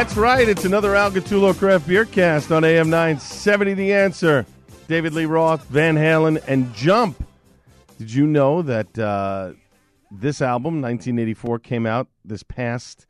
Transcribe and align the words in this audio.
That's 0.00 0.16
right. 0.16 0.48
It's 0.48 0.64
another 0.64 0.96
Al 0.96 1.10
Gattullo 1.10 1.54
Craft 1.54 1.86
Beer 1.86 2.06
Cast 2.06 2.50
on 2.50 2.64
AM 2.64 2.88
970 2.88 3.74
The 3.74 3.92
Answer. 3.92 4.46
David 4.88 5.12
Lee 5.12 5.26
Roth, 5.26 5.62
Van 5.66 5.94
Halen, 5.94 6.42
and 6.48 6.72
Jump. 6.72 7.22
Did 7.98 8.10
you 8.10 8.26
know 8.26 8.62
that 8.62 8.98
uh, 8.98 9.52
this 10.10 10.40
album, 10.40 10.80
1984, 10.80 11.58
came 11.58 11.84
out 11.84 12.08
this 12.24 12.42
past, 12.42 13.06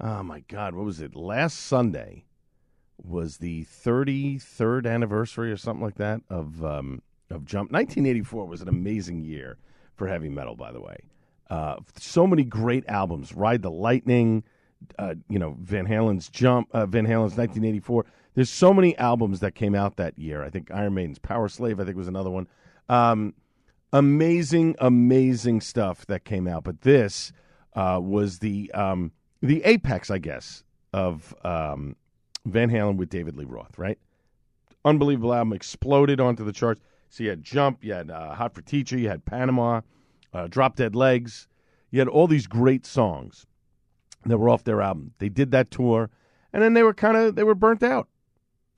oh 0.00 0.22
my 0.22 0.44
God, 0.46 0.76
what 0.76 0.84
was 0.84 1.00
it? 1.00 1.16
Last 1.16 1.58
Sunday 1.58 2.24
was 3.02 3.38
the 3.38 3.64
33rd 3.64 4.86
anniversary 4.86 5.50
or 5.50 5.56
something 5.56 5.82
like 5.82 5.96
that 5.96 6.20
of, 6.30 6.64
um, 6.64 7.02
of 7.30 7.46
Jump. 7.46 7.72
1984 7.72 8.46
was 8.46 8.60
an 8.60 8.68
amazing 8.68 9.24
year 9.24 9.58
for 9.96 10.06
heavy 10.06 10.28
metal, 10.28 10.54
by 10.54 10.70
the 10.70 10.80
way. 10.80 10.98
Uh, 11.50 11.78
so 11.96 12.28
many 12.28 12.44
great 12.44 12.84
albums 12.86 13.34
Ride 13.34 13.62
the 13.62 13.72
Lightning 13.72 14.44
uh, 14.98 15.14
you 15.28 15.38
know 15.38 15.56
Van 15.60 15.86
Halen's 15.86 16.28
Jump, 16.28 16.68
uh, 16.72 16.86
Van 16.86 17.04
Halen's 17.04 17.36
1984. 17.36 18.04
There's 18.34 18.50
so 18.50 18.72
many 18.72 18.96
albums 18.98 19.40
that 19.40 19.54
came 19.54 19.74
out 19.74 19.96
that 19.96 20.18
year. 20.18 20.44
I 20.44 20.50
think 20.50 20.70
Iron 20.70 20.94
Maiden's 20.94 21.18
Powerslave, 21.18 21.80
I 21.80 21.84
think 21.84 21.96
was 21.96 22.08
another 22.08 22.30
one. 22.30 22.46
Um, 22.88 23.34
amazing, 23.92 24.76
amazing 24.78 25.60
stuff 25.60 26.06
that 26.06 26.24
came 26.24 26.46
out. 26.46 26.64
But 26.64 26.82
this 26.82 27.32
uh, 27.74 27.98
was 28.02 28.38
the 28.38 28.70
um, 28.72 29.12
the 29.40 29.62
apex, 29.64 30.10
I 30.10 30.18
guess, 30.18 30.62
of 30.92 31.34
um, 31.44 31.96
Van 32.46 32.70
Halen 32.70 32.96
with 32.96 33.08
David 33.08 33.36
Lee 33.36 33.44
Roth. 33.44 33.78
Right, 33.78 33.98
unbelievable 34.84 35.34
album, 35.34 35.52
exploded 35.52 36.20
onto 36.20 36.44
the 36.44 36.52
charts. 36.52 36.80
So 37.10 37.24
you 37.24 37.30
had 37.30 37.42
Jump, 37.42 37.82
you 37.82 37.94
had 37.94 38.10
uh, 38.10 38.34
Hot 38.34 38.54
for 38.54 38.60
Teacher, 38.62 38.98
you 38.98 39.08
had 39.08 39.24
Panama, 39.24 39.80
uh, 40.34 40.46
Drop 40.46 40.76
Dead 40.76 40.94
Legs, 40.94 41.48
you 41.90 42.00
had 42.00 42.08
all 42.08 42.26
these 42.26 42.46
great 42.46 42.84
songs 42.84 43.46
that 44.26 44.38
were 44.38 44.48
off 44.48 44.64
their 44.64 44.80
album. 44.80 45.12
They 45.18 45.28
did 45.28 45.50
that 45.52 45.70
tour, 45.70 46.10
and 46.52 46.62
then 46.62 46.74
they 46.74 46.82
were 46.82 46.94
kind 46.94 47.16
of 47.16 47.34
they 47.34 47.44
were 47.44 47.54
burnt 47.54 47.82
out. 47.82 48.08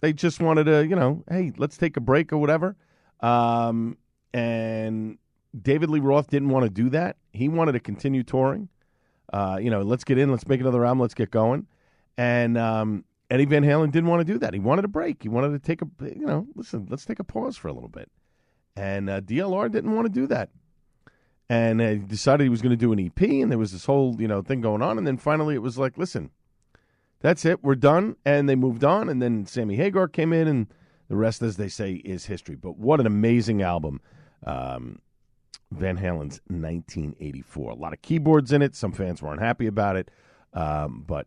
They 0.01 0.13
just 0.13 0.41
wanted 0.41 0.65
to, 0.65 0.87
you 0.87 0.97
know, 0.97 1.25
hey, 1.31 1.53
let's 1.57 1.77
take 1.77 1.97
a 1.97 2.01
break 2.01 2.33
or 2.33 2.39
whatever. 2.39 2.77
Um, 3.21 3.99
and 4.33 5.19
David 5.61 5.91
Lee 5.91 6.01
Roth 6.01 6.29
didn't 6.29 6.49
want 6.49 6.65
to 6.65 6.71
do 6.71 6.89
that. 6.91 7.17
He 7.33 7.49
wanted 7.49 7.73
to 7.73 7.81
continue 7.81 8.23
touring. 8.23 8.69
Uh, 9.33 9.59
you 9.61 9.71
know, 9.71 9.83
let's 9.83 10.05
get 10.05 10.19
in, 10.19 10.31
let's 10.31 10.47
make 10.49 10.61
another 10.61 10.85
album, 10.85 11.01
let's 11.01 11.15
get 11.15 11.31
going. 11.31 11.67
And 12.17 12.57
um, 12.57 13.05
Eddie 13.31 13.45
Van 13.45 13.63
Halen 13.63 13.93
didn't 13.93 14.09
want 14.09 14.27
to 14.27 14.33
do 14.33 14.39
that. 14.39 14.55
He 14.55 14.61
wanted 14.61 14.85
a 14.85 14.89
break. 14.89 15.23
He 15.23 15.29
wanted 15.29 15.51
to 15.51 15.59
take 15.59 15.83
a, 15.83 15.87
you 16.03 16.27
know, 16.27 16.47
listen, 16.55 16.87
let's 16.91 17.05
take 17.05 17.21
a 17.21 17.25
pause 17.25 17.57
for 17.57 17.69
a 17.69 17.73
little 17.73 17.89
bit. 17.89 18.11
And 18.77 19.11
uh, 19.11 19.21
DLR 19.21 19.71
didn't 19.71 19.95
want 19.95 20.07
to 20.07 20.13
do 20.13 20.27
that 20.29 20.51
and 21.51 21.81
he 21.81 21.97
decided 21.97 22.45
he 22.45 22.49
was 22.49 22.63
going 22.63 22.71
to 22.71 22.77
do 22.77 22.93
an 22.93 23.01
EP, 23.01 23.21
and 23.29 23.51
there 23.51 23.59
was 23.59 23.73
this 23.73 23.85
whole 23.85 24.17
you 24.21 24.29
know 24.29 24.41
thing 24.41 24.61
going 24.61 24.81
on, 24.81 24.97
and 24.97 25.07
then 25.07 25.19
finally 25.19 25.57
it 25.57 25.63
was 25.63 25.77
like, 25.77 25.99
listen, 25.99 26.31
that's 27.19 27.45
it, 27.45 27.63
we're 27.63 27.75
done, 27.75 28.15
and 28.25 28.49
they 28.49 28.55
moved 28.55 28.85
on, 28.85 29.09
and 29.09 29.21
then 29.21 29.45
Sammy 29.45 29.75
Hagar 29.75 30.07
came 30.07 30.33
in, 30.33 30.47
and 30.47 30.69
the 31.09 31.17
rest, 31.17 31.43
as 31.43 31.57
they 31.57 31.69
say, 31.69 31.95
is 31.95 32.27
history. 32.27 32.55
But 32.55 32.79
what 32.79 33.01
an 33.01 33.07
amazing 33.07 33.63
album, 33.63 34.01
um, 34.47 35.01
Van 35.73 35.97
Halen's 35.97 36.41
1984. 36.47 37.73
A 37.73 37.75
lot 37.75 37.93
of 37.93 38.01
keyboards 38.01 38.53
in 38.53 38.63
it. 38.63 38.77
Some 38.77 38.93
fans 38.93 39.21
weren't 39.21 39.41
happy 39.41 39.67
about 39.67 39.97
it, 39.97 40.09
um, 40.55 41.03
but 41.05 41.27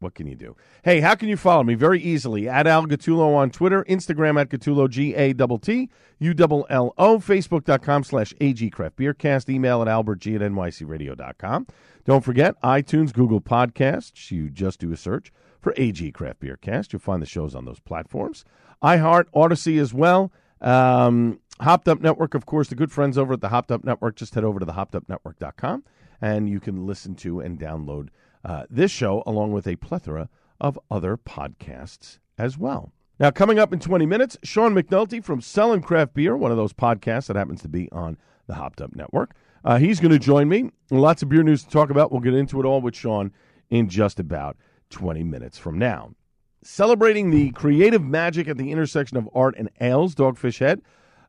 what 0.00 0.14
can 0.14 0.26
you 0.26 0.34
do? 0.34 0.56
Hey, 0.82 1.00
how 1.00 1.14
can 1.14 1.28
you 1.28 1.36
follow 1.36 1.62
me? 1.62 1.74
Very 1.74 2.00
easily. 2.02 2.48
At 2.48 2.66
Al 2.66 2.86
Gattullo 2.86 3.34
on 3.36 3.50
Twitter, 3.50 3.84
Instagram 3.84 4.40
at 4.40 4.48
Gattullo, 4.48 4.88
G 4.88 5.14
A 5.14 5.32
T 5.32 5.58
T 5.60 5.90
U 6.18 6.34
L 6.38 6.66
L 6.68 6.94
O, 6.98 7.18
Facebook.com 7.18 8.04
slash 8.04 8.34
AG 8.40 8.70
Craft 8.70 8.96
Beercast, 8.96 9.48
email 9.48 9.82
at 9.82 9.88
albertg 9.88 10.34
at 10.34 10.40
nycradio.com. 10.40 11.66
Don't 12.04 12.24
forget, 12.24 12.60
iTunes, 12.62 13.12
Google 13.12 13.40
Podcasts. 13.40 14.30
You 14.30 14.50
just 14.50 14.80
do 14.80 14.92
a 14.92 14.96
search 14.96 15.32
for 15.60 15.74
AG 15.76 16.10
Craft 16.12 16.40
Beercast. 16.40 16.92
You'll 16.92 17.00
find 17.00 17.22
the 17.22 17.26
shows 17.26 17.54
on 17.54 17.66
those 17.66 17.80
platforms. 17.80 18.44
iHeart, 18.82 19.26
Odyssey 19.34 19.78
as 19.78 19.94
well. 19.94 20.32
Um, 20.60 21.40
Hopped 21.60 21.88
Up 21.88 22.00
Network, 22.00 22.34
of 22.34 22.46
course, 22.46 22.68
the 22.68 22.74
good 22.74 22.90
friends 22.90 23.18
over 23.18 23.34
at 23.34 23.42
the 23.42 23.50
Hopped 23.50 23.70
Up 23.70 23.84
Network. 23.84 24.16
Just 24.16 24.34
head 24.34 24.44
over 24.44 24.58
to 24.58 24.64
the 24.64 24.72
hoppedupnetwork.com 24.72 25.84
and 26.20 26.48
you 26.48 26.60
can 26.60 26.86
listen 26.86 27.14
to 27.16 27.40
and 27.40 27.58
download 27.58 28.08
uh, 28.44 28.64
this 28.70 28.90
show, 28.90 29.22
along 29.26 29.52
with 29.52 29.66
a 29.66 29.76
plethora 29.76 30.28
of 30.60 30.78
other 30.90 31.16
podcasts 31.16 32.18
as 32.38 32.58
well. 32.58 32.92
Now, 33.18 33.30
coming 33.30 33.58
up 33.58 33.72
in 33.72 33.80
20 33.80 34.06
minutes, 34.06 34.38
Sean 34.42 34.74
McNulty 34.74 35.22
from 35.22 35.40
Selling 35.42 35.82
Craft 35.82 36.14
Beer, 36.14 36.36
one 36.36 36.50
of 36.50 36.56
those 36.56 36.72
podcasts 36.72 37.26
that 37.26 37.36
happens 37.36 37.60
to 37.62 37.68
be 37.68 37.90
on 37.92 38.16
the 38.46 38.54
Hopped 38.54 38.80
Up 38.80 38.96
Network. 38.96 39.34
Uh, 39.62 39.76
he's 39.76 40.00
going 40.00 40.12
to 40.12 40.18
join 40.18 40.48
me. 40.48 40.70
Lots 40.90 41.22
of 41.22 41.28
beer 41.28 41.42
news 41.42 41.62
to 41.64 41.70
talk 41.70 41.90
about. 41.90 42.10
We'll 42.10 42.22
get 42.22 42.34
into 42.34 42.60
it 42.60 42.64
all 42.64 42.80
with 42.80 42.96
Sean 42.96 43.32
in 43.68 43.88
just 43.88 44.18
about 44.18 44.56
20 44.88 45.22
minutes 45.22 45.58
from 45.58 45.78
now. 45.78 46.14
Celebrating 46.62 47.30
the 47.30 47.50
creative 47.52 48.02
magic 48.02 48.48
at 48.48 48.56
the 48.56 48.72
intersection 48.72 49.16
of 49.16 49.28
art 49.34 49.54
and 49.58 49.70
ales, 49.80 50.14
Dogfish 50.14 50.58
Head, 50.58 50.82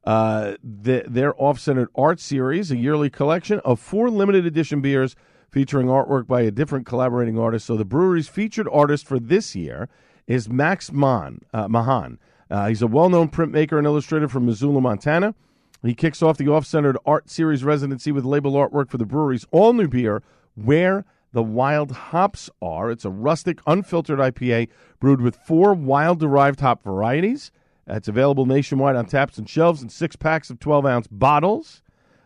uh, 0.05 0.55
the, 0.63 1.03
their 1.07 1.39
off 1.41 1.59
centered 1.59 1.89
art 1.95 2.19
series, 2.19 2.71
a 2.71 2.77
yearly 2.77 3.09
collection 3.09 3.59
of 3.59 3.79
four 3.79 4.09
limited 4.09 4.45
edition 4.45 4.81
beers 4.81 5.15
featuring 5.51 5.87
artwork 5.87 6.27
by 6.27 6.41
a 6.41 6.51
different 6.51 6.85
collaborating 6.85 7.37
artist. 7.37 7.65
So 7.65 7.77
the 7.77 7.85
brewery's 7.85 8.27
featured 8.27 8.67
artist 8.71 9.05
for 9.05 9.19
this 9.19 9.55
year 9.55 9.89
is 10.25 10.49
Max 10.49 10.91
Mahon. 10.91 11.41
Uh, 11.53 11.67
Mahan. 11.67 12.17
Uh, 12.49 12.67
he's 12.67 12.81
a 12.81 12.87
well-known 12.87 13.29
printmaker 13.29 13.77
and 13.77 13.85
illustrator 13.85 14.27
from 14.27 14.45
Missoula, 14.45 14.81
Montana. 14.81 15.35
He 15.83 15.93
kicks 15.93 16.21
off 16.21 16.37
the 16.37 16.47
off-centered 16.47 16.97
art 17.05 17.29
series 17.29 17.63
residency 17.63 18.11
with 18.11 18.25
label 18.25 18.53
artwork 18.53 18.89
for 18.89 18.97
the 18.97 19.05
brewery's 19.05 19.45
all-new 19.51 19.87
beer, 19.87 20.21
Where 20.55 21.05
the 21.33 21.41
Wild 21.43 21.91
Hops 21.91 22.49
Are. 22.61 22.91
It's 22.91 23.05
a 23.05 23.09
rustic, 23.09 23.59
unfiltered 23.65 24.19
IPA 24.19 24.67
brewed 24.99 25.21
with 25.21 25.35
four 25.35 25.73
wild-derived 25.73 26.59
hop 26.59 26.83
varieties. 26.83 27.51
It's 27.87 28.07
available 28.07 28.45
nationwide 28.45 28.95
on 28.95 29.05
taps 29.05 29.37
and 29.37 29.49
shelves 29.49 29.81
in 29.81 29.89
six 29.89 30.15
packs 30.15 30.49
of 30.49 30.59
12-ounce 30.59 31.07
bottles. 31.07 31.81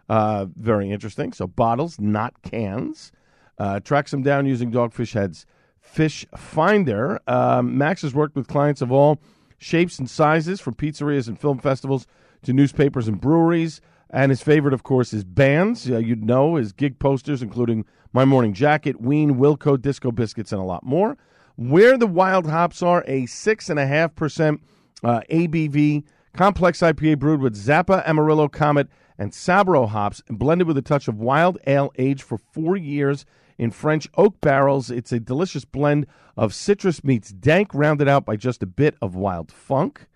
Uh, 0.08 0.46
very 0.56 0.92
interesting. 0.92 1.34
So 1.34 1.48
bottles, 1.48 2.00
not 2.00 2.42
cans. 2.44 3.12
Uh, 3.58 3.80
tracks 3.80 4.12
them 4.12 4.22
down 4.22 4.46
using 4.46 4.72
Dogfish 4.72 5.14
Head's 5.14 5.46
Fish 5.80 6.26
Finder. 6.36 7.20
Um, 7.28 7.78
Max 7.78 8.02
has 8.02 8.14
worked 8.14 8.36
with 8.36 8.48
clients 8.48 8.82
of 8.82 8.92
all 8.92 9.22
shapes 9.58 9.98
and 9.98 10.10
sizes, 10.10 10.60
from 10.60 10.76
pizzerias 10.76 11.28
and 11.28 11.40
film 11.40 11.60
festivals 11.60 12.06
to 12.44 12.54
newspapers 12.54 13.08
and 13.08 13.20
breweries. 13.20 13.82
And 14.10 14.30
his 14.30 14.42
favorite, 14.42 14.74
of 14.74 14.84
course, 14.84 15.14
is 15.14 15.24
bands. 15.24 15.90
Uh, 15.90 15.98
you'd 15.98 16.24
know 16.24 16.56
his 16.56 16.72
gig 16.72 17.00
posters, 17.00 17.42
including 17.42 17.86
My 18.14 18.26
Morning 18.26 18.54
Jacket, 18.54 19.02
Ween, 19.02 19.36
Wilco, 19.36 19.82
Disco 19.82 20.12
Biscuits, 20.12 20.52
and 20.52 20.62
a 20.62 20.66
lot 20.66 20.84
more. 20.84 21.18
Where 21.56 21.98
the 21.98 22.08
wild 22.08 22.48
hops 22.48 22.84
are, 22.84 23.04
a 23.08 23.24
6.5% 23.24 24.60
uh, 25.04 25.22
ABV 25.30 26.04
complex 26.34 26.80
IPA 26.80 27.20
brewed 27.20 27.42
with 27.42 27.56
Zappa, 27.56 28.08
Amarillo, 28.08 28.48
Comet, 28.48 28.90
and 29.18 29.32
Sabro 29.32 29.90
hops, 29.90 30.22
blended 30.30 30.68
with 30.68 30.78
a 30.78 30.82
touch 30.82 31.08
of 31.08 31.20
wild 31.20 31.58
ale 31.68 31.92
aged 31.98 32.24
for 32.24 32.38
four 32.38 32.76
years 32.76 33.26
in 33.58 33.72
French 33.72 34.08
oak 34.16 34.40
barrels. 34.42 34.92
It's 34.92 35.12
a 35.12 35.20
delicious 35.20 35.66
blend 35.66 36.08
of 36.38 36.54
citrus 36.54 37.04
meets 37.04 37.30
dank, 37.30 37.74
rounded 37.74 38.08
out 38.08 38.26
by 38.26 38.36
just 38.36 38.64
a 38.64 38.68
bit 38.68 38.96
of 39.02 39.16
wild 39.16 39.52
funk. 39.52 40.08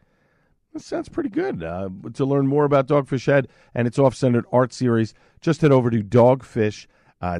That 0.73 0.81
sounds 0.81 1.09
pretty 1.09 1.29
good. 1.29 1.63
Uh, 1.63 1.89
to 2.13 2.25
learn 2.25 2.47
more 2.47 2.65
about 2.65 2.87
Dogfish 2.87 3.25
Head 3.25 3.47
and 3.73 3.87
its 3.87 3.97
off 3.97 4.15
centered 4.15 4.45
art 4.51 4.71
series, 4.71 5.13
just 5.41 5.61
head 5.61 5.71
over 5.71 5.89
to 5.89 6.03
Dogfish 6.03 6.85
uh. 7.21 7.39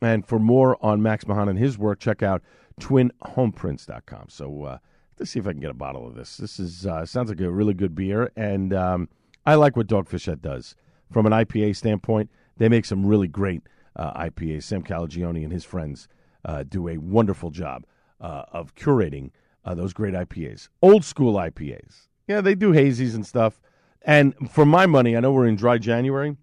And 0.00 0.26
for 0.26 0.38
more 0.38 0.76
on 0.84 1.02
Max 1.02 1.26
Mahan 1.26 1.48
and 1.48 1.58
his 1.58 1.78
work, 1.78 2.00
check 2.00 2.22
out 2.22 2.42
twinhomeprints.com. 2.80 4.26
So 4.28 4.62
uh, 4.64 4.78
let's 5.18 5.30
see 5.30 5.38
if 5.38 5.46
I 5.46 5.52
can 5.52 5.60
get 5.60 5.70
a 5.70 5.74
bottle 5.74 6.06
of 6.06 6.14
this. 6.14 6.36
This 6.36 6.60
is 6.60 6.86
uh, 6.86 7.04
sounds 7.06 7.30
like 7.30 7.40
a 7.40 7.50
really 7.50 7.74
good 7.74 7.94
beer, 7.94 8.30
and 8.36 8.72
um, 8.72 9.08
I 9.48 9.54
like 9.54 9.78
what 9.78 9.86
Dogfish 9.86 10.26
Head 10.26 10.42
does 10.42 10.74
from 11.10 11.24
an 11.24 11.32
IPA 11.32 11.74
standpoint. 11.74 12.30
They 12.58 12.68
make 12.68 12.84
some 12.84 13.06
really 13.06 13.28
great 13.28 13.62
uh, 13.96 14.12
IPAs. 14.24 14.64
Sam 14.64 14.82
Calagione 14.82 15.42
and 15.42 15.50
his 15.50 15.64
friends 15.64 16.06
uh, 16.44 16.64
do 16.68 16.86
a 16.86 16.98
wonderful 16.98 17.50
job 17.50 17.86
uh, 18.20 18.42
of 18.52 18.74
curating 18.74 19.30
uh, 19.64 19.72
those 19.74 19.94
great 19.94 20.12
IPAs. 20.12 20.68
Old 20.82 21.02
school 21.02 21.36
IPAs. 21.36 22.08
Yeah, 22.26 22.42
they 22.42 22.54
do 22.54 22.74
hazies 22.74 23.14
and 23.14 23.24
stuff. 23.24 23.58
And 24.02 24.34
for 24.50 24.66
my 24.66 24.84
money, 24.84 25.16
I 25.16 25.20
know 25.20 25.32
we're 25.32 25.46
in 25.46 25.56
dry 25.56 25.78
January. 25.78 26.36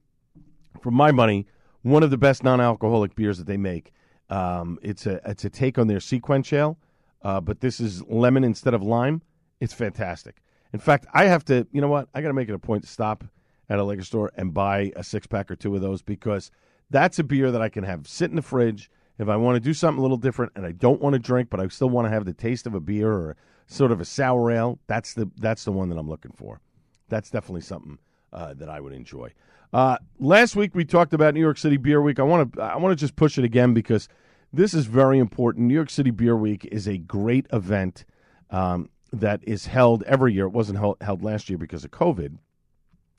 For 0.81 0.90
my 0.90 1.12
money, 1.12 1.46
one 1.84 2.02
of 2.02 2.10
the 2.10 2.18
best 2.18 2.44
non-alcoholic 2.44 3.13
beers 3.13 3.38
that 3.38 3.46
they 3.46 3.57
make. 3.57 3.94
Um, 4.31 4.80
it's 4.81 5.06
a 5.06 5.22
it's 5.30 5.46
a 5.46 5.52
take 5.52 5.78
on 5.78 5.86
their 5.86 6.00
SeaQuench 6.00 6.52
ale, 6.54 6.80
uh, 7.22 7.40
but 7.40 7.60
this 7.60 7.80
is 7.80 8.04
lemon 8.07 8.44
instead 8.44 8.74
of 8.74 8.81
lime. 8.81 9.22
It's 9.60 9.75
fantastic. 9.75 10.42
In 10.75 10.80
fact, 10.80 11.06
I 11.13 11.27
have 11.27 11.45
to. 11.45 11.66
You 11.72 11.80
know 11.80 11.88
what? 11.88 12.10
I 12.13 12.22
got 12.22 12.27
to 12.27 12.33
make 12.33 12.50
it 12.50 12.54
a 12.54 12.60
point 12.60 12.83
to 12.83 12.89
stop 12.89 13.24
at 13.69 13.80
a 13.80 13.83
liquor 13.86 14.04
store 14.04 14.30
and 14.36 14.54
buy 14.54 14.92
a 14.98 15.06
six 15.06 15.25
pack 15.25 15.50
or 15.50 15.56
two 15.56 15.74
of 15.74 15.80
those 15.80 16.01
because 16.01 16.51
that's 16.89 17.18
a 17.18 17.24
beer 17.24 17.50
that 17.50 17.62
I 17.62 17.69
can 17.69 17.86
have 17.86 18.10
sit 18.10 18.30
in 18.30 18.36
the 18.36 18.42
fridge 18.42 18.92
if 19.18 19.30
I 19.30 19.38
want 19.38 19.56
to 19.56 19.62
do 19.62 19.74
something 19.74 20.00
a 20.00 20.01
little 20.01 20.18
different 20.18 20.51
and 20.54 20.66
I 20.66 20.74
don't 20.74 21.00
want 21.00 21.13
to 21.13 21.19
drink, 21.19 21.50
but 21.50 21.62
I 21.62 21.68
still 21.69 21.89
want 21.89 22.07
to 22.07 22.10
have 22.10 22.25
the 22.25 22.33
taste 22.33 22.68
of 22.68 22.75
a 22.75 22.81
beer 22.81 23.10
or 23.10 23.38
sort 23.68 23.94
of 23.94 24.01
a 24.01 24.06
sour 24.06 24.51
ale. 24.51 24.77
That's 24.88 25.13
the 25.13 25.31
that's 25.38 25.63
the 25.63 25.72
one 25.72 25.88
that 25.88 25.98
I'm 25.98 26.10
looking 26.10 26.33
for. 26.36 26.60
That's 27.07 27.30
definitely 27.30 27.62
something 27.62 27.98
uh, 28.33 28.54
that 28.56 28.68
I 28.68 28.81
would 28.81 28.92
enjoy. 28.92 29.31
Uh, 29.71 29.98
last 30.19 30.57
week 30.57 30.75
we 30.75 30.83
talked 30.83 31.13
about 31.13 31.36
New 31.36 31.39
York 31.39 31.57
City 31.57 31.78
Beer 31.78 32.01
Week. 32.01 32.19
I 32.19 32.24
want 32.24 32.51
to 32.51 32.62
I 32.62 32.75
want 32.75 32.92
to 32.92 33.01
just 33.01 33.16
push 33.16 33.38
it 33.38 33.45
again 33.45 33.74
because 33.74 34.10
this 34.51 34.74
is 34.74 34.88
very 34.88 35.19
important. 35.19 35.68
New 35.68 35.74
York 35.74 35.89
City 35.89 36.12
Beer 36.12 36.36
Week 36.36 36.68
is 36.69 36.86
a 36.86 36.98
great 36.98 37.48
event 37.54 38.04
um, 38.50 38.89
that 39.20 39.42
is 39.44 39.68
held 39.68 40.04
every 40.04 40.34
year. 40.34 40.46
It 40.46 40.54
wasn't 40.54 40.80
held, 40.80 41.24
last 41.24 41.50
year 41.50 41.58
because 41.58 41.84
of 41.84 41.92
COVID, 41.92 42.38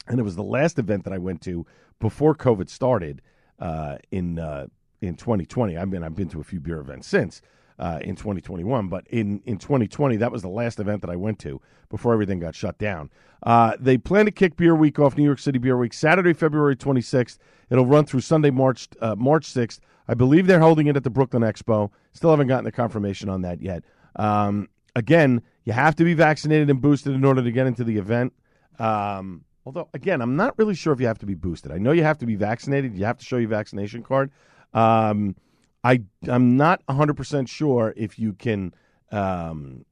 and 0.09 0.19
it 0.19 0.23
was 0.23 0.37
the 0.37 0.43
last 0.43 0.79
event 0.79 1.05
that 1.05 1.13
I 1.13 1.19
went 1.19 1.41
to 1.43 1.67
before 2.01 2.35
COVID 2.35 2.69
started 2.69 3.23
uh, 3.59 3.97
in 4.11 4.39
uh, 4.39 4.67
in 5.01 5.17
2020. 5.17 5.77
I've 5.77 5.91
been 5.91 6.03
I've 6.03 6.15
been 6.15 6.29
to 6.31 6.41
a 6.41 6.45
few 6.45 6.61
beer 6.61 6.81
events 6.81 7.07
since 7.07 7.43
uh, 7.79 8.01
in 8.03 8.17
2021, 8.17 8.89
but 8.89 9.07
in 9.09 9.41
in 9.47 9.59
2020 9.59 10.17
that 10.17 10.33
was 10.33 10.43
the 10.43 10.49
last 10.49 10.81
event 10.81 11.01
that 11.03 11.11
I 11.11 11.17
went 11.17 11.39
to 11.41 11.61
before 11.89 12.13
everything 12.13 12.41
got 12.41 12.55
shut 12.55 12.79
down. 12.79 13.11
Uh, 13.43 13.75
they 13.79 13.99
plan 13.99 14.25
to 14.25 14.31
kick 14.31 14.57
Beer 14.57 14.75
Week 14.75 14.99
off 14.99 15.17
New 15.17 15.25
York 15.25 15.39
City 15.39 15.59
Beer 15.59 15.77
Week 15.77 15.93
Saturday, 15.93 16.33
February 16.33 16.77
26th. 16.77 17.39
It'll 17.71 17.87
run 17.87 18.07
through 18.07 18.21
Sunday, 18.21 18.51
March 18.51 18.89
uh, 19.01 19.15
March 19.17 19.47
6th. 19.47 19.81
I 20.09 20.15
believe 20.15 20.47
they're 20.47 20.61
holding 20.61 20.87
it 20.87 20.97
at 20.97 21.05
the 21.05 21.11
Brooklyn 21.11 21.43
Expo. 21.43 21.91
Still 22.13 22.31
haven't 22.31 22.47
gotten 22.47 22.65
the 22.65 22.73
confirmation 22.73 23.29
on 23.29 23.43
that 23.43 23.61
yet. 23.61 23.83
Um, 24.15 24.69
again, 24.95 25.43
you 25.67 25.73
have 25.73 25.97
to 25.97 26.05
be 26.05 26.15
vaccinated 26.15 26.71
and 26.71 26.81
boosted 26.81 27.13
in 27.13 27.25
order 27.25 27.43
to 27.43 27.51
get 27.51 27.67
into 27.67 27.85
the 27.85 27.99
event. 27.99 28.33
Um, 28.79 29.45
although, 29.67 29.89
again, 29.93 30.23
I'm 30.23 30.37
not 30.37 30.57
really 30.59 30.77
sure 30.77 30.93
if 30.93 31.01
you 31.01 31.09
have 31.09 31.19
to 31.19 31.27
be 31.27 31.35
boosted. 31.35 31.73
I 31.73 31.79
know 31.79 31.91
you 31.91 32.05
have 32.05 32.19
to 32.19 32.27
be 32.27 32.37
vaccinated. 32.37 32.95
You 32.97 33.05
have 33.05 33.19
to 33.19 33.25
show 33.25 33.37
your 33.37 33.51
vaccination 33.51 34.03
card. 34.03 34.31
Um, 34.73 35.35
I 35.83 36.03
I'm 36.29 36.57
not 36.57 36.83
100 36.87 37.17
percent 37.17 37.49
sure 37.49 37.93
if 37.97 38.19
you 38.19 38.33
can. 38.33 38.75
Um, 39.11 39.85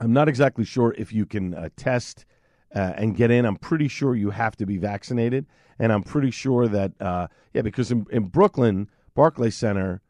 I'm 0.00 0.12
not 0.12 0.28
exactly 0.28 0.64
sure 0.64 0.94
if 0.98 1.12
you 1.12 1.26
can 1.26 1.54
uh, 1.54 1.68
test 1.76 2.24
uh, 2.74 2.92
and 2.96 3.16
get 3.16 3.30
in. 3.30 3.44
I'm 3.44 3.56
pretty 3.56 3.88
sure 3.88 4.14
you 4.14 4.30
have 4.30 4.56
to 4.56 4.66
be 4.66 4.78
vaccinated, 4.78 5.46
and 5.78 5.92
I'm 5.92 6.02
pretty 6.02 6.30
sure 6.30 6.66
that 6.68 6.92
uh, 7.00 7.28
yeah, 7.52 7.62
because 7.62 7.90
in, 7.90 8.06
in 8.10 8.24
Brooklyn, 8.24 8.88
Barclay 9.14 9.50
Center, 9.50 10.00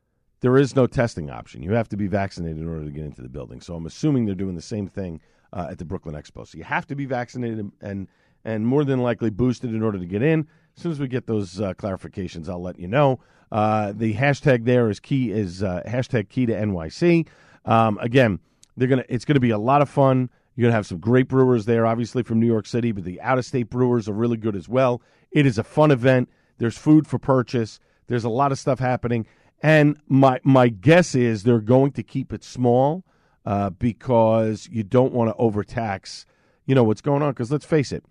there 0.40 0.56
is 0.56 0.76
no 0.76 0.86
testing 0.86 1.30
option. 1.30 1.62
You 1.62 1.72
have 1.72 1.88
to 1.88 1.96
be 1.96 2.06
vaccinated 2.06 2.58
in 2.58 2.68
order 2.68 2.84
to 2.84 2.90
get 2.90 3.04
into 3.04 3.22
the 3.22 3.28
building. 3.28 3.60
So 3.60 3.74
I'm 3.74 3.86
assuming 3.86 4.26
they're 4.26 4.34
doing 4.34 4.54
the 4.54 4.62
same 4.62 4.86
thing 4.86 5.20
uh, 5.52 5.68
at 5.70 5.78
the 5.78 5.84
Brooklyn 5.84 6.14
Expo. 6.14 6.46
So 6.46 6.58
you 6.58 6.64
have 6.64 6.86
to 6.88 6.96
be 6.96 7.06
vaccinated 7.06 7.70
and 7.80 8.08
and 8.44 8.64
more 8.64 8.84
than 8.84 9.00
likely 9.00 9.28
boosted 9.28 9.74
in 9.74 9.82
order 9.82 9.98
to 9.98 10.06
get 10.06 10.22
in. 10.22 10.46
As 10.76 10.82
soon 10.82 10.92
as 10.92 11.00
we 11.00 11.08
get 11.08 11.26
those 11.26 11.60
uh, 11.60 11.74
clarifications, 11.74 12.48
I'll 12.48 12.62
let 12.62 12.78
you 12.78 12.86
know. 12.86 13.18
Uh, 13.50 13.92
the 13.92 14.14
hashtag 14.14 14.64
there 14.64 14.88
is 14.88 15.00
key 15.00 15.32
is 15.32 15.62
uh, 15.62 15.82
hashtag 15.86 16.28
key 16.28 16.46
to 16.46 16.52
NYC. 16.52 17.26
Um, 17.64 17.98
again, 17.98 18.38
they're 18.76 18.88
gonna 18.88 19.04
it's 19.08 19.24
gonna 19.24 19.40
be 19.40 19.50
a 19.50 19.58
lot 19.58 19.82
of 19.82 19.88
fun. 19.88 20.30
You're 20.54 20.66
gonna 20.68 20.76
have 20.76 20.86
some 20.86 20.98
great 20.98 21.28
brewers 21.28 21.64
there, 21.64 21.86
obviously 21.86 22.22
from 22.22 22.40
New 22.40 22.46
York 22.46 22.66
City, 22.66 22.92
but 22.92 23.04
the 23.04 23.20
out 23.20 23.38
of 23.38 23.44
state 23.44 23.70
brewers 23.70 24.08
are 24.08 24.12
really 24.12 24.36
good 24.36 24.56
as 24.56 24.68
well. 24.68 25.02
It 25.30 25.46
is 25.46 25.58
a 25.58 25.64
fun 25.64 25.90
event. 25.90 26.28
There's 26.58 26.78
food 26.78 27.06
for 27.06 27.18
purchase. 27.18 27.78
There's 28.06 28.24
a 28.24 28.28
lot 28.28 28.52
of 28.52 28.58
stuff 28.58 28.78
happening, 28.78 29.26
and 29.62 29.98
my 30.08 30.40
my 30.42 30.68
guess 30.68 31.14
is 31.14 31.42
they're 31.42 31.60
going 31.60 31.92
to 31.92 32.02
keep 32.02 32.32
it 32.32 32.44
small 32.44 33.04
uh, 33.44 33.70
because 33.70 34.68
you 34.70 34.82
don't 34.82 35.12
want 35.12 35.30
to 35.30 35.36
overtax. 35.36 36.26
You 36.66 36.74
know 36.74 36.84
what's 36.84 37.00
going 37.00 37.22
on? 37.22 37.30
Because 37.30 37.50
let's 37.50 37.64
face 37.64 37.92
it, 37.92 38.04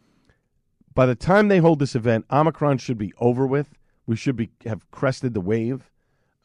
by 0.94 1.06
the 1.06 1.15
time 1.15 1.50
they 1.50 1.59
hold 1.59 1.80
this 1.80 1.95
event, 1.95 2.25
Omicron 2.31 2.77
should 2.77 2.97
be 2.97 3.13
over 3.19 3.45
with. 3.45 3.75
We 4.07 4.15
should 4.15 4.36
be 4.36 4.50
have 4.65 4.89
crested 4.92 5.33
the 5.33 5.42
wave, 5.42 5.92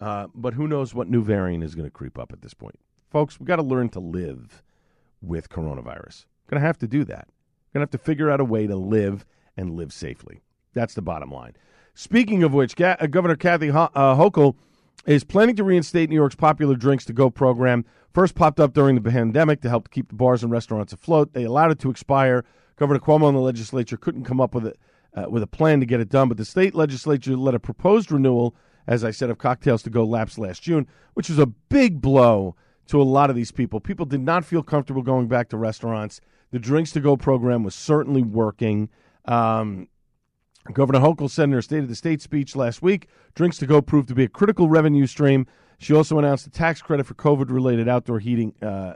uh, 0.01 0.27
but 0.35 0.55
who 0.55 0.67
knows 0.67 0.95
what 0.95 1.09
new 1.09 1.23
variant 1.23 1.63
is 1.63 1.75
going 1.75 1.87
to 1.87 1.91
creep 1.91 2.19
up 2.19 2.33
at 2.33 2.43
this 2.43 2.55
point, 2.55 2.79
folks? 3.11 3.39
We 3.39 3.47
got 3.47 3.57
to 3.57 3.63
learn 3.63 3.91
to 3.91 4.01
live 4.01 4.63
with 5.23 5.51
coronavirus. 5.51 6.27
Going 6.49 6.61
to 6.61 6.67
have 6.67 6.79
to 6.79 6.89
do 6.89 7.05
that. 7.05 7.29
Going 7.73 7.81
to 7.81 7.81
have 7.81 7.91
to 7.91 7.99
figure 7.99 8.31
out 8.31 8.41
a 8.41 8.45
way 8.45 8.67
to 8.67 8.77
live 8.77 9.25
and 9.57 9.77
live 9.77 9.93
safely. 9.93 10.41
That's 10.73 10.95
the 10.95 11.03
bottom 11.03 11.31
line. 11.31 11.55
Speaking 11.95 12.43
of 12.43 12.55
which, 12.55 12.81
uh, 12.81 12.97
Governor 13.07 13.37
Kathy 13.37 13.71
uh, 13.71 13.89
Hochul 13.95 14.57
is 15.07 15.25
planning 15.25 15.57
to 15.57 15.65
reinstate 15.65 16.11
New 16.11 16.17
York's 16.17 16.35
popular 16.35 16.77
drinks 16.77 17.05
to 17.07 17.13
go 17.13 17.31
program. 17.31 17.85
First 18.13 18.35
popped 18.35 18.61
up 18.61 18.75
during 18.75 18.97
the 18.97 19.11
pandemic 19.11 19.61
to 19.63 19.69
help 19.69 19.91
keep 19.91 20.09
the 20.09 20.15
bars 20.15 20.43
and 20.43 20.53
restaurants 20.53 20.93
afloat. 20.93 21.33
They 21.33 21.45
allowed 21.45 21.71
it 21.71 21.79
to 21.81 21.91
expire. 21.91 22.45
Governor 22.77 23.01
Cuomo 23.01 23.29
and 23.29 23.37
the 23.37 23.41
legislature 23.41 23.97
couldn't 23.97 24.25
come 24.25 24.41
up 24.41 24.55
with 24.55 24.67
it 24.67 24.79
uh, 25.15 25.27
with 25.29 25.43
a 25.43 25.47
plan 25.47 25.81
to 25.81 25.87
get 25.87 26.01
it 26.01 26.09
done. 26.09 26.29
But 26.29 26.37
the 26.37 26.45
state 26.45 26.75
legislature 26.75 27.37
let 27.37 27.55
a 27.55 27.61
proposed 27.61 28.11
renewal, 28.11 28.55
as 28.87 29.05
I 29.05 29.11
said, 29.11 29.31
of 29.31 29.39
cocktails 29.39 29.83
to 29.83 29.91
go 29.91 30.05
lapse 30.05 30.39
last 30.39 30.63
June, 30.63 30.87
which 31.15 31.29
was 31.29 31.39
a 31.39 31.47
big 31.47 32.01
blow 32.01 32.57
to 32.87 33.01
a 33.01 33.05
lot 33.05 33.31
of 33.31 33.37
these 33.37 33.53
people. 33.53 33.81
People 33.81 34.07
did 34.07 34.21
not 34.21 34.45
feel 34.45 34.63
comfortable 34.63 35.03
going 35.03 35.29
back 35.29 35.49
to 35.51 35.57
restaurants. 35.57 36.21
The 36.51 36.59
drinks 36.59 36.91
to 36.93 37.01
go 37.01 37.17
program 37.17 37.63
was 37.63 37.75
certainly 37.75 38.23
working. 38.23 38.89
Um, 39.27 39.89
Governor 40.73 41.01
Hochul 41.01 41.31
said 41.31 41.45
in 41.45 41.53
her 41.53 41.63
State 41.63 41.81
of 41.81 41.89
the 41.89 41.95
State 41.95 42.21
speech 42.21 42.55
last 42.55 42.83
week, 42.83 43.09
drinks 43.35 43.59
to 43.59 43.67
go 43.67 43.81
proved 43.81 44.09
to 44.09 44.15
be 44.15 44.25
a 44.25 44.29
critical 44.29 44.69
revenue 44.69 45.07
stream. 45.07 45.47
She 45.79 45.95
also 45.95 46.19
announced 46.19 46.47
a 46.47 46.51
tax 46.51 46.83
credit 46.83 47.07
for 47.07 47.15
COVID-related 47.15 47.89
outdoor 47.89 48.19
heating, 48.19 48.55
uh, 48.63 48.95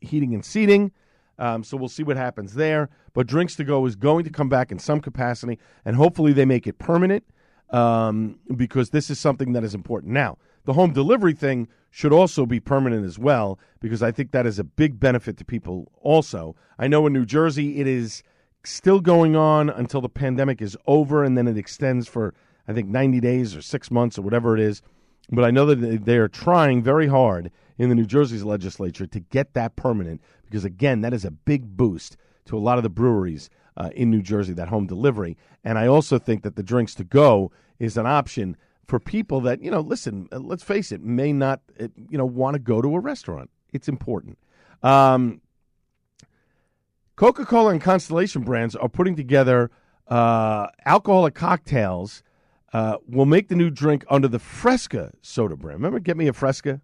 heating 0.00 0.34
and 0.34 0.44
seating. 0.44 0.92
Um, 1.38 1.64
so 1.64 1.76
we'll 1.76 1.88
see 1.88 2.02
what 2.02 2.16
happens 2.16 2.54
there. 2.54 2.90
But 3.12 3.26
Drinks 3.26 3.56
to 3.56 3.64
Go 3.64 3.86
is 3.86 3.96
going 3.96 4.24
to 4.24 4.30
come 4.30 4.48
back 4.48 4.70
in 4.70 4.78
some 4.78 5.00
capacity, 5.00 5.58
and 5.84 5.96
hopefully 5.96 6.32
they 6.32 6.44
make 6.44 6.66
it 6.66 6.78
permanent 6.78 7.24
um, 7.70 8.38
because 8.54 8.90
this 8.90 9.10
is 9.10 9.18
something 9.18 9.52
that 9.52 9.64
is 9.64 9.74
important. 9.74 10.12
Now, 10.12 10.38
the 10.64 10.74
home 10.74 10.92
delivery 10.92 11.32
thing 11.32 11.68
should 11.90 12.12
also 12.12 12.44
be 12.44 12.60
permanent 12.60 13.06
as 13.06 13.18
well 13.18 13.58
because 13.80 14.02
I 14.02 14.10
think 14.10 14.32
that 14.32 14.46
is 14.46 14.58
a 14.58 14.64
big 14.64 15.00
benefit 15.00 15.36
to 15.38 15.44
people 15.44 15.90
also. 16.02 16.56
I 16.78 16.88
know 16.88 17.06
in 17.06 17.12
New 17.12 17.24
Jersey 17.24 17.80
it 17.80 17.86
is 17.86 18.22
still 18.66 19.00
going 19.00 19.36
on 19.36 19.70
until 19.70 20.00
the 20.00 20.08
pandemic 20.08 20.60
is 20.60 20.76
over, 20.86 21.24
and 21.24 21.36
then 21.36 21.48
it 21.48 21.56
extends 21.56 22.08
for, 22.08 22.34
I 22.68 22.72
think, 22.72 22.88
90 22.88 23.20
days 23.20 23.56
or 23.56 23.62
six 23.62 23.90
months 23.90 24.18
or 24.18 24.22
whatever 24.22 24.54
it 24.54 24.60
is. 24.60 24.82
But 25.30 25.44
I 25.44 25.50
know 25.50 25.66
that 25.66 26.04
they 26.04 26.18
are 26.18 26.28
trying 26.28 26.82
very 26.82 27.08
hard 27.08 27.50
in 27.78 27.88
the 27.88 27.94
New 27.94 28.06
Jersey's 28.06 28.44
legislature 28.44 29.06
to 29.06 29.20
get 29.20 29.54
that 29.54 29.76
permanent 29.76 30.20
because, 30.44 30.64
again, 30.64 31.00
that 31.00 31.12
is 31.12 31.24
a 31.24 31.30
big 31.30 31.76
boost 31.76 32.16
to 32.46 32.56
a 32.56 32.60
lot 32.60 32.78
of 32.78 32.84
the 32.84 32.90
breweries 32.90 33.50
uh, 33.76 33.90
in 33.94 34.10
New 34.10 34.22
Jersey, 34.22 34.52
that 34.54 34.68
home 34.68 34.86
delivery. 34.86 35.36
And 35.64 35.78
I 35.78 35.86
also 35.86 36.18
think 36.18 36.42
that 36.42 36.56
the 36.56 36.62
drinks 36.62 36.94
to 36.96 37.04
go 37.04 37.50
is 37.78 37.96
an 37.96 38.06
option 38.06 38.56
for 38.86 39.00
people 39.00 39.40
that, 39.42 39.60
you 39.60 39.70
know, 39.70 39.80
listen, 39.80 40.28
uh, 40.32 40.38
let's 40.38 40.62
face 40.62 40.92
it, 40.92 41.02
may 41.02 41.32
not, 41.32 41.60
uh, 41.80 41.88
you 42.08 42.16
know, 42.16 42.24
want 42.24 42.54
to 42.54 42.60
go 42.60 42.80
to 42.80 42.94
a 42.94 43.00
restaurant. 43.00 43.50
It's 43.72 43.88
important. 43.88 44.38
Um, 44.82 45.40
Coca 47.16 47.46
Cola 47.46 47.70
and 47.70 47.80
Constellation 47.80 48.42
brands 48.42 48.76
are 48.76 48.90
putting 48.90 49.16
together 49.16 49.70
uh, 50.08 50.66
alcoholic 50.84 51.34
cocktails. 51.34 52.22
Uh, 52.74 52.98
will 53.08 53.24
make 53.24 53.48
the 53.48 53.54
new 53.54 53.70
drink 53.70 54.04
under 54.10 54.28
the 54.28 54.38
Fresca 54.38 55.10
soda 55.22 55.56
brand. 55.56 55.78
Remember, 55.78 55.98
get 55.98 56.18
me 56.18 56.28
a 56.28 56.32
Fresca? 56.34 56.82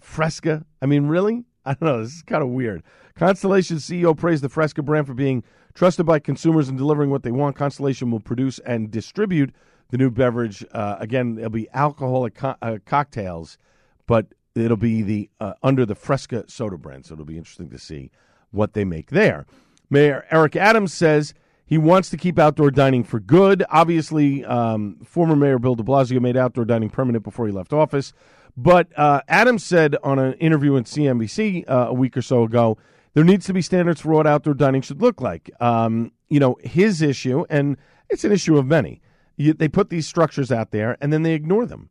Fresca? 0.00 0.64
I 0.80 0.86
mean, 0.86 1.06
really? 1.06 1.44
I 1.66 1.74
don't 1.74 1.82
know. 1.82 2.02
This 2.02 2.14
is 2.14 2.22
kind 2.22 2.42
of 2.42 2.48
weird. 2.48 2.82
Constellation 3.14 3.76
CEO 3.76 4.16
praised 4.16 4.42
the 4.42 4.48
Fresca 4.48 4.82
brand 4.82 5.06
for 5.06 5.12
being 5.12 5.44
trusted 5.74 6.06
by 6.06 6.18
consumers 6.18 6.70
and 6.70 6.78
delivering 6.78 7.10
what 7.10 7.24
they 7.24 7.32
want. 7.32 7.56
Constellation 7.56 8.10
will 8.10 8.20
produce 8.20 8.58
and 8.60 8.90
distribute 8.90 9.52
the 9.90 9.98
new 9.98 10.10
beverage. 10.10 10.64
Uh, 10.72 10.96
again, 10.98 11.36
it'll 11.36 11.50
be 11.50 11.68
alcoholic 11.74 12.36
co- 12.36 12.56
uh, 12.62 12.78
cocktails, 12.86 13.58
but 14.06 14.28
it'll 14.54 14.78
be 14.78 15.02
the 15.02 15.28
uh, 15.40 15.54
under 15.62 15.84
the 15.84 15.94
Fresca 15.94 16.44
soda 16.48 16.78
brand. 16.78 17.04
So 17.04 17.14
it'll 17.14 17.26
be 17.26 17.36
interesting 17.36 17.68
to 17.68 17.78
see 17.78 18.10
what 18.50 18.74
they 18.74 18.84
make 18.84 19.10
there. 19.10 19.46
Mayor 19.90 20.26
Eric 20.30 20.56
Adams 20.56 20.92
says 20.92 21.34
He 21.66 21.78
wants 21.78 22.10
to 22.10 22.16
keep 22.16 22.38
outdoor 22.38 22.70
dining 22.70 23.04
for 23.04 23.20
good. 23.20 23.64
Obviously, 23.70 24.44
um, 24.44 24.98
former 25.04 25.36
Mayor 25.36 25.58
Bill 25.58 25.74
de 25.74 25.82
Blasio 25.82 26.20
made 26.20 26.36
outdoor 26.36 26.64
dining 26.64 26.90
permanent 26.90 27.24
before 27.24 27.46
he 27.46 27.52
left 27.52 27.72
office. 27.72 28.12
But 28.56 28.88
uh, 28.98 29.22
Adams 29.28 29.64
said 29.64 29.96
on 30.02 30.18
an 30.18 30.34
interview 30.34 30.76
in 30.76 30.84
CNBC 30.84 31.70
uh, 31.70 31.86
a 31.88 31.94
week 31.94 32.16
or 32.16 32.22
so 32.22 32.42
ago 32.42 32.76
there 33.14 33.24
needs 33.24 33.46
to 33.46 33.52
be 33.52 33.62
standards 33.62 34.00
for 34.00 34.10
what 34.12 34.26
outdoor 34.28 34.54
dining 34.54 34.80
should 34.80 35.02
look 35.02 35.20
like. 35.20 35.50
Um, 35.60 36.12
you 36.28 36.38
know, 36.38 36.56
his 36.62 37.02
issue, 37.02 37.44
and 37.50 37.76
it's 38.08 38.24
an 38.24 38.30
issue 38.32 38.56
of 38.58 38.66
many, 38.66 39.00
you, 39.36 39.52
they 39.52 39.68
put 39.68 39.90
these 39.90 40.06
structures 40.06 40.52
out 40.52 40.70
there 40.70 40.96
and 41.00 41.12
then 41.12 41.22
they 41.22 41.34
ignore 41.34 41.66
them 41.66 41.90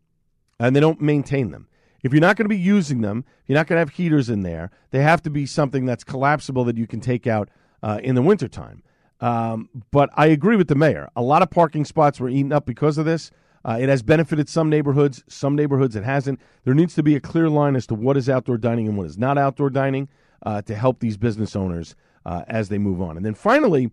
and 0.59 0.75
they 0.75 0.79
don't 0.79 1.01
maintain 1.01 1.51
them. 1.51 1.67
If 2.03 2.13
you're 2.13 2.21
not 2.21 2.35
going 2.35 2.45
to 2.45 2.49
be 2.49 2.57
using 2.57 3.01
them, 3.01 3.25
you're 3.45 3.57
not 3.57 3.67
going 3.67 3.77
to 3.77 3.79
have 3.79 3.89
heaters 3.89 4.29
in 4.29 4.43
there. 4.43 4.71
They 4.91 5.01
have 5.01 5.21
to 5.23 5.29
be 5.29 5.45
something 5.45 5.85
that's 5.85 6.03
collapsible 6.03 6.63
that 6.65 6.77
you 6.77 6.87
can 6.87 6.99
take 6.99 7.27
out 7.27 7.49
uh, 7.81 7.99
in 8.03 8.15
the 8.15 8.21
wintertime. 8.21 8.83
Um, 9.19 9.69
but 9.91 10.09
I 10.15 10.27
agree 10.27 10.55
with 10.55 10.67
the 10.67 10.75
mayor. 10.75 11.09
A 11.15 11.21
lot 11.21 11.41
of 11.41 11.49
parking 11.49 11.85
spots 11.85 12.19
were 12.19 12.29
eaten 12.29 12.53
up 12.53 12.65
because 12.65 12.97
of 12.97 13.05
this. 13.05 13.31
Uh, 13.65 13.77
it 13.81 13.89
has 13.89 14.01
benefited 14.01 14.47
some 14.47 14.69
neighborhoods, 14.69 15.23
some 15.27 15.55
neighborhoods 15.55 15.95
it 15.95 16.03
hasn't. 16.03 16.39
There 16.63 16.73
needs 16.73 16.93
to 16.95 17.03
be 17.03 17.15
a 17.15 17.19
clear 17.19 17.49
line 17.49 17.75
as 17.75 17.87
to 17.87 17.95
what 17.95 18.15
is 18.15 18.29
outdoor 18.29 18.57
dining 18.57 18.87
and 18.87 18.97
what 18.97 19.07
is 19.07 19.17
not 19.17 19.37
outdoor 19.37 19.69
dining 19.69 20.07
uh, 20.43 20.61
to 20.63 20.75
help 20.75 20.99
these 20.99 21.17
business 21.17 21.55
owners 21.55 21.95
uh, 22.25 22.43
as 22.47 22.69
they 22.69 22.77
move 22.77 23.01
on. 23.01 23.17
And 23.17 23.25
then 23.25 23.33
finally, 23.33 23.89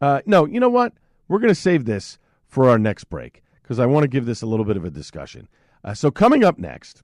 uh, 0.00 0.20
no, 0.26 0.44
you 0.44 0.60
know 0.60 0.68
what? 0.68 0.92
We're 1.28 1.38
going 1.38 1.48
to 1.48 1.54
save 1.54 1.86
this 1.86 2.18
for 2.46 2.68
our 2.68 2.78
next 2.78 3.04
break 3.04 3.42
because 3.62 3.78
I 3.80 3.86
want 3.86 4.04
to 4.04 4.08
give 4.08 4.26
this 4.26 4.42
a 4.42 4.46
little 4.46 4.64
bit 4.64 4.76
of 4.76 4.84
a 4.84 4.90
discussion. 4.90 5.48
Uh, 5.82 5.94
so 5.94 6.10
coming 6.10 6.44
up 6.44 6.58
next 6.58 7.02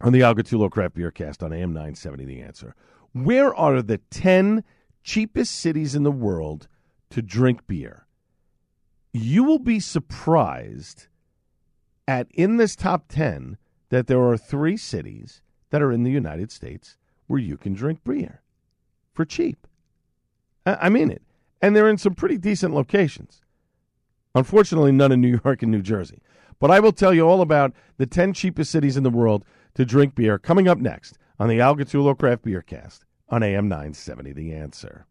on 0.00 0.12
the 0.12 0.22
Al 0.22 0.34
Gattullo 0.34 0.70
Craft 0.70 0.94
Beer 0.94 1.10
Cast 1.10 1.42
on 1.42 1.52
AM 1.52 1.72
970, 1.72 2.24
The 2.24 2.40
Answer, 2.40 2.74
where 3.12 3.54
are 3.54 3.80
the 3.82 3.98
10 4.10 4.62
cheapest 5.02 5.54
cities 5.54 5.94
in 5.94 6.02
the 6.02 6.10
world 6.10 6.68
to 7.10 7.22
drink 7.22 7.66
beer? 7.66 8.06
You 9.12 9.44
will 9.44 9.58
be 9.58 9.80
surprised 9.80 11.06
at 12.06 12.28
in 12.32 12.58
this 12.58 12.76
top 12.76 13.06
10 13.08 13.56
that 13.88 14.06
there 14.06 14.20
are 14.20 14.36
three 14.36 14.76
cities 14.76 15.40
that 15.70 15.82
are 15.82 15.92
in 15.92 16.02
the 16.02 16.10
United 16.10 16.52
States 16.52 16.96
where 17.26 17.40
you 17.40 17.56
can 17.56 17.72
drink 17.72 18.00
beer 18.04 18.42
for 19.12 19.24
cheap. 19.24 19.66
I 20.66 20.88
mean 20.88 21.10
it. 21.10 21.22
And 21.62 21.74
they're 21.74 21.88
in 21.88 21.98
some 21.98 22.14
pretty 22.14 22.36
decent 22.36 22.74
locations. 22.74 23.40
Unfortunately, 24.34 24.92
none 24.92 25.12
in 25.12 25.20
New 25.20 25.40
York 25.44 25.62
and 25.62 25.72
New 25.72 25.82
Jersey. 25.82 26.20
But 26.58 26.70
I 26.70 26.80
will 26.80 26.92
tell 26.92 27.14
you 27.14 27.22
all 27.22 27.40
about 27.40 27.72
the 27.96 28.06
10 28.06 28.32
cheapest 28.32 28.70
cities 28.70 28.96
in 28.96 29.02
the 29.02 29.10
world 29.10 29.44
to 29.76 29.84
drink 29.84 30.14
beer 30.14 30.38
coming 30.38 30.66
up 30.66 30.78
next 30.78 31.18
on 31.38 31.48
the 31.48 31.60
Al 31.60 31.76
Gattullo 31.76 32.18
Craft 32.18 32.42
Beer 32.42 32.62
Cast 32.62 33.04
on 33.28 33.42
AM 33.42 33.68
970 33.68 34.32
The 34.32 34.54
Answer. 34.54 35.06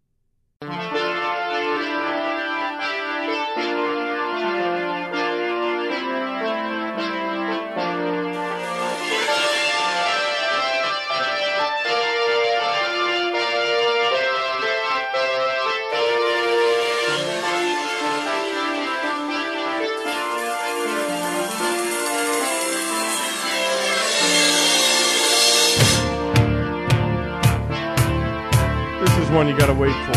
One 29.35 29.49
you 29.49 29.57
got 29.57 29.65
to 29.65 29.73
wait 29.73 29.91
for. 29.91 30.13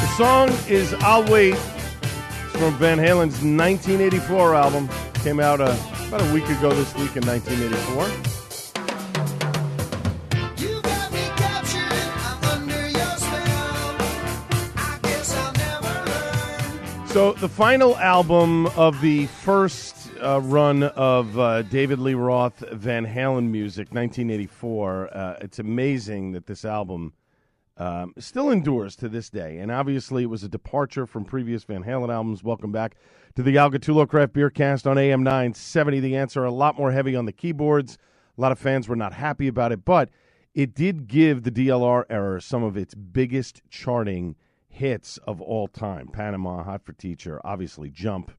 The 0.00 0.16
song 0.16 0.50
is 0.68 0.94
I'll 0.94 1.24
Wait. 1.30 1.54
It's 1.54 2.56
from 2.56 2.74
Van 2.78 2.98
Halen's 2.98 3.40
1984 3.40 4.56
album. 4.56 4.88
Came 5.22 5.38
out 5.38 5.60
uh, 5.60 5.76
about 6.08 6.28
a 6.28 6.32
week 6.34 6.48
ago 6.48 6.70
this 6.70 6.92
week 6.96 7.16
in 7.16 7.24
1984. 7.24 8.33
So 17.14 17.32
the 17.32 17.48
final 17.48 17.96
album 17.98 18.66
of 18.66 19.00
the 19.00 19.26
first 19.26 20.10
uh, 20.20 20.40
run 20.40 20.82
of 20.82 21.38
uh, 21.38 21.62
David 21.62 22.00
Lee 22.00 22.14
Roth 22.14 22.58
Van 22.72 23.06
Halen 23.06 23.50
music, 23.50 23.92
1984. 23.92 25.16
Uh, 25.16 25.36
it's 25.40 25.60
amazing 25.60 26.32
that 26.32 26.46
this 26.46 26.64
album 26.64 27.12
um, 27.76 28.14
still 28.18 28.50
endures 28.50 28.96
to 28.96 29.08
this 29.08 29.30
day, 29.30 29.58
and 29.58 29.70
obviously 29.70 30.24
it 30.24 30.26
was 30.26 30.42
a 30.42 30.48
departure 30.48 31.06
from 31.06 31.24
previous 31.24 31.62
Van 31.62 31.84
Halen 31.84 32.12
albums. 32.12 32.42
Welcome 32.42 32.72
back 32.72 32.96
to 33.36 33.44
the 33.44 33.58
Al 33.58 33.70
Gattullo 33.70 34.08
Craft 34.08 34.32
Beer 34.32 34.50
Cast 34.50 34.84
on 34.84 34.98
AM 34.98 35.22
970. 35.22 36.00
The 36.00 36.16
answer 36.16 36.42
a 36.42 36.50
lot 36.50 36.76
more 36.76 36.90
heavy 36.90 37.14
on 37.14 37.26
the 37.26 37.32
keyboards. 37.32 37.96
A 38.36 38.40
lot 38.40 38.50
of 38.50 38.58
fans 38.58 38.88
were 38.88 38.96
not 38.96 39.12
happy 39.12 39.46
about 39.46 39.70
it, 39.70 39.84
but 39.84 40.10
it 40.52 40.74
did 40.74 41.06
give 41.06 41.44
the 41.44 41.52
DLR 41.52 42.06
era 42.10 42.42
some 42.42 42.64
of 42.64 42.76
its 42.76 42.96
biggest 42.96 43.62
charting 43.70 44.34
hits 44.74 45.18
of 45.18 45.40
all 45.40 45.68
time. 45.68 46.08
Panama, 46.08 46.62
Hot 46.64 46.84
for 46.84 46.92
Teacher, 46.92 47.40
obviously 47.44 47.90
Jump, 47.90 48.32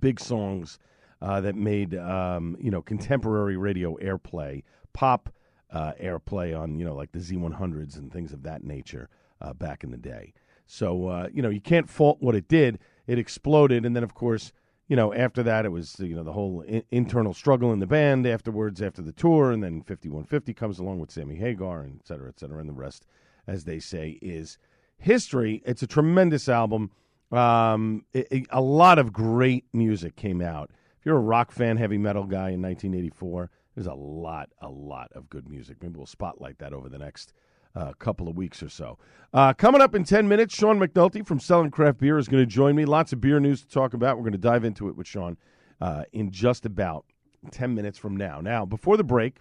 big 0.00 0.18
songs 0.18 0.78
uh, 1.20 1.40
that 1.40 1.54
made 1.54 1.94
um, 1.94 2.56
you 2.60 2.70
know 2.70 2.82
contemporary 2.82 3.56
radio 3.56 3.96
airplay, 3.96 4.62
pop 4.92 5.30
uh, 5.70 5.92
airplay 6.00 6.58
on 6.58 6.78
you 6.78 6.84
know 6.84 6.94
like 6.94 7.12
the 7.12 7.18
Z100s 7.18 7.96
and 7.96 8.12
things 8.12 8.32
of 8.32 8.42
that 8.42 8.64
nature 8.64 9.08
uh, 9.40 9.52
back 9.52 9.84
in 9.84 9.90
the 9.90 9.96
day. 9.96 10.32
So 10.66 11.08
uh, 11.08 11.28
you 11.32 11.42
know 11.42 11.50
you 11.50 11.60
can't 11.60 11.88
fault 11.88 12.18
what 12.20 12.34
it 12.34 12.48
did. 12.48 12.78
It 13.06 13.18
exploded, 13.18 13.84
and 13.84 13.94
then 13.94 14.02
of 14.02 14.14
course 14.14 14.52
you 14.88 14.96
know 14.96 15.12
after 15.14 15.42
that 15.42 15.64
it 15.64 15.70
was 15.70 15.96
you 16.00 16.14
know 16.14 16.24
the 16.24 16.32
whole 16.32 16.62
in- 16.62 16.84
internal 16.90 17.34
struggle 17.34 17.72
in 17.72 17.80
the 17.80 17.86
band 17.86 18.26
afterwards 18.26 18.82
after 18.82 19.02
the 19.02 19.12
tour, 19.12 19.52
and 19.52 19.62
then 19.62 19.82
5150 19.82 20.54
comes 20.54 20.78
along 20.78 20.98
with 20.98 21.10
Sammy 21.10 21.36
Hagar 21.36 21.82
and 21.82 22.00
et 22.00 22.06
cetera, 22.06 22.28
et 22.28 22.40
cetera, 22.40 22.58
and 22.58 22.68
the 22.68 22.74
rest, 22.74 23.06
as 23.46 23.64
they 23.64 23.78
say, 23.78 24.18
is 24.22 24.58
history. 24.98 25.62
It's 25.64 25.82
a 25.82 25.86
tremendous 25.86 26.48
album. 26.48 26.90
Um, 27.32 28.04
it- 28.12 28.28
it- 28.30 28.46
a 28.50 28.60
lot 28.60 28.98
of 28.98 29.12
great 29.12 29.64
music 29.72 30.16
came 30.16 30.40
out. 30.40 30.70
If 30.98 31.06
you're 31.06 31.16
a 31.16 31.20
rock 31.20 31.50
fan, 31.52 31.76
heavy 31.76 31.98
metal 31.98 32.24
guy 32.24 32.50
in 32.50 32.62
1984, 32.62 33.50
there's 33.74 33.86
a 33.86 33.94
lot, 33.94 34.50
a 34.60 34.68
lot 34.68 35.10
of 35.12 35.28
good 35.28 35.48
music. 35.48 35.78
Maybe 35.82 35.96
we'll 35.96 36.06
spotlight 36.06 36.58
that 36.58 36.72
over 36.72 36.88
the 36.88 36.98
next 36.98 37.32
uh, 37.74 37.92
couple 37.98 38.26
of 38.26 38.36
weeks 38.38 38.62
or 38.62 38.70
so. 38.70 38.96
Uh, 39.34 39.52
coming 39.52 39.82
up 39.82 39.94
in 39.94 40.02
10 40.02 40.26
minutes, 40.28 40.54
Sean 40.54 40.78
McNulty 40.80 41.26
from 41.26 41.38
Selling 41.38 41.70
Craft 41.70 41.98
Beer 41.98 42.16
is 42.16 42.26
going 42.26 42.42
to 42.42 42.46
join 42.46 42.74
me. 42.74 42.86
Lots 42.86 43.12
of 43.12 43.20
beer 43.20 43.38
news 43.38 43.60
to 43.62 43.68
talk 43.68 43.92
about. 43.92 44.16
We're 44.16 44.22
going 44.22 44.32
to 44.32 44.38
dive 44.38 44.64
into 44.64 44.88
it 44.88 44.96
with 44.96 45.06
Sean 45.06 45.36
uh, 45.82 46.04
in 46.12 46.30
just 46.30 46.64
about 46.64 47.04
10 47.50 47.74
minutes 47.74 47.98
from 47.98 48.16
now. 48.16 48.40
Now, 48.40 48.64
before 48.64 48.96
the 48.96 49.04
break, 49.04 49.40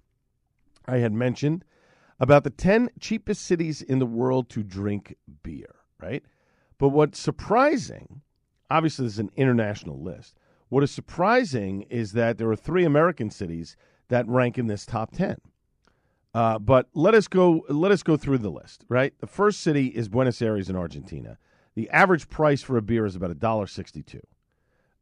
I 0.86 0.98
had 0.98 1.14
mentioned 1.14 1.64
about 2.20 2.44
the 2.44 2.50
10 2.50 2.90
cheapest 3.00 3.44
cities 3.44 3.82
in 3.82 4.00
the 4.00 4.06
world 4.06 4.50
to 4.50 4.64
drink 4.64 5.16
beer, 5.44 5.76
right? 6.00 6.24
But 6.78 6.90
what's 6.90 7.20
surprising, 7.20 8.22
obviously, 8.70 9.06
this 9.06 9.14
is 9.14 9.20
an 9.20 9.32
international 9.36 10.02
list. 10.02 10.38
What 10.70 10.84
is 10.84 10.92
surprising 10.92 11.84
is 11.84 12.14
that 12.14 12.38
there 12.38 12.50
are 12.50 12.56
three 12.56 12.86
American 12.86 13.30
cities 13.30 13.76
that 14.10 14.28
rank 14.28 14.58
in 14.58 14.68
this 14.68 14.86
top 14.86 15.12
10. 15.12 15.38
Uh, 16.34 16.60
but 16.60 16.90
let 16.94 17.14
us 17.14 17.30
go. 17.30 17.66
Let 17.70 17.94
us 17.94 18.04
go 18.04 18.18
through 18.18 18.40
the 18.40 18.50
list. 18.50 18.84
Right, 18.90 19.14
the 19.22 19.28
first 19.28 19.62
city 19.62 19.88
is 19.88 20.10
Buenos 20.10 20.42
Aires 20.42 20.70
in 20.70 20.76
Argentina. 20.76 21.38
The 21.76 21.90
average 21.92 22.28
price 22.28 22.62
for 22.62 22.76
a 22.76 22.82
beer 22.82 23.06
is 23.06 23.16
about 23.16 23.32
a 23.32 23.36
dollar 23.36 23.68
sixty-two. 23.68 24.20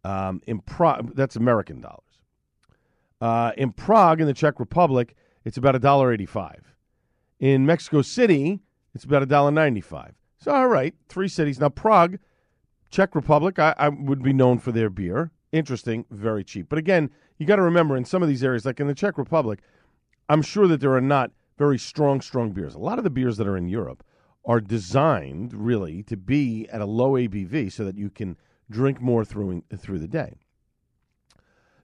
Um, 0.04 0.44
in 0.46 0.62
that's 1.16 1.36
American 1.36 1.82
dollars. 1.82 2.20
Uh, 3.20 3.52
in 3.58 3.72
Prague, 3.72 4.22
in 4.22 4.28
the 4.28 4.34
Czech 4.36 4.60
Republic, 4.60 5.16
it's 5.44 5.58
about 5.58 5.76
a 5.76 5.80
dollar 5.80 6.14
eighty-five. 6.14 6.73
In 7.44 7.66
Mexico 7.66 8.02
City, 8.02 8.62
it's 8.96 9.04
about 9.04 9.22
a 9.22 9.26
dollar 9.26 9.52
ninety-five. 9.52 10.14
So, 10.38 10.54
all 10.54 10.70
right, 10.70 10.96
three 11.10 11.28
cities 11.28 11.60
now. 11.60 11.68
Prague, 11.68 12.18
Czech 12.90 13.14
Republic, 13.16 13.60
I, 13.60 13.76
I 13.78 13.90
would 13.90 14.24
be 14.24 14.32
known 14.32 14.60
for 14.60 14.72
their 14.72 14.90
beer. 14.90 15.30
Interesting, 15.52 16.06
very 16.10 16.46
cheap. 16.46 16.70
But 16.70 16.80
again, 16.80 17.10
you 17.38 17.46
got 17.46 17.58
to 17.58 17.62
remember 17.62 17.98
in 17.98 18.06
some 18.06 18.24
of 18.24 18.30
these 18.30 18.46
areas, 18.46 18.66
like 18.66 18.80
in 18.80 18.88
the 18.88 18.96
Czech 18.96 19.18
Republic, 19.18 19.60
I'm 20.30 20.42
sure 20.42 20.68
that 20.68 20.80
there 20.80 20.94
are 20.94 21.02
not 21.02 21.32
very 21.58 21.78
strong, 21.78 22.22
strong 22.22 22.54
beers. 22.54 22.76
A 22.76 22.80
lot 22.80 22.98
of 22.98 23.04
the 23.04 23.10
beers 23.10 23.36
that 23.36 23.48
are 23.48 23.58
in 23.58 23.68
Europe 23.68 24.06
are 24.46 24.62
designed 24.62 25.54
really 25.54 26.02
to 26.04 26.16
be 26.16 26.70
at 26.70 26.80
a 26.80 26.86
low 26.86 27.12
ABV 27.12 27.74
so 27.74 27.84
that 27.84 27.98
you 27.98 28.10
can 28.10 28.38
drink 28.72 29.02
more 29.02 29.26
through 29.26 29.66
through 29.76 30.00
the 30.00 30.08
day. 30.08 30.38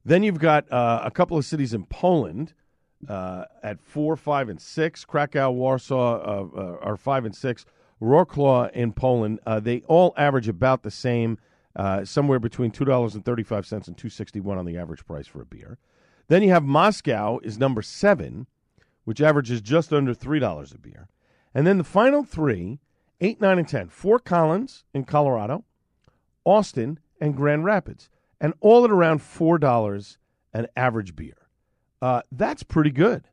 Then 0.05 0.23
you've 0.23 0.39
got 0.39 0.71
uh, 0.71 1.01
a 1.03 1.11
couple 1.11 1.37
of 1.37 1.43
cities 1.43 1.73
in 1.73 1.83
Poland 1.83 2.53
uh, 3.07 3.45
at 3.63 3.79
four, 3.81 4.15
five, 4.15 4.49
and 4.49 4.59
six. 4.59 5.05
Krakow, 5.05 5.51
Warsaw 5.51 6.21
uh, 6.21 6.59
uh, 6.59 6.77
are 6.81 6.97
five 6.97 7.25
and 7.25 7.35
six. 7.35 7.65
Wrocław 8.01 8.71
in 8.71 8.93
Poland, 8.93 9.39
uh, 9.45 9.59
they 9.59 9.81
all 9.81 10.13
average 10.15 10.47
about 10.47 10.83
the 10.83 10.91
same, 10.91 11.37
uh, 11.75 12.05
somewhere 12.05 12.39
between 12.39 12.71
two 12.71 12.85
dollars 12.85 13.15
and 13.15 13.25
thirty-five 13.25 13.65
cents 13.65 13.87
and 13.87 13.97
two 13.97 14.09
sixty-one 14.09 14.57
on 14.57 14.65
the 14.65 14.77
average 14.77 15.05
price 15.05 15.27
for 15.27 15.41
a 15.41 15.45
beer. 15.45 15.77
Then 16.27 16.43
you 16.43 16.51
have 16.51 16.63
Moscow 16.63 17.39
is 17.43 17.57
number 17.57 17.81
seven, 17.81 18.47
which 19.03 19.21
averages 19.21 19.61
just 19.61 19.91
under 19.91 20.13
three 20.13 20.39
dollars 20.39 20.71
a 20.71 20.77
beer, 20.77 21.09
and 21.53 21.67
then 21.67 21.77
the 21.77 21.83
final 21.83 22.23
three, 22.23 22.79
eight, 23.19 23.41
nine, 23.41 23.59
and 23.59 23.67
ten: 23.67 23.89
Fort 23.89 24.23
Collins 24.23 24.85
in 24.93 25.03
Colorado, 25.03 25.65
Austin, 26.45 26.99
and 27.19 27.35
Grand 27.35 27.65
Rapids, 27.65 28.09
and 28.39 28.53
all 28.61 28.85
at 28.85 28.91
around 28.91 29.21
four 29.21 29.57
dollars 29.57 30.17
an 30.53 30.67
average 30.77 31.15
beer. 31.15 31.38
Uh, 32.01 32.21
that's 32.31 32.63
pretty 32.63 32.91
good. 32.91 33.27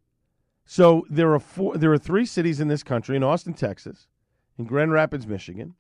So 0.65 1.07
there 1.09 1.33
are 1.33 1.39
four. 1.39 1.77
There 1.77 1.93
are 1.93 1.99
three 1.99 2.27
cities 2.27 2.61
in 2.61 2.69
this 2.69 2.83
country: 2.83 3.17
in 3.17 3.23
Austin, 3.23 3.55
Texas, 3.55 4.09
in 4.59 4.65
Grand 4.65 4.93
Rapids, 4.93 5.27
Michigan, 5.27 5.75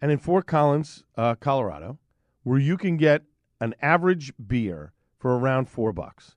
and 0.00 0.10
in 0.10 0.18
Fort 0.18 0.46
Collins, 0.46 1.04
uh, 1.16 1.34
Colorado, 1.34 1.98
where 2.42 2.58
you 2.58 2.76
can 2.78 2.96
get 2.96 3.22
an 3.60 3.74
average 3.82 4.32
beer 4.46 4.92
for 5.18 5.38
around 5.38 5.68
four 5.68 5.92
bucks. 5.92 6.36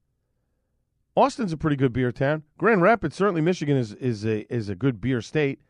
Austin's 1.16 1.54
a 1.54 1.58
pretty 1.58 1.76
good 1.76 1.94
beer 1.94 2.12
town. 2.12 2.44
Grand 2.58 2.82
Rapids, 2.82 3.16
certainly 3.16 3.42
Michigan 3.42 3.78
is 3.78 3.94
is 3.94 4.26
a 4.26 4.54
is 4.54 4.70
a 4.70 4.76
good 4.76 5.00
beer 5.00 5.22
state, 5.22 5.62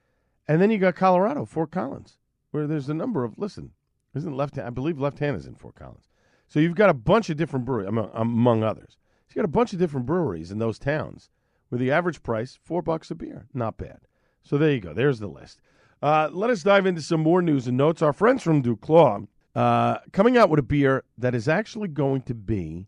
and 0.47 0.59
then 0.59 0.71
you 0.71 0.77
got 0.79 0.95
Colorado, 0.95 1.45
Fort 1.45 1.71
Collins, 1.71 2.17
where 2.51 2.67
there's 2.67 2.89
a 2.89 2.93
number 2.93 3.23
of 3.23 3.37
listen, 3.37 3.71
isn't 4.15 4.35
left 4.35 4.55
hand? 4.55 4.67
I 4.67 4.71
believe 4.71 4.99
Left 4.99 5.19
Hand 5.19 5.37
is 5.37 5.45
in 5.45 5.55
Fort 5.55 5.75
Collins, 5.75 6.09
so 6.47 6.59
you've 6.59 6.75
got 6.75 6.89
a 6.89 6.95
bunch 6.95 7.29
of 7.29 7.37
different 7.37 7.65
breweries 7.65 7.89
among, 7.89 8.09
among 8.13 8.63
others. 8.63 8.97
You 9.29 9.35
got 9.35 9.45
a 9.45 9.49
bunch 9.49 9.73
of 9.73 9.79
different 9.79 10.05
breweries 10.05 10.51
in 10.51 10.59
those 10.59 10.79
towns, 10.79 11.29
with 11.69 11.79
the 11.79 11.91
average 11.91 12.23
price 12.23 12.57
four 12.63 12.81
bucks 12.81 13.11
a 13.11 13.15
beer, 13.15 13.47
not 13.53 13.77
bad. 13.77 13.99
So 14.43 14.57
there 14.57 14.71
you 14.71 14.79
go. 14.79 14.93
There's 14.93 15.19
the 15.19 15.27
list. 15.27 15.59
Uh, 16.01 16.29
let 16.31 16.49
us 16.49 16.63
dive 16.63 16.85
into 16.85 17.01
some 17.01 17.21
more 17.21 17.41
news 17.41 17.67
and 17.67 17.75
notes. 17.75 18.01
Our 18.01 18.13
friends 18.13 18.43
from 18.43 18.63
Duclaw 18.63 19.27
uh, 19.55 19.97
coming 20.13 20.37
out 20.37 20.49
with 20.49 20.59
a 20.59 20.63
beer 20.63 21.03
that 21.17 21.35
is 21.35 21.47
actually 21.47 21.89
going 21.89 22.21
to 22.23 22.35
be 22.35 22.87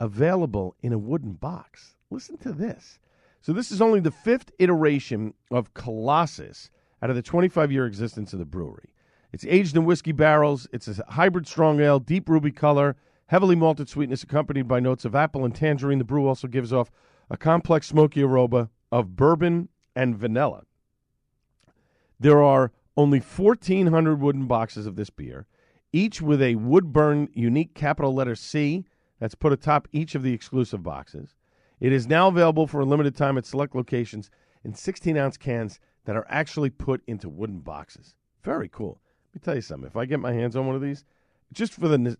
available 0.00 0.76
in 0.80 0.92
a 0.92 0.98
wooden 0.98 1.32
box. 1.32 1.96
Listen 2.10 2.38
to 2.38 2.52
this. 2.52 2.98
So, 3.40 3.52
this 3.52 3.70
is 3.70 3.82
only 3.82 4.00
the 4.00 4.10
fifth 4.10 4.50
iteration 4.58 5.34
of 5.50 5.74
Colossus 5.74 6.70
out 7.02 7.10
of 7.10 7.16
the 7.16 7.22
25 7.22 7.70
year 7.70 7.86
existence 7.86 8.32
of 8.32 8.38
the 8.38 8.44
brewery. 8.44 8.94
It's 9.32 9.44
aged 9.46 9.76
in 9.76 9.84
whiskey 9.84 10.12
barrels. 10.12 10.66
It's 10.72 10.88
a 10.88 11.04
hybrid 11.08 11.46
strong 11.46 11.80
ale, 11.80 11.98
deep 11.98 12.28
ruby 12.28 12.52
color, 12.52 12.96
heavily 13.26 13.56
malted 13.56 13.88
sweetness, 13.88 14.22
accompanied 14.22 14.68
by 14.68 14.80
notes 14.80 15.04
of 15.04 15.14
apple 15.14 15.44
and 15.44 15.54
tangerine. 15.54 15.98
The 15.98 16.04
brew 16.04 16.26
also 16.26 16.48
gives 16.48 16.72
off 16.72 16.90
a 17.30 17.36
complex 17.36 17.88
smoky 17.88 18.22
aroma 18.22 18.70
of 18.92 19.16
bourbon 19.16 19.68
and 19.94 20.16
vanilla. 20.16 20.62
There 22.18 22.42
are 22.42 22.72
only 22.96 23.18
1,400 23.18 24.20
wooden 24.20 24.46
boxes 24.46 24.86
of 24.86 24.96
this 24.96 25.10
beer, 25.10 25.46
each 25.92 26.22
with 26.22 26.40
a 26.40 26.54
wood 26.54 26.92
burn 26.92 27.28
unique 27.32 27.74
capital 27.74 28.14
letter 28.14 28.34
C 28.34 28.84
that's 29.18 29.34
put 29.34 29.52
atop 29.52 29.88
each 29.92 30.14
of 30.14 30.22
the 30.22 30.32
exclusive 30.32 30.82
boxes. 30.82 31.34
It 31.80 31.92
is 31.92 32.06
now 32.06 32.28
available 32.28 32.66
for 32.66 32.80
a 32.80 32.86
limited 32.86 33.16
time 33.16 33.36
at 33.36 33.44
select 33.44 33.74
locations 33.74 34.30
in 34.64 34.74
16 34.74 35.16
ounce 35.16 35.36
cans 35.36 35.78
that 36.04 36.16
are 36.16 36.26
actually 36.28 36.70
put 36.70 37.02
into 37.06 37.28
wooden 37.28 37.60
boxes. 37.60 38.14
Very 38.42 38.68
cool. 38.68 39.00
Let 39.28 39.34
me 39.34 39.44
tell 39.44 39.54
you 39.54 39.60
something. 39.60 39.86
If 39.86 39.96
I 39.96 40.06
get 40.06 40.20
my 40.20 40.32
hands 40.32 40.56
on 40.56 40.66
one 40.66 40.76
of 40.76 40.82
these, 40.82 41.04
just 41.52 41.74
for 41.74 41.88
the 41.88 42.16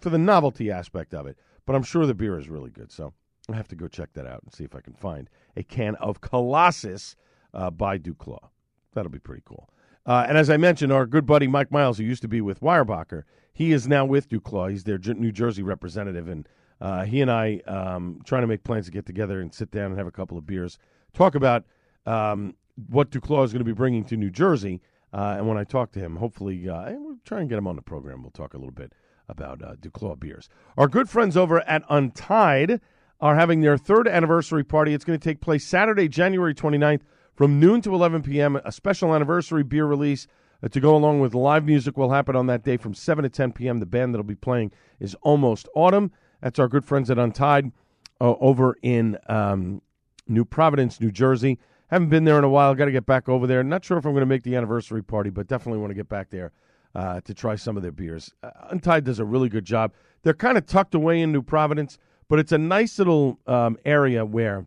for 0.00 0.10
the 0.10 0.18
novelty 0.18 0.70
aspect 0.70 1.14
of 1.14 1.26
it, 1.26 1.36
but 1.66 1.74
I'm 1.74 1.82
sure 1.82 2.06
the 2.06 2.14
beer 2.14 2.38
is 2.38 2.48
really 2.48 2.70
good. 2.70 2.92
So 2.92 3.12
I 3.50 3.56
have 3.56 3.68
to 3.68 3.76
go 3.76 3.88
check 3.88 4.12
that 4.14 4.26
out 4.26 4.42
and 4.42 4.52
see 4.52 4.64
if 4.64 4.74
I 4.74 4.80
can 4.80 4.94
find 4.94 5.28
a 5.56 5.62
can 5.62 5.94
of 5.96 6.20
Colossus 6.20 7.16
uh, 7.54 7.70
by 7.70 7.98
Duclaw. 7.98 8.48
That'll 8.94 9.10
be 9.10 9.18
pretty 9.18 9.42
cool. 9.44 9.68
Uh, 10.06 10.24
and 10.28 10.38
as 10.38 10.50
I 10.50 10.56
mentioned, 10.56 10.92
our 10.92 11.06
good 11.06 11.26
buddy 11.26 11.46
Mike 11.46 11.70
Miles, 11.70 11.98
who 11.98 12.04
used 12.04 12.22
to 12.22 12.28
be 12.28 12.40
with 12.40 12.60
Weyerbacher, 12.60 13.24
he 13.52 13.72
is 13.72 13.86
now 13.86 14.04
with 14.04 14.28
Duclaw. 14.28 14.70
He's 14.70 14.84
their 14.84 14.98
New 14.98 15.32
Jersey 15.32 15.62
representative, 15.62 16.28
and 16.28 16.48
uh, 16.80 17.04
he 17.04 17.20
and 17.20 17.30
I 17.30 17.60
um, 17.66 18.20
trying 18.24 18.40
to 18.40 18.46
make 18.46 18.64
plans 18.64 18.86
to 18.86 18.92
get 18.92 19.04
together 19.04 19.40
and 19.40 19.52
sit 19.52 19.70
down 19.70 19.86
and 19.86 19.98
have 19.98 20.06
a 20.06 20.12
couple 20.12 20.38
of 20.38 20.46
beers, 20.46 20.78
talk 21.12 21.34
about 21.34 21.64
um, 22.06 22.54
what 22.88 23.10
Duclaw 23.10 23.44
is 23.44 23.52
going 23.52 23.60
to 23.60 23.64
be 23.64 23.72
bringing 23.72 24.04
to 24.04 24.16
New 24.16 24.30
Jersey. 24.30 24.80
Uh, 25.12 25.34
and 25.36 25.48
when 25.48 25.58
I 25.58 25.64
talk 25.64 25.92
to 25.92 25.98
him, 25.98 26.16
hopefully, 26.16 26.68
uh, 26.68 26.92
we'll 26.92 27.18
try 27.24 27.40
and 27.40 27.48
get 27.48 27.58
him 27.58 27.66
on 27.66 27.76
the 27.76 27.82
program. 27.82 28.22
We'll 28.22 28.30
talk 28.30 28.54
a 28.54 28.56
little 28.56 28.72
bit 28.72 28.92
about 29.30 29.62
uh, 29.62 29.74
Duclaw 29.76 30.18
beers. 30.18 30.48
Our 30.76 30.88
good 30.88 31.08
friends 31.08 31.36
over 31.36 31.60
at 31.60 31.82
Untied 31.88 32.80
are 33.20 33.36
having 33.36 33.60
their 33.60 33.76
third 33.76 34.08
anniversary 34.08 34.64
party. 34.64 34.94
It's 34.94 35.04
going 35.04 35.18
to 35.18 35.24
take 35.24 35.40
place 35.40 35.64
Saturday, 35.64 36.08
January 36.08 36.54
29th 36.54 37.02
from 37.34 37.60
noon 37.60 37.80
to 37.82 37.94
11 37.94 38.22
p.m. 38.22 38.56
A 38.64 38.72
special 38.72 39.14
anniversary 39.14 39.62
beer 39.62 39.86
release 39.86 40.26
uh, 40.62 40.68
to 40.68 40.80
go 40.80 40.94
along 40.94 41.20
with 41.20 41.34
live 41.34 41.64
music 41.64 41.96
will 41.96 42.10
happen 42.10 42.36
on 42.36 42.46
that 42.46 42.64
day 42.64 42.76
from 42.76 42.94
7 42.94 43.22
to 43.22 43.28
10 43.28 43.52
p.m. 43.52 43.78
The 43.78 43.86
band 43.86 44.14
that'll 44.14 44.24
be 44.24 44.34
playing 44.34 44.72
is 44.98 45.14
Almost 45.22 45.68
Autumn. 45.74 46.12
That's 46.42 46.58
our 46.58 46.68
good 46.68 46.84
friends 46.84 47.10
at 47.10 47.18
Untied 47.18 47.72
uh, 48.20 48.34
over 48.40 48.76
in 48.82 49.18
um, 49.28 49.82
New 50.26 50.44
Providence, 50.44 51.00
New 51.00 51.10
Jersey. 51.10 51.58
Haven't 51.88 52.08
been 52.08 52.24
there 52.24 52.38
in 52.38 52.44
a 52.44 52.48
while. 52.48 52.74
Got 52.74 52.86
to 52.86 52.92
get 52.92 53.06
back 53.06 53.28
over 53.28 53.46
there. 53.46 53.62
Not 53.64 53.84
sure 53.84 53.98
if 53.98 54.04
I'm 54.04 54.12
going 54.12 54.20
to 54.20 54.26
make 54.26 54.44
the 54.44 54.54
anniversary 54.54 55.02
party, 55.02 55.30
but 55.30 55.48
definitely 55.48 55.80
want 55.80 55.90
to 55.90 55.94
get 55.94 56.08
back 56.08 56.30
there 56.30 56.52
uh, 56.94 57.20
to 57.22 57.34
try 57.34 57.54
some 57.56 57.76
of 57.76 57.82
their 57.82 57.92
beers. 57.92 58.32
Uh, 58.42 58.50
Untied 58.70 59.04
does 59.04 59.18
a 59.18 59.24
really 59.24 59.48
good 59.48 59.64
job. 59.64 59.92
They're 60.22 60.34
kind 60.34 60.58
of 60.58 60.66
tucked 60.66 60.94
away 60.94 61.20
in 61.20 61.32
New 61.32 61.42
Providence, 61.42 61.98
but 62.28 62.38
it's 62.38 62.52
a 62.52 62.58
nice 62.58 62.98
little 62.98 63.38
um, 63.46 63.78
area 63.84 64.24
where 64.24 64.66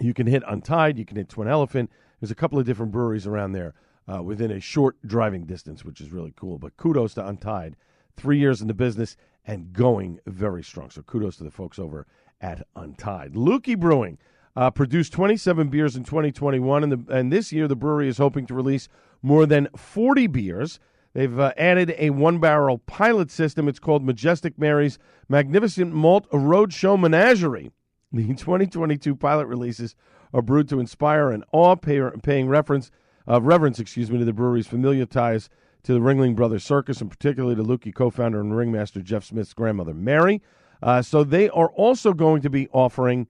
you 0.00 0.14
can 0.14 0.26
hit 0.26 0.42
Untied, 0.46 0.98
you 0.98 1.04
can 1.04 1.16
hit 1.16 1.28
Twin 1.28 1.48
Elephant. 1.48 1.90
There's 2.20 2.30
a 2.30 2.36
couple 2.36 2.58
of 2.58 2.66
different 2.66 2.92
breweries 2.92 3.26
around 3.26 3.52
there 3.52 3.74
uh, 4.12 4.22
within 4.22 4.50
a 4.50 4.60
short 4.60 4.96
driving 5.06 5.44
distance, 5.44 5.84
which 5.84 6.00
is 6.00 6.12
really 6.12 6.32
cool. 6.36 6.58
But 6.58 6.76
kudos 6.76 7.14
to 7.14 7.26
Untied. 7.26 7.76
Three 8.16 8.38
years 8.38 8.60
in 8.60 8.68
the 8.68 8.74
business 8.74 9.16
and 9.46 9.72
going 9.72 10.20
very 10.26 10.62
strong. 10.62 10.90
So 10.90 11.02
kudos 11.02 11.36
to 11.36 11.44
the 11.44 11.50
folks 11.50 11.78
over 11.78 12.06
at 12.40 12.66
Untied. 12.76 13.34
Lukey 13.34 13.78
Brewing 13.78 14.18
uh, 14.56 14.70
produced 14.70 15.12
27 15.12 15.68
beers 15.68 15.96
in 15.96 16.04
2021, 16.04 16.84
and, 16.84 16.92
the, 16.92 17.14
and 17.14 17.32
this 17.32 17.52
year 17.52 17.68
the 17.68 17.76
brewery 17.76 18.08
is 18.08 18.18
hoping 18.18 18.46
to 18.46 18.54
release 18.54 18.88
more 19.22 19.46
than 19.46 19.68
40 19.76 20.26
beers. 20.26 20.80
They've 21.12 21.38
uh, 21.38 21.52
added 21.56 21.94
a 21.98 22.10
one 22.10 22.38
barrel 22.38 22.78
pilot 22.78 23.30
system. 23.30 23.68
It's 23.68 23.78
called 23.78 24.04
Majestic 24.04 24.58
Mary's 24.58 24.98
Magnificent 25.28 25.92
Malt 25.92 26.30
Roadshow 26.30 26.98
Menagerie. 26.98 27.70
The 28.12 28.26
2022 28.26 29.14
pilot 29.14 29.46
releases 29.46 29.94
are 30.34 30.42
brewed 30.42 30.68
to 30.70 30.80
inspire 30.80 31.30
and 31.30 31.44
awe, 31.52 31.76
pay, 31.76 32.00
paying 32.24 32.48
reference, 32.48 32.90
uh, 33.28 33.40
reverence, 33.40 33.78
excuse 33.78 34.10
me, 34.10 34.18
to 34.18 34.24
the 34.24 34.32
brewery's 34.32 34.66
familiar 34.66 35.06
ties 35.06 35.48
to 35.84 35.92
the 35.92 36.00
Ringling 36.00 36.34
Brothers 36.34 36.64
Circus, 36.64 37.00
and 37.00 37.08
particularly 37.08 37.54
to 37.54 37.62
Lukey 37.62 37.94
co-founder 37.94 38.40
and 38.40 38.56
ringmaster 38.56 39.00
Jeff 39.00 39.22
Smith's 39.22 39.54
grandmother 39.54 39.94
Mary. 39.94 40.42
Uh, 40.82 41.02
so 41.02 41.22
they 41.22 41.48
are 41.50 41.68
also 41.70 42.12
going 42.12 42.42
to 42.42 42.50
be 42.50 42.68
offering 42.72 43.28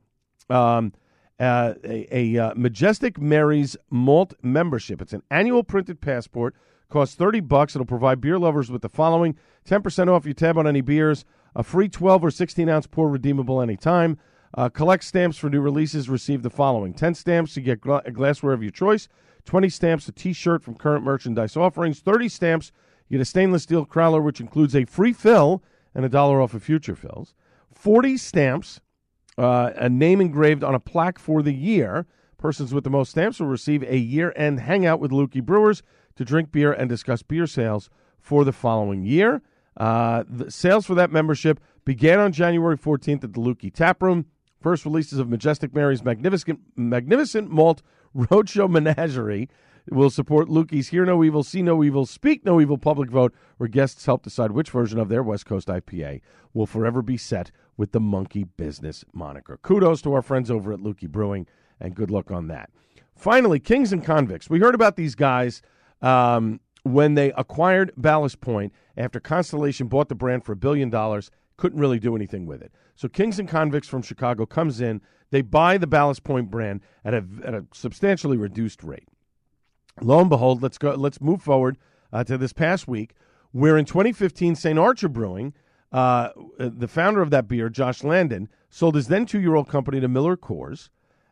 um, 0.48 0.92
uh, 1.38 1.74
a, 1.84 2.06
a 2.10 2.38
uh, 2.38 2.54
Majestic 2.56 3.20
Mary's 3.20 3.76
Malt 3.90 4.34
membership. 4.42 5.00
It's 5.00 5.12
an 5.12 5.22
annual 5.30 5.62
printed 5.62 6.00
passport, 6.00 6.54
costs 6.90 7.14
thirty 7.14 7.40
bucks. 7.40 7.74
It'll 7.74 7.86
provide 7.86 8.20
beer 8.20 8.38
lovers 8.38 8.70
with 8.70 8.82
the 8.82 8.88
following: 8.88 9.36
ten 9.64 9.80
percent 9.80 10.10
off 10.10 10.26
your 10.26 10.34
tab 10.34 10.58
on 10.58 10.66
any 10.66 10.80
beers, 10.82 11.24
a 11.54 11.62
free 11.62 11.88
twelve 11.88 12.22
or 12.22 12.30
sixteen 12.30 12.68
ounce 12.68 12.86
pour 12.86 13.08
redeemable 13.08 13.62
anytime. 13.62 14.18
Uh, 14.52 14.68
collect 14.68 15.04
stamps 15.04 15.38
for 15.38 15.48
new 15.48 15.60
releases. 15.60 16.10
Receive 16.10 16.42
the 16.42 16.50
following: 16.50 16.92
ten 16.92 17.14
stamps 17.14 17.54
to 17.54 17.60
get 17.60 17.80
gla- 17.80 18.02
glassware 18.12 18.52
of 18.52 18.62
your 18.62 18.72
choice, 18.72 19.08
twenty 19.44 19.68
stamps 19.68 20.08
a 20.08 20.12
T-shirt 20.12 20.62
from 20.62 20.74
current 20.74 21.04
merchandise 21.04 21.56
offerings, 21.56 22.00
thirty 22.00 22.28
stamps 22.28 22.72
you 23.08 23.18
get 23.18 23.22
a 23.22 23.24
stainless 23.24 23.64
steel 23.64 23.86
crowler 23.86 24.22
which 24.22 24.40
includes 24.40 24.76
a 24.76 24.84
free 24.84 25.12
fill 25.12 25.62
and 25.94 26.04
a 26.04 26.08
dollar 26.08 26.40
off 26.40 26.54
of 26.54 26.62
future 26.62 26.94
fills, 26.94 27.34
forty 27.72 28.16
stamps 28.16 28.80
uh, 29.38 29.70
a 29.76 29.88
name 29.88 30.20
engraved 30.20 30.62
on 30.62 30.74
a 30.74 30.80
plaque 30.80 31.18
for 31.18 31.42
the 31.42 31.54
year. 31.54 32.06
Persons 32.40 32.72
with 32.72 32.84
the 32.84 32.90
most 32.90 33.10
stamps 33.10 33.38
will 33.38 33.48
receive 33.48 33.82
a 33.82 33.98
year 33.98 34.32
end 34.34 34.60
hangout 34.60 34.98
with 34.98 35.10
Lukey 35.10 35.44
Brewers 35.44 35.82
to 36.16 36.24
drink 36.24 36.50
beer 36.50 36.72
and 36.72 36.88
discuss 36.88 37.22
beer 37.22 37.46
sales 37.46 37.90
for 38.18 38.46
the 38.46 38.52
following 38.52 39.04
year. 39.04 39.42
Uh, 39.76 40.24
the 40.26 40.50
sales 40.50 40.86
for 40.86 40.94
that 40.94 41.12
membership 41.12 41.60
began 41.84 42.18
on 42.18 42.32
January 42.32 42.78
14th 42.78 43.24
at 43.24 43.34
the 43.34 43.40
Lukey 43.40 43.70
Tap 43.72 44.02
Room. 44.02 44.24
First 44.58 44.86
releases 44.86 45.18
of 45.18 45.28
Majestic 45.28 45.74
Mary's 45.74 46.02
magnificent, 46.02 46.60
magnificent 46.76 47.50
malt 47.50 47.82
roadshow 48.16 48.70
menagerie 48.70 49.50
will 49.90 50.08
support 50.08 50.48
Lukey's 50.48 50.88
Hear 50.88 51.04
No 51.04 51.22
Evil, 51.22 51.42
See 51.42 51.60
No 51.60 51.84
Evil, 51.84 52.06
Speak 52.06 52.44
No 52.46 52.58
Evil 52.58 52.78
public 52.78 53.10
vote, 53.10 53.34
where 53.58 53.68
guests 53.68 54.06
help 54.06 54.22
decide 54.22 54.52
which 54.52 54.70
version 54.70 54.98
of 54.98 55.10
their 55.10 55.22
West 55.22 55.44
Coast 55.44 55.68
IPA 55.68 56.22
will 56.54 56.66
forever 56.66 57.02
be 57.02 57.18
set 57.18 57.50
with 57.76 57.92
the 57.92 58.00
Monkey 58.00 58.44
Business 58.44 59.04
moniker. 59.12 59.58
Kudos 59.62 60.00
to 60.02 60.14
our 60.14 60.22
friends 60.22 60.50
over 60.50 60.72
at 60.72 60.80
Lukey 60.80 61.08
Brewing, 61.08 61.46
and 61.80 61.94
good 61.94 62.10
luck 62.10 62.30
on 62.30 62.48
that. 62.48 62.70
Finally, 63.16 63.60
Kings 63.60 63.92
and 63.92 64.04
Convicts. 64.04 64.48
We 64.48 64.60
heard 64.60 64.74
about 64.74 64.96
these 64.96 65.14
guys 65.14 65.62
um, 66.00 66.60
when 66.82 67.14
they 67.14 67.32
acquired 67.32 67.92
Ballast 67.96 68.40
Point 68.40 68.72
after 68.96 69.20
Constellation 69.20 69.88
bought 69.88 70.08
the 70.08 70.14
brand 70.14 70.44
for 70.44 70.52
a 70.52 70.56
billion 70.56 70.90
dollars. 70.90 71.30
couldn't 71.56 71.78
really 71.78 71.98
do 71.98 72.16
anything 72.16 72.46
with 72.46 72.62
it. 72.62 72.72
So 72.94 73.08
Kings 73.08 73.38
and 73.38 73.48
Convicts 73.48 73.88
from 73.88 74.02
Chicago 74.02 74.46
comes 74.46 74.80
in. 74.80 75.00
They 75.30 75.42
buy 75.42 75.78
the 75.78 75.86
Ballast 75.86 76.24
Point 76.24 76.50
brand 76.50 76.80
at 77.04 77.14
a, 77.14 77.24
at 77.44 77.54
a 77.54 77.64
substantially 77.72 78.36
reduced 78.36 78.82
rate. 78.82 79.08
Lo 80.00 80.20
and 80.20 80.30
behold, 80.30 80.62
let's 80.62 80.78
go. 80.78 80.94
Let's 80.94 81.20
move 81.20 81.42
forward 81.42 81.76
uh, 82.12 82.24
to 82.24 82.38
this 82.38 82.52
past 82.52 82.88
week, 82.88 83.14
where 83.52 83.76
in 83.76 83.84
2015, 83.84 84.54
St. 84.54 84.78
Archer 84.78 85.08
Brewing, 85.08 85.52
uh, 85.92 86.30
the 86.58 86.88
founder 86.88 87.20
of 87.20 87.30
that 87.30 87.48
beer, 87.48 87.68
Josh 87.68 88.00
Landan, 88.00 88.48
sold 88.70 88.94
his 88.94 89.08
then 89.08 89.26
two-year-old 89.26 89.68
company 89.68 90.00
to 90.00 90.08
Miller 90.08 90.36
Coors, 90.36 90.88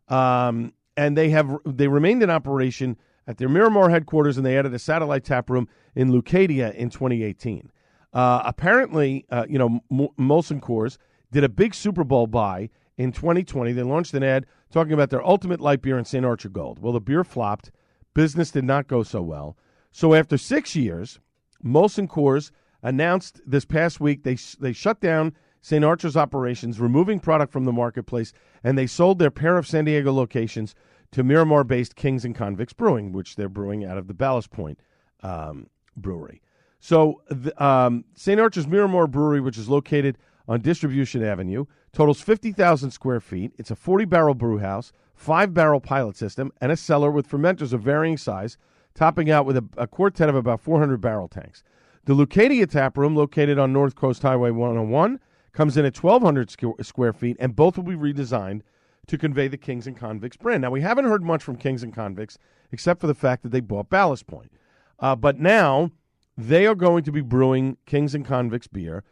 um, 0.09 0.73
and 0.97 1.17
they 1.17 1.31
have 1.31 1.57
they 1.65 1.89
remained 1.89 2.23
in 2.23 2.31
operation 2.31 2.97
at 3.27 3.39
their 3.39 3.49
Miramar 3.49 3.91
headquarters, 3.91 4.37
and 4.37 4.45
they 4.45 4.57
added 4.57 4.75
a 4.75 4.79
satellite 4.79 5.25
tap 5.25 5.51
room 5.51 5.69
in 5.95 6.11
Leucadia 6.11 6.75
in 6.75 6.91
2018. 6.91 7.71
Uh, 8.13 8.43
apparently, 8.45 9.27
uh, 9.31 9.45
you 9.49 9.59
know, 9.59 9.81
M- 9.91 10.09
Molson 10.19 10.61
Coors 10.61 10.97
did 11.31 11.45
a 11.45 11.49
big 11.49 11.75
Super 11.75 12.05
Bowl 12.05 12.27
buy 12.27 12.71
in 12.97 13.13
2020. 13.13 13.73
They 13.73 13.83
launched 13.83 14.15
an 14.15 14.23
ad 14.23 14.47
talking 14.73 14.93
about 14.93 15.11
their 15.11 15.25
ultimate 15.25 15.61
light 15.61 15.83
beer 15.83 15.99
in 15.99 16.05
St. 16.05 16.25
Archer 16.25 16.49
Gold. 16.49 16.79
Well, 16.79 16.93
the 16.93 17.01
beer 17.01 17.23
flopped. 17.23 17.71
Business 18.15 18.51
did 18.51 18.65
not 18.65 18.89
go 18.89 19.03
so 19.03 19.23
well. 19.23 19.57
So 19.93 20.15
after 20.15 20.39
six 20.39 20.75
years, 20.75 21.21
Molson 21.65 22.09
Coors 22.09 22.51
announced 22.83 23.41
this 23.47 23.65
past 23.65 24.01
week 24.01 24.23
they 24.23 24.37
they 24.61 24.73
shut 24.73 25.01
down 25.01 25.35
St. 25.61 25.85
Archer's 25.85 26.17
operations, 26.17 26.81
removing 26.81 27.21
product 27.21 27.53
from 27.53 27.65
the 27.65 27.73
marketplace, 27.73 28.33
and 28.63 28.77
they 28.77 28.87
sold 28.87 29.19
their 29.19 29.31
pair 29.31 29.57
of 29.57 29.67
San 29.67 29.85
Diego 29.85 30.13
locations 30.13 30.75
to 31.13 31.23
Miramar-based 31.23 31.97
Kings 31.97 32.25
and 32.25 32.35
Convicts 32.35 32.73
Brewing, 32.73 33.13
which 33.13 33.37
they're 33.37 33.49
brewing 33.49 33.85
out 33.85 33.99
of 33.99 34.07
the 34.07 34.15
Ballast 34.15 34.51
Point 34.51 34.79
um, 35.23 35.69
brewery. 35.97 36.43
So 36.81 37.23
the, 37.29 37.63
um, 37.63 38.05
St. 38.15 38.41
Archer's 38.41 38.67
Miramar 38.67 39.07
Brewery, 39.07 39.41
which 39.41 39.59
is 39.59 39.69
located 39.69 40.19
on 40.47 40.61
Distribution 40.61 41.23
Avenue, 41.23 41.67
totals 41.93 42.21
50,000 42.21 42.91
square 42.91 43.21
feet. 43.21 43.53
It's 43.59 43.71
a 43.71 43.77
40 43.77 44.05
barrel 44.05 44.35
brew 44.35 44.59
house, 44.59 44.93
five 45.15 45.53
barrel 45.53 45.81
pilot 45.81 46.17
system, 46.17 46.53
and 46.61 46.71
a 46.71 46.77
cellar 46.77 47.11
with 47.11 47.29
fermenters 47.29 47.73
of 47.73 47.83
varying 47.83 48.17
size, 48.17 48.57
topping 48.95 49.31
out 49.31 49.47
with 49.47 49.57
a, 49.57 49.65
a 49.77 49.87
quartet 49.87 50.29
of 50.29 50.35
about 50.35 50.61
400 50.61 51.01
barrel 51.01 51.29
tanks. 51.29 51.63
The 52.05 52.15
Leucadia 52.15 52.67
tap 52.69 52.97
room, 52.97 53.15
located 53.15 53.59
on 53.59 53.73
North 53.73 53.95
Coast 53.95 54.23
Highway 54.23 54.51
101, 54.51 55.21
comes 55.59 55.77
in 55.77 55.85
at 55.85 56.01
1,200 56.01 56.51
squ- 56.51 56.87
square 56.87 57.13
feet, 57.13 57.37
and 57.41 57.57
both 57.57 57.77
will 57.77 57.83
be 57.83 57.97
redesigned 57.97 58.61
to 59.09 59.19
convey 59.19 59.49
the 59.49 59.57
Kings 59.57 59.89
and 59.89 59.97
Convicts 59.97 60.37
brand. 60.37 60.63
Now, 60.63 60.71
we 60.71 60.83
haven't 60.83 61.07
heard 61.07 61.25
much 61.25 61.43
from 61.43 61.57
Kings 61.57 61.83
and 61.83 61.93
Convicts, 61.93 62.39
except 62.71 63.01
for 63.01 63.09
the 63.09 63.15
fact 63.15 63.43
that 63.43 63.49
they 63.49 63.59
bought 63.59 63.91
Ballast 63.91 64.29
Point. 64.29 64.53
Uh, 65.01 65.17
but 65.17 65.41
now 65.41 65.91
they 66.37 66.65
are 66.65 66.77
going 66.77 67.03
to 67.03 67.11
be 67.11 67.23
brewing 67.23 67.77
Kings 67.87 68.15
and 68.15 68.25
Convicts 68.25 68.69
beer 68.69 69.03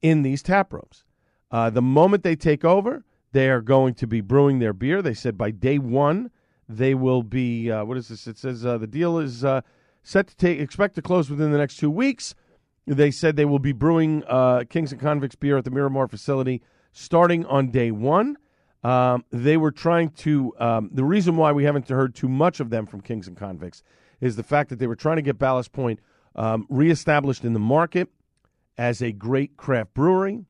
in 0.00 0.22
these 0.22 0.44
tap 0.44 0.72
rooms. 0.72 1.02
Uh, 1.50 1.70
the 1.70 1.82
moment 1.82 2.22
they 2.22 2.36
take 2.36 2.64
over, 2.64 3.04
they 3.32 3.50
are 3.50 3.60
going 3.60 3.92
to 3.94 4.06
be 4.06 4.20
brewing 4.20 4.60
their 4.60 4.72
beer. 4.72 5.02
They 5.02 5.12
said 5.12 5.36
by 5.36 5.50
day 5.50 5.80
one, 5.80 6.30
they 6.68 6.94
will 6.94 7.24
be. 7.24 7.68
Uh, 7.68 7.84
what 7.84 7.96
is 7.96 8.06
this? 8.06 8.28
It 8.28 8.38
says 8.38 8.64
uh, 8.64 8.78
the 8.78 8.86
deal 8.86 9.18
is 9.18 9.44
uh, 9.44 9.62
set 10.04 10.28
to 10.28 10.36
take. 10.36 10.60
Expect 10.60 10.94
to 10.94 11.02
close 11.02 11.28
within 11.28 11.50
the 11.50 11.58
next 11.58 11.78
two 11.78 11.90
weeks. 11.90 12.36
They 12.86 13.10
said 13.10 13.36
they 13.36 13.44
will 13.44 13.58
be 13.58 13.72
brewing 13.72 14.22
uh, 14.28 14.64
Kings 14.68 14.92
and 14.92 15.00
Convicts 15.00 15.34
beer 15.34 15.58
at 15.58 15.64
the 15.64 15.70
Miramar 15.70 16.06
facility 16.06 16.62
starting 16.92 17.44
on 17.46 17.70
day 17.70 17.90
one. 17.90 18.36
Um, 18.84 19.24
they 19.30 19.56
were 19.56 19.72
trying 19.72 20.10
to. 20.10 20.54
Um, 20.58 20.90
the 20.92 21.04
reason 21.04 21.36
why 21.36 21.52
we 21.52 21.64
haven't 21.64 21.88
heard 21.88 22.14
too 22.14 22.28
much 22.28 22.60
of 22.60 22.70
them 22.70 22.86
from 22.86 23.00
Kings 23.00 23.26
and 23.26 23.36
Convicts 23.36 23.82
is 24.20 24.36
the 24.36 24.44
fact 24.44 24.70
that 24.70 24.78
they 24.78 24.86
were 24.86 24.96
trying 24.96 25.16
to 25.16 25.22
get 25.22 25.38
Ballast 25.38 25.72
Point 25.72 26.00
um, 26.36 26.66
reestablished 26.68 27.44
in 27.44 27.52
the 27.52 27.58
market 27.58 28.08
as 28.78 29.02
a 29.02 29.10
great 29.10 29.56
craft 29.56 29.92
brewery. 29.94 30.44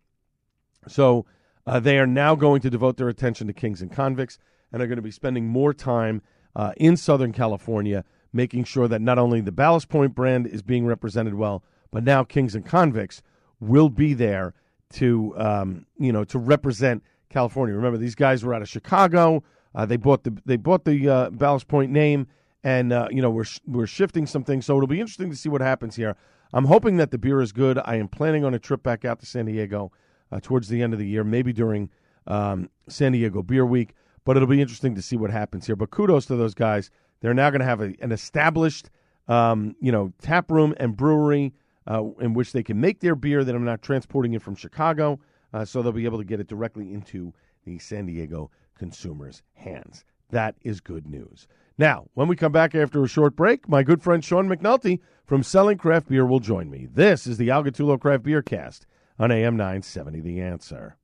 So 0.88 1.25
uh, 1.66 1.81
they 1.81 1.99
are 1.99 2.07
now 2.07 2.35
going 2.35 2.61
to 2.61 2.70
devote 2.70 2.96
their 2.96 3.09
attention 3.09 3.46
to 3.46 3.53
Kings 3.53 3.81
and 3.81 3.90
Convicts 3.90 4.38
and 4.72 4.83
are 4.83 4.87
going 4.87 4.96
to 4.96 5.03
be 5.03 5.11
spending 5.11 5.46
more 5.46 5.72
time 5.72 6.22
uh, 6.55 6.72
in 6.77 6.96
Southern 6.96 7.33
California, 7.33 8.05
making 8.33 8.64
sure 8.64 8.88
that 8.88 9.01
not 9.01 9.18
only 9.18 9.40
the 9.40 9.53
Ballast 9.53 9.88
Point 9.88 10.14
brand 10.14 10.46
is 10.46 10.62
being 10.62 10.87
represented 10.87 11.35
well, 11.35 11.64
but 11.90 12.05
now 12.05 12.25
Kings 12.25 12.55
and 12.55 12.64
Convicts 12.64 13.22
will 13.61 13.88
be 13.88 14.14
there 14.14 14.55
to 14.94 15.35
um, 15.37 15.87
you 15.99 16.12
know 16.12 16.25
to 16.25 16.38
represent 16.38 17.03
California. 17.29 17.75
Remember, 17.75 17.99
these 17.99 18.14
guys 18.14 18.44
were 18.44 18.55
out 18.55 18.62
of 18.62 18.68
Chicago. 18.68 19.42
Uh, 19.75 19.85
they 19.85 19.96
bought 19.96 20.25
the 20.25 20.37
they 20.44 20.57
bought 20.57 20.85
the 20.85 21.09
uh, 21.09 21.31
Ballast 21.31 21.68
Point 21.68 21.92
name, 21.92 22.27
and 22.64 22.92
uh, 22.92 23.09
you 23.11 23.20
know 23.20 23.31
we're 23.31 23.44
sh- 23.44 23.61
we're 23.66 23.87
shifting 23.87 24.27
some 24.27 24.44
things. 24.44 24.66
So 24.66 24.77
it'll 24.77 24.87
be 24.87 25.01
interesting 25.01 25.31
to 25.31 25.37
see 25.37 25.49
what 25.49 25.61
happens 25.61 25.96
here. 25.96 26.16
I'm 26.53 26.64
hoping 26.64 26.96
that 26.99 27.11
the 27.11 27.18
beer 27.18 27.40
is 27.40 27.53
good. 27.53 27.79
I 27.85 27.96
am 27.96 28.09
planning 28.09 28.44
on 28.44 28.55
a 28.55 28.59
trip 28.59 28.83
back 28.83 29.05
out 29.05 29.20
to 29.20 29.27
San 29.27 29.46
Diego 29.46 29.92
uh, 30.31 30.40
towards 30.40 30.68
the 30.68 30.83
end 30.83 30.92
of 30.92 30.99
the 30.99 31.07
year, 31.07 31.25
maybe 31.25 31.53
during 31.53 31.90
um, 32.27 32.70
San 32.88 33.12
Diego 33.12 33.42
Beer 33.42 33.66
Week. 33.66 33.94
But 34.25 34.37
it'll 34.37 34.49
be 34.49 34.61
interesting 34.61 34.94
to 34.94 35.03
see 35.03 35.16
what 35.16 35.31
happens 35.31 35.66
here. 35.66 35.77
But 35.77 35.90
kudos 35.90 36.27
to 36.27 36.37
those 36.37 36.55
guys. 36.55 36.90
They're 37.20 37.35
now 37.35 37.51
going 37.51 37.61
to 37.61 37.66
have 37.66 37.81
a, 37.81 37.94
an 38.01 38.12
established, 38.12 38.90
um, 39.29 39.75
you 39.81 39.90
know, 39.90 40.12
tap 40.20 40.51
room 40.51 40.75
and 40.79 40.96
brewery 40.96 41.55
uh, 41.87 42.05
in 42.20 42.35
which 42.35 42.53
they 42.53 42.62
can 42.62 42.81
make 42.81 43.01
their 43.01 43.14
beer. 43.14 43.44
That 43.44 43.55
I'm 43.55 43.64
not 43.64 43.83
transporting 43.83 44.35
it 44.35 44.42
from 44.42 44.57
Chicago, 44.57 45.20
uh, 45.53 45.64
so 45.64 45.83
they'll 45.83 45.92
be 45.92 46.05
able 46.05 46.18
to 46.18 46.25
get 46.25 46.40
it 46.40 46.49
directly 46.49 46.92
into 46.92 47.33
the 47.64 47.79
San 47.79 48.07
Diego 48.07 48.51
consumers' 48.79 49.42
hands. 49.55 50.05
That 50.31 50.57
is 50.62 50.81
good 50.81 51.07
news. 51.07 51.46
Now, 51.79 52.07
when 52.14 52.29
we 52.29 52.37
come 52.37 52.53
back 52.53 52.75
after 52.75 53.03
a 53.03 53.09
short 53.09 53.37
break, 53.37 53.68
my 53.68 53.83
good 53.83 54.03
friend 54.03 54.25
Sean 54.25 54.49
McNulty 54.49 55.01
from 55.27 55.42
Selling 55.42 55.77
Craft 55.77 56.09
Beer 56.09 56.25
will 56.25 56.40
join 56.40 56.70
me. 56.70 56.87
This 56.90 57.27
is 57.27 57.37
the 57.37 57.51
Al 57.51 57.64
Gattullo 57.64 58.01
Craft 58.01 58.22
Beer 58.22 58.42
Cast 58.42 58.87
on 59.18 59.31
AM 59.31 59.57
970 59.57 60.20
The 60.20 60.40
Answer. 60.40 60.96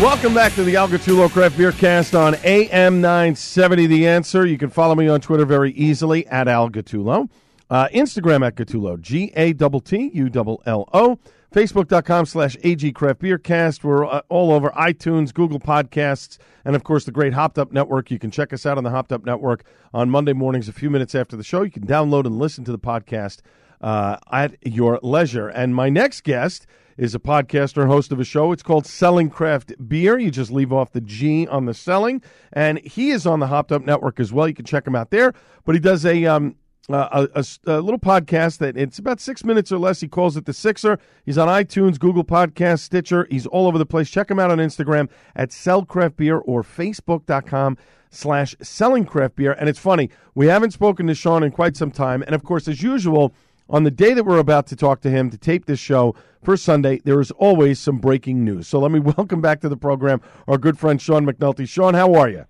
Welcome 0.00 0.32
back 0.32 0.54
to 0.54 0.64
the 0.64 0.76
Al 0.76 0.88
Gattullo 0.88 1.28
Craft 1.28 1.58
Beer 1.58 1.72
Cast 1.72 2.14
on 2.14 2.34
AM 2.42 3.02
970 3.02 3.86
The 3.86 4.08
Answer. 4.08 4.46
You 4.46 4.56
can 4.56 4.70
follow 4.70 4.94
me 4.94 5.08
on 5.08 5.20
Twitter 5.20 5.44
very 5.44 5.72
easily 5.72 6.26
at 6.28 6.48
Al 6.48 6.70
Gattullo. 6.70 7.28
Uh, 7.68 7.86
Instagram 7.88 8.44
at 8.46 8.56
Gattullo, 8.56 8.98
G 8.98 9.30
A 9.36 9.52
T 9.52 9.80
T 9.84 10.10
U 10.14 10.30
L 10.34 10.62
L 10.64 10.88
O. 10.94 11.18
Facebook.com 11.54 12.24
slash 12.24 12.56
AG 12.62 12.90
Craft 12.92 13.18
Beer 13.18 13.36
Cast. 13.36 13.84
We're 13.84 14.06
uh, 14.06 14.22
all 14.30 14.52
over 14.52 14.70
iTunes, 14.70 15.34
Google 15.34 15.60
Podcasts, 15.60 16.38
and 16.64 16.74
of 16.74 16.82
course 16.82 17.04
the 17.04 17.12
great 17.12 17.34
Hopped 17.34 17.58
Up 17.58 17.70
Network. 17.70 18.10
You 18.10 18.18
can 18.18 18.30
check 18.30 18.54
us 18.54 18.64
out 18.64 18.78
on 18.78 18.84
the 18.84 18.90
Hopped 18.90 19.12
Up 19.12 19.26
Network 19.26 19.64
on 19.92 20.08
Monday 20.08 20.32
mornings, 20.32 20.66
a 20.66 20.72
few 20.72 20.88
minutes 20.88 21.14
after 21.14 21.36
the 21.36 21.44
show. 21.44 21.60
You 21.60 21.70
can 21.70 21.86
download 21.86 22.24
and 22.24 22.38
listen 22.38 22.64
to 22.64 22.72
the 22.72 22.78
podcast 22.78 23.40
uh, 23.82 24.16
at 24.32 24.56
your 24.62 24.98
leisure. 25.02 25.48
And 25.48 25.74
my 25.74 25.90
next 25.90 26.22
guest 26.22 26.66
is 27.00 27.14
a 27.14 27.18
podcaster 27.18 27.80
and 27.82 27.90
host 27.90 28.12
of 28.12 28.20
a 28.20 28.24
show. 28.24 28.52
It's 28.52 28.62
called 28.62 28.86
Selling 28.86 29.30
Craft 29.30 29.72
Beer. 29.88 30.18
You 30.18 30.30
just 30.30 30.50
leave 30.52 30.70
off 30.72 30.92
the 30.92 31.00
G 31.00 31.48
on 31.48 31.64
the 31.64 31.72
selling, 31.74 32.22
and 32.52 32.78
he 32.80 33.10
is 33.10 33.26
on 33.26 33.40
the 33.40 33.46
Hopped 33.46 33.72
Up 33.72 33.82
Network 33.82 34.20
as 34.20 34.32
well. 34.32 34.46
You 34.46 34.54
can 34.54 34.66
check 34.66 34.86
him 34.86 34.94
out 34.94 35.10
there. 35.10 35.32
But 35.64 35.74
he 35.74 35.80
does 35.80 36.04
a 36.04 36.26
um, 36.26 36.56
uh, 36.90 37.26
a, 37.34 37.40
a- 37.40 37.78
a 37.78 37.80
little 37.80 37.98
podcast 37.98 38.58
that 38.58 38.76
it's 38.76 38.98
about 38.98 39.18
six 39.18 39.44
minutes 39.44 39.72
or 39.72 39.78
less. 39.78 40.00
He 40.00 40.08
calls 40.08 40.36
it 40.36 40.44
the 40.44 40.52
Sixer. 40.52 40.98
He's 41.24 41.38
on 41.38 41.48
iTunes, 41.48 41.98
Google 41.98 42.24
Podcast, 42.24 42.80
Stitcher. 42.80 43.26
He's 43.30 43.46
all 43.46 43.66
over 43.66 43.78
the 43.78 43.86
place. 43.86 44.10
Check 44.10 44.30
him 44.30 44.38
out 44.38 44.50
on 44.50 44.58
Instagram 44.58 45.08
at 45.34 45.52
Sell 45.52 45.84
Craft 45.86 46.16
Beer 46.18 46.36
or 46.38 46.62
Facebook.com 46.62 47.78
slash 48.10 48.56
Selling 48.60 49.04
Craft 49.06 49.36
Beer. 49.36 49.52
And 49.52 49.68
it's 49.68 49.78
funny, 49.78 50.10
we 50.34 50.48
haven't 50.48 50.72
spoken 50.72 51.06
to 51.06 51.14
Sean 51.14 51.42
in 51.44 51.52
quite 51.52 51.76
some 51.76 51.90
time. 51.92 52.22
And 52.22 52.34
of 52.34 52.42
course, 52.42 52.66
as 52.68 52.82
usual, 52.82 53.32
on 53.70 53.84
the 53.84 53.90
day 53.90 54.12
that 54.14 54.24
we're 54.24 54.38
about 54.38 54.66
to 54.68 54.76
talk 54.76 55.00
to 55.02 55.10
him 55.10 55.30
to 55.30 55.38
tape 55.38 55.66
this 55.66 55.78
show 55.78 56.14
for 56.42 56.56
Sunday, 56.56 57.00
there 57.04 57.20
is 57.20 57.30
always 57.32 57.78
some 57.78 57.98
breaking 57.98 58.44
news. 58.44 58.68
So 58.68 58.78
let 58.80 58.90
me 58.90 58.98
welcome 59.16 59.40
back 59.40 59.60
to 59.60 59.68
the 59.68 59.76
program 59.76 60.20
our 60.46 60.58
good 60.58 60.78
friend 60.78 61.00
Sean 61.00 61.24
McNulty. 61.24 61.68
Sean, 61.68 61.94
how 61.94 62.14
are 62.14 62.28
you? 62.28 62.44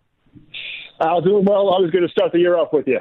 Al, 1.00 1.20
doing 1.20 1.44
well. 1.44 1.72
I 1.74 1.80
was 1.80 1.90
going 1.90 2.06
to 2.06 2.11
start 2.11 2.33
the 2.33 2.38
year 2.38 2.56
off 2.56 2.72
with 2.72 2.87
you. 2.87 3.00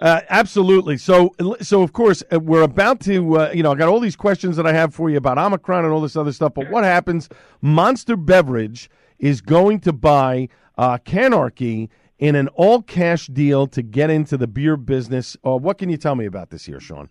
Uh, 0.00 0.22
absolutely. 0.30 0.96
So, 0.96 1.34
so 1.60 1.82
of 1.82 1.92
course, 1.92 2.22
uh, 2.32 2.40
we're 2.40 2.62
about 2.62 3.00
to. 3.00 3.38
Uh, 3.38 3.50
you 3.52 3.62
know, 3.62 3.72
I 3.72 3.74
got 3.74 3.88
all 3.88 4.00
these 4.00 4.16
questions 4.16 4.56
that 4.56 4.66
I 4.66 4.72
have 4.72 4.94
for 4.94 5.10
you 5.10 5.18
about 5.18 5.36
Omicron 5.36 5.84
and 5.84 5.92
all 5.92 6.00
this 6.00 6.16
other 6.16 6.32
stuff. 6.32 6.54
But 6.54 6.70
what 6.70 6.84
happens? 6.84 7.28
Monster 7.60 8.16
Beverage 8.16 8.88
is 9.18 9.42
going 9.42 9.80
to 9.80 9.92
buy 9.92 10.48
uh, 10.78 10.96
Canarchy 10.98 11.90
in 12.18 12.34
an 12.34 12.48
all-cash 12.48 13.26
deal 13.28 13.66
to 13.66 13.82
get 13.82 14.10
into 14.10 14.36
the 14.36 14.46
beer 14.46 14.76
business. 14.76 15.36
Uh, 15.44 15.56
what 15.56 15.76
can 15.78 15.90
you 15.90 15.96
tell 15.96 16.14
me 16.14 16.24
about 16.24 16.50
this 16.50 16.64
here, 16.64 16.80
Sean? 16.80 17.08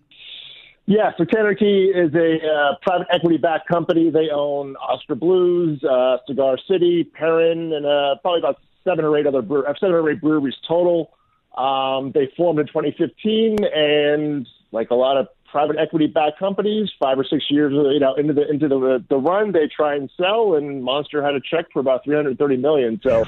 Yeah, 0.89 1.11
so 1.19 1.23
Canarchy 1.23 1.89
is 1.95 2.15
a 2.15 2.37
uh, 2.43 2.75
private 2.81 3.05
equity-backed 3.13 3.67
company. 3.67 4.09
They 4.09 4.31
own 4.33 4.75
Oskar 4.77 5.13
Blues, 5.13 5.83
uh, 5.83 6.17
Cigar 6.25 6.57
City, 6.67 7.03
Perrin, 7.03 7.71
and 7.73 7.85
uh, 7.85 8.15
probably 8.23 8.39
about 8.39 8.59
seven 8.83 9.05
or 9.05 9.15
eight 9.15 9.27
other 9.27 9.37
uh, 9.37 9.73
seven 9.79 9.93
or 9.93 10.09
eight 10.09 10.19
breweries 10.19 10.55
total. 10.67 11.11
Um, 11.55 12.11
they 12.11 12.31
formed 12.35 12.59
in 12.59 12.65
2015, 12.65 13.57
and 13.71 14.47
like 14.71 14.89
a 14.89 14.95
lot 14.95 15.17
of 15.17 15.27
private 15.51 15.75
equity 15.77 16.07
backed 16.07 16.39
companies. 16.39 16.89
Five 16.99 17.19
or 17.19 17.23
six 17.23 17.45
years, 17.51 17.71
you 17.71 17.99
know, 17.99 18.15
into 18.15 18.33
the 18.33 18.49
into 18.49 18.67
the 18.67 19.05
the 19.11 19.17
run, 19.17 19.51
they 19.51 19.67
try 19.67 19.93
and 19.93 20.09
sell, 20.17 20.55
and 20.55 20.83
Monster 20.83 21.23
had 21.23 21.35
a 21.35 21.39
check 21.39 21.65
for 21.71 21.81
about 21.81 22.03
three 22.03 22.15
hundred 22.15 22.39
thirty 22.39 22.57
million. 22.57 22.99
So, 23.03 23.25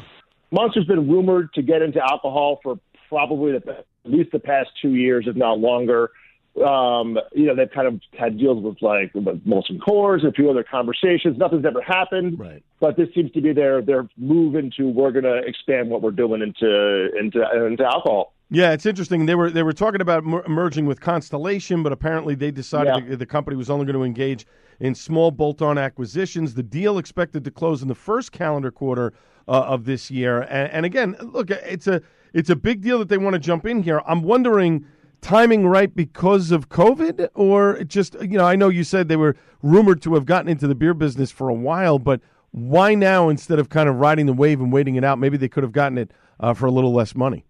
Monster's 0.50 0.86
been 0.86 1.08
rumored 1.08 1.54
to 1.54 1.62
get 1.62 1.84
into 1.84 2.02
alcohol 2.04 2.60
for 2.63 2.80
probably 3.08 3.52
the, 3.52 3.69
at 3.69 3.86
least 4.06 4.32
the 4.32 4.39
past 4.39 4.71
two 4.82 4.95
years, 4.95 5.26
if 5.28 5.36
not 5.36 5.60
longer. 5.60 6.10
Um, 6.57 7.17
you 7.31 7.45
know, 7.45 7.55
they've 7.55 7.71
kind 7.73 7.87
of 7.87 8.01
had 8.19 8.37
deals 8.37 8.61
with 8.61 8.81
like 8.81 9.13
with 9.13 9.45
Molson 9.45 9.79
Coors 9.79 10.19
and 10.19 10.27
a 10.27 10.31
few 10.33 10.49
other 10.49 10.65
conversations. 10.69 11.37
Nothing's 11.37 11.65
ever 11.65 11.81
happened, 11.81 12.37
Right. 12.37 12.61
but 12.81 12.97
this 12.97 13.07
seems 13.15 13.31
to 13.31 13.41
be 13.41 13.53
their 13.53 13.81
their 13.81 14.09
move 14.17 14.55
into 14.55 14.89
we're 14.89 15.11
going 15.11 15.23
to 15.23 15.37
expand 15.47 15.89
what 15.89 16.01
we're 16.01 16.11
doing 16.11 16.41
into 16.41 17.07
into 17.17 17.41
into 17.65 17.85
alcohol. 17.85 18.33
Yeah, 18.49 18.73
it's 18.73 18.85
interesting. 18.85 19.27
They 19.27 19.35
were 19.35 19.49
they 19.49 19.63
were 19.63 19.71
talking 19.71 20.01
about 20.01 20.25
mer- 20.25 20.43
merging 20.47 20.85
with 20.85 20.99
Constellation, 20.99 21.83
but 21.83 21.93
apparently 21.93 22.35
they 22.35 22.51
decided 22.51 22.95
Yeah. 22.97 23.09
the, 23.11 23.15
the 23.17 23.25
company 23.25 23.55
was 23.55 23.69
only 23.69 23.85
going 23.85 23.95
to 23.97 24.03
engage 24.03 24.45
in 24.81 24.93
small 24.93 25.31
bolt-on 25.31 25.77
acquisitions. 25.77 26.55
The 26.55 26.63
deal 26.63 26.97
expected 26.97 27.45
to 27.45 27.51
close 27.51 27.81
in 27.81 27.87
the 27.87 27.95
first 27.95 28.33
calendar 28.33 28.71
quarter 28.71 29.13
uh, 29.47 29.51
of 29.51 29.85
this 29.85 30.11
year. 30.11 30.41
And, 30.41 30.69
and 30.73 30.85
again, 30.85 31.15
look, 31.21 31.49
it's 31.49 31.87
a 31.87 32.01
it's 32.33 32.49
a 32.49 32.57
big 32.57 32.81
deal 32.81 32.99
that 32.99 33.07
they 33.07 33.17
want 33.17 33.35
to 33.35 33.39
jump 33.39 33.65
in 33.65 33.83
here. 33.83 34.01
I'm 34.05 34.21
wondering 34.21 34.85
timing 35.21 35.67
right 35.67 35.95
because 35.95 36.51
of 36.51 36.69
COVID, 36.69 37.29
or 37.34 37.84
just 37.84 38.15
you 38.21 38.38
know 38.38 38.45
I 38.45 38.55
know 38.55 38.69
you 38.69 38.84
said 38.84 39.07
they 39.07 39.15
were 39.15 39.36
rumored 39.62 40.01
to 40.03 40.15
have 40.15 40.25
gotten 40.25 40.49
into 40.49 40.67
the 40.67 40.75
beer 40.75 40.93
business 40.93 41.31
for 41.31 41.49
a 41.49 41.53
while, 41.53 41.99
but 41.99 42.21
why 42.51 42.95
now 42.95 43.29
instead 43.29 43.60
of 43.60 43.69
kind 43.69 43.88
of 43.88 43.95
riding 43.95 44.25
the 44.25 44.34
wave 44.34 44.60
and 44.60 44.71
waiting 44.73 44.95
it 44.95 45.03
out? 45.03 45.19
Maybe 45.19 45.38
they 45.38 45.47
could 45.47 45.63
have 45.63 45.71
gotten 45.71 45.97
it 45.97 46.12
uh, 46.39 46.53
for 46.53 46.65
a 46.65 46.71
little 46.71 46.93
less 46.93 47.15
money. 47.15 47.45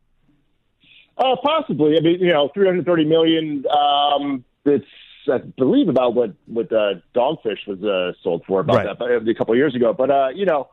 Uh, 1.18 1.36
possibly. 1.44 1.98
I 1.98 2.02
mean, 2.02 2.20
you 2.20 2.32
know, 2.32 2.50
330 2.54 3.06
million. 3.06 3.64
Um, 3.68 4.44
it's 4.66 4.86
I 5.32 5.38
believe 5.58 5.88
about 5.88 6.14
what 6.16 6.34
what 6.48 6.72
uh, 6.72 6.96
Dogfish 7.16 7.68
was 7.68 7.84
uh, 7.84 8.14
sold 8.24 8.44
for 8.48 8.60
about 8.60 8.76
Right. 8.86 8.98
that 9.00 9.30
a 9.30 9.34
couple 9.36 9.54
of 9.54 9.58
years 9.58 9.76
ago. 9.76 9.94
But 9.94 10.10
uh, 10.12 10.30
you 10.34 10.46
know, 10.46 10.70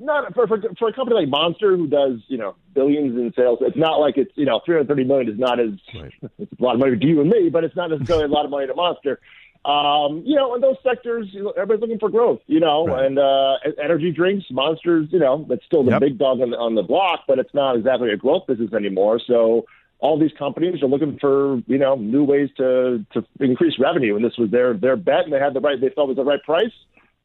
not 0.00 0.34
for, 0.34 0.46
for 0.46 0.58
for 0.78 0.88
a 0.88 0.92
company 0.92 1.20
like 1.20 1.28
Monster 1.28 1.76
who 1.76 1.86
does 1.86 2.20
you 2.28 2.38
know 2.38 2.56
billions 2.74 3.16
in 3.16 3.32
sales. 3.36 3.58
It's 3.60 3.76
not 3.76 3.96
like 4.00 4.16
it's 4.16 4.32
you 4.36 4.46
know 4.46 4.60
330 4.64 5.04
million 5.04 5.28
is 5.32 5.38
not 5.38 5.60
as 5.60 5.70
it's 6.38 6.52
a 6.60 6.62
lot 6.62 6.74
of 6.74 6.80
money 6.80 6.96
to 6.98 7.06
you 7.06 7.20
and 7.20 7.30
me, 7.30 7.48
but 7.50 7.64
it's 7.64 7.76
not 7.76 7.90
necessarily 7.90 8.24
a 8.24 8.28
lot 8.28 8.44
of 8.44 8.50
money 8.50 8.66
to 8.66 8.74
Monster. 8.74 9.20
Um, 9.62 10.22
you 10.24 10.36
know, 10.36 10.54
in 10.54 10.62
those 10.62 10.76
sectors, 10.82 11.26
you 11.32 11.42
know, 11.42 11.50
everybody's 11.50 11.82
looking 11.82 11.98
for 11.98 12.08
growth. 12.08 12.40
You 12.46 12.60
know, 12.60 12.86
Right. 12.86 13.04
and 13.04 13.18
uh, 13.18 13.56
energy 13.82 14.10
drinks, 14.10 14.46
Monsters. 14.50 15.08
You 15.10 15.18
know, 15.18 15.44
that's 15.48 15.64
still 15.66 15.84
the 15.84 15.90
Yep. 15.90 16.00
big 16.00 16.18
dog 16.18 16.40
on 16.40 16.50
the, 16.50 16.56
on 16.56 16.74
the 16.74 16.82
block, 16.82 17.20
but 17.28 17.38
it's 17.38 17.52
not 17.52 17.76
exactly 17.76 18.10
a 18.10 18.16
growth 18.16 18.46
business 18.46 18.72
anymore. 18.72 19.20
So 19.26 19.66
all 19.98 20.18
these 20.18 20.32
companies 20.38 20.82
are 20.82 20.86
looking 20.86 21.18
for 21.20 21.56
you 21.66 21.76
know 21.76 21.94
new 21.96 22.24
ways 22.24 22.48
to 22.56 23.04
to 23.12 23.22
increase 23.38 23.78
revenue, 23.78 24.16
and 24.16 24.24
this 24.24 24.38
was 24.38 24.50
their 24.50 24.72
their 24.72 24.96
bet, 24.96 25.24
and 25.24 25.32
they 25.32 25.38
had 25.38 25.52
the 25.52 25.60
right 25.60 25.78
they 25.78 25.90
felt 25.90 26.08
was 26.08 26.16
the 26.16 26.24
right 26.24 26.42
price, 26.42 26.72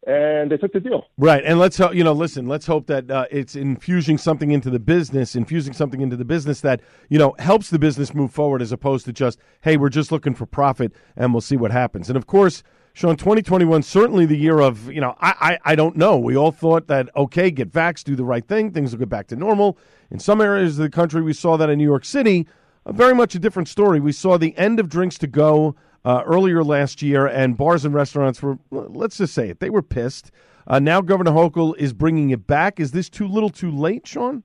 and 0.05 0.51
they 0.51 0.57
took 0.57 0.71
the 0.71 0.79
deal. 0.79 1.07
Right, 1.17 1.43
and 1.43 1.59
let's 1.59 1.79
you 1.79 2.03
know, 2.03 2.13
listen. 2.13 2.47
Let's 2.47 2.65
hope 2.65 2.87
that 2.87 3.09
uh, 3.09 3.25
it's 3.31 3.55
infusing 3.55 4.17
something 4.17 4.51
into 4.51 4.69
the 4.69 4.79
business, 4.79 5.35
infusing 5.35 5.73
something 5.73 6.01
into 6.01 6.15
the 6.15 6.25
business 6.25 6.61
that 6.61 6.81
you 7.09 7.17
know 7.17 7.35
helps 7.39 7.69
the 7.69 7.79
business 7.79 8.13
move 8.13 8.31
forward, 8.31 8.61
as 8.61 8.71
opposed 8.71 9.05
to 9.05 9.13
just 9.13 9.39
hey, 9.61 9.77
we're 9.77 9.89
just 9.89 10.11
looking 10.11 10.35
for 10.35 10.45
profit 10.45 10.93
and 11.15 11.33
we'll 11.33 11.41
see 11.41 11.57
what 11.57 11.71
happens. 11.71 12.09
And 12.09 12.17
of 12.17 12.27
course, 12.27 12.61
Sean, 12.93 13.17
2021 13.17 13.81
certainly 13.83 14.25
the 14.25 14.37
year 14.37 14.59
of 14.59 14.91
you 14.91 15.01
know, 15.01 15.15
I 15.19 15.59
I, 15.65 15.71
I 15.71 15.75
don't 15.75 15.97
know. 15.97 16.17
We 16.17 16.37
all 16.37 16.51
thought 16.51 16.87
that 16.87 17.09
okay, 17.15 17.49
get 17.49 17.71
vaxxed, 17.71 18.03
do 18.03 18.15
the 18.15 18.25
right 18.25 18.47
thing, 18.47 18.71
things 18.71 18.91
will 18.91 18.99
get 18.99 19.09
back 19.09 19.27
to 19.27 19.35
normal. 19.35 19.77
In 20.11 20.19
some 20.19 20.39
areas 20.39 20.77
of 20.77 20.83
the 20.83 20.89
country, 20.89 21.21
we 21.21 21.33
saw 21.33 21.57
that 21.57 21.69
in 21.69 21.79
New 21.79 21.83
York 21.83 22.05
City. 22.05 22.47
Uh, 22.85 22.91
very 22.91 23.15
much 23.15 23.33
a 23.33 23.39
different 23.39 23.67
story. 23.67 23.99
We 23.99 24.11
saw 24.11 24.37
the 24.37 24.55
end 24.55 24.79
of 24.79 24.87
drinks 24.87 25.17
to 25.17 25.27
go 25.27 25.75
uh, 26.05 26.23
earlier 26.25 26.63
last 26.63 27.01
year, 27.01 27.27
and 27.27 27.57
bars 27.57 27.83
and 27.83 27.93
restaurants 27.93 28.41
were, 28.41 28.57
let's 28.71 29.17
just 29.17 29.33
say 29.33 29.49
it, 29.49 29.59
they 29.59 29.69
were 29.69 29.81
pissed. 29.81 30.31
Uh, 30.67 30.79
now 30.79 31.01
Governor 31.01 31.31
Hochul 31.31 31.75
is 31.77 31.91
bringing 31.93 32.29
it 32.29 32.47
back. 32.47 32.79
Is 32.79 32.91
this 32.91 33.09
too 33.09 33.27
little 33.27 33.49
too 33.49 33.71
late, 33.71 34.07
Sean? 34.07 34.43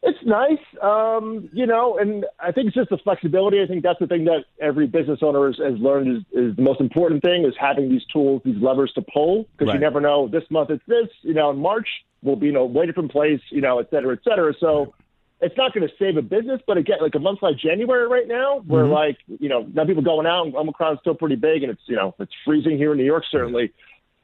It's 0.00 0.24
nice, 0.24 0.64
um, 0.80 1.48
you 1.52 1.66
know, 1.66 1.98
and 1.98 2.24
I 2.38 2.52
think 2.52 2.68
it's 2.68 2.76
just 2.76 2.90
the 2.90 2.98
flexibility. 2.98 3.60
I 3.60 3.66
think 3.66 3.82
that's 3.82 3.98
the 3.98 4.06
thing 4.06 4.24
that 4.26 4.44
every 4.60 4.86
business 4.86 5.18
owner 5.22 5.48
has, 5.48 5.56
has 5.58 5.76
learned 5.80 6.08
is, 6.16 6.22
is 6.32 6.56
the 6.56 6.62
most 6.62 6.80
important 6.80 7.20
thing 7.22 7.44
is 7.44 7.54
having 7.58 7.88
these 7.88 8.04
tools, 8.12 8.40
these 8.44 8.62
levers 8.62 8.92
to 8.94 9.02
pull, 9.02 9.46
because 9.52 9.66
Right. 9.66 9.74
you 9.74 9.80
never 9.80 10.00
know. 10.00 10.28
This 10.28 10.44
month 10.50 10.70
it's 10.70 10.84
this, 10.86 11.08
you 11.22 11.34
know, 11.34 11.50
in 11.50 11.58
March 11.58 11.88
we'll 12.22 12.36
be 12.36 12.48
in 12.48 12.54
a 12.54 12.64
way 12.64 12.86
different 12.86 13.10
place, 13.10 13.40
you 13.50 13.60
know, 13.60 13.80
et 13.80 13.88
cetera, 13.90 14.12
et 14.12 14.22
cetera. 14.22 14.54
So 14.60 14.94
it's 15.40 15.56
not 15.56 15.72
going 15.72 15.86
to 15.86 15.94
save 15.98 16.16
a 16.16 16.22
business, 16.22 16.60
but 16.66 16.76
again, 16.76 16.98
like 17.00 17.14
a 17.14 17.20
month 17.20 17.40
like 17.42 17.56
January 17.56 18.08
right 18.08 18.26
now, 18.26 18.60
where 18.66 18.84
mm-hmm. 18.84 18.92
like, 18.92 19.18
you 19.26 19.48
know, 19.48 19.68
now 19.72 19.84
people 19.84 20.02
going 20.02 20.26
out, 20.26 20.46
and 20.46 20.54
Omicron's 20.54 20.98
still 21.00 21.14
pretty 21.14 21.36
big, 21.36 21.62
and 21.62 21.70
it's, 21.70 21.82
you 21.86 21.96
know, 21.96 22.14
it's 22.18 22.32
freezing 22.44 22.76
here 22.76 22.92
in 22.92 22.98
New 22.98 23.04
York, 23.04 23.24
certainly 23.30 23.72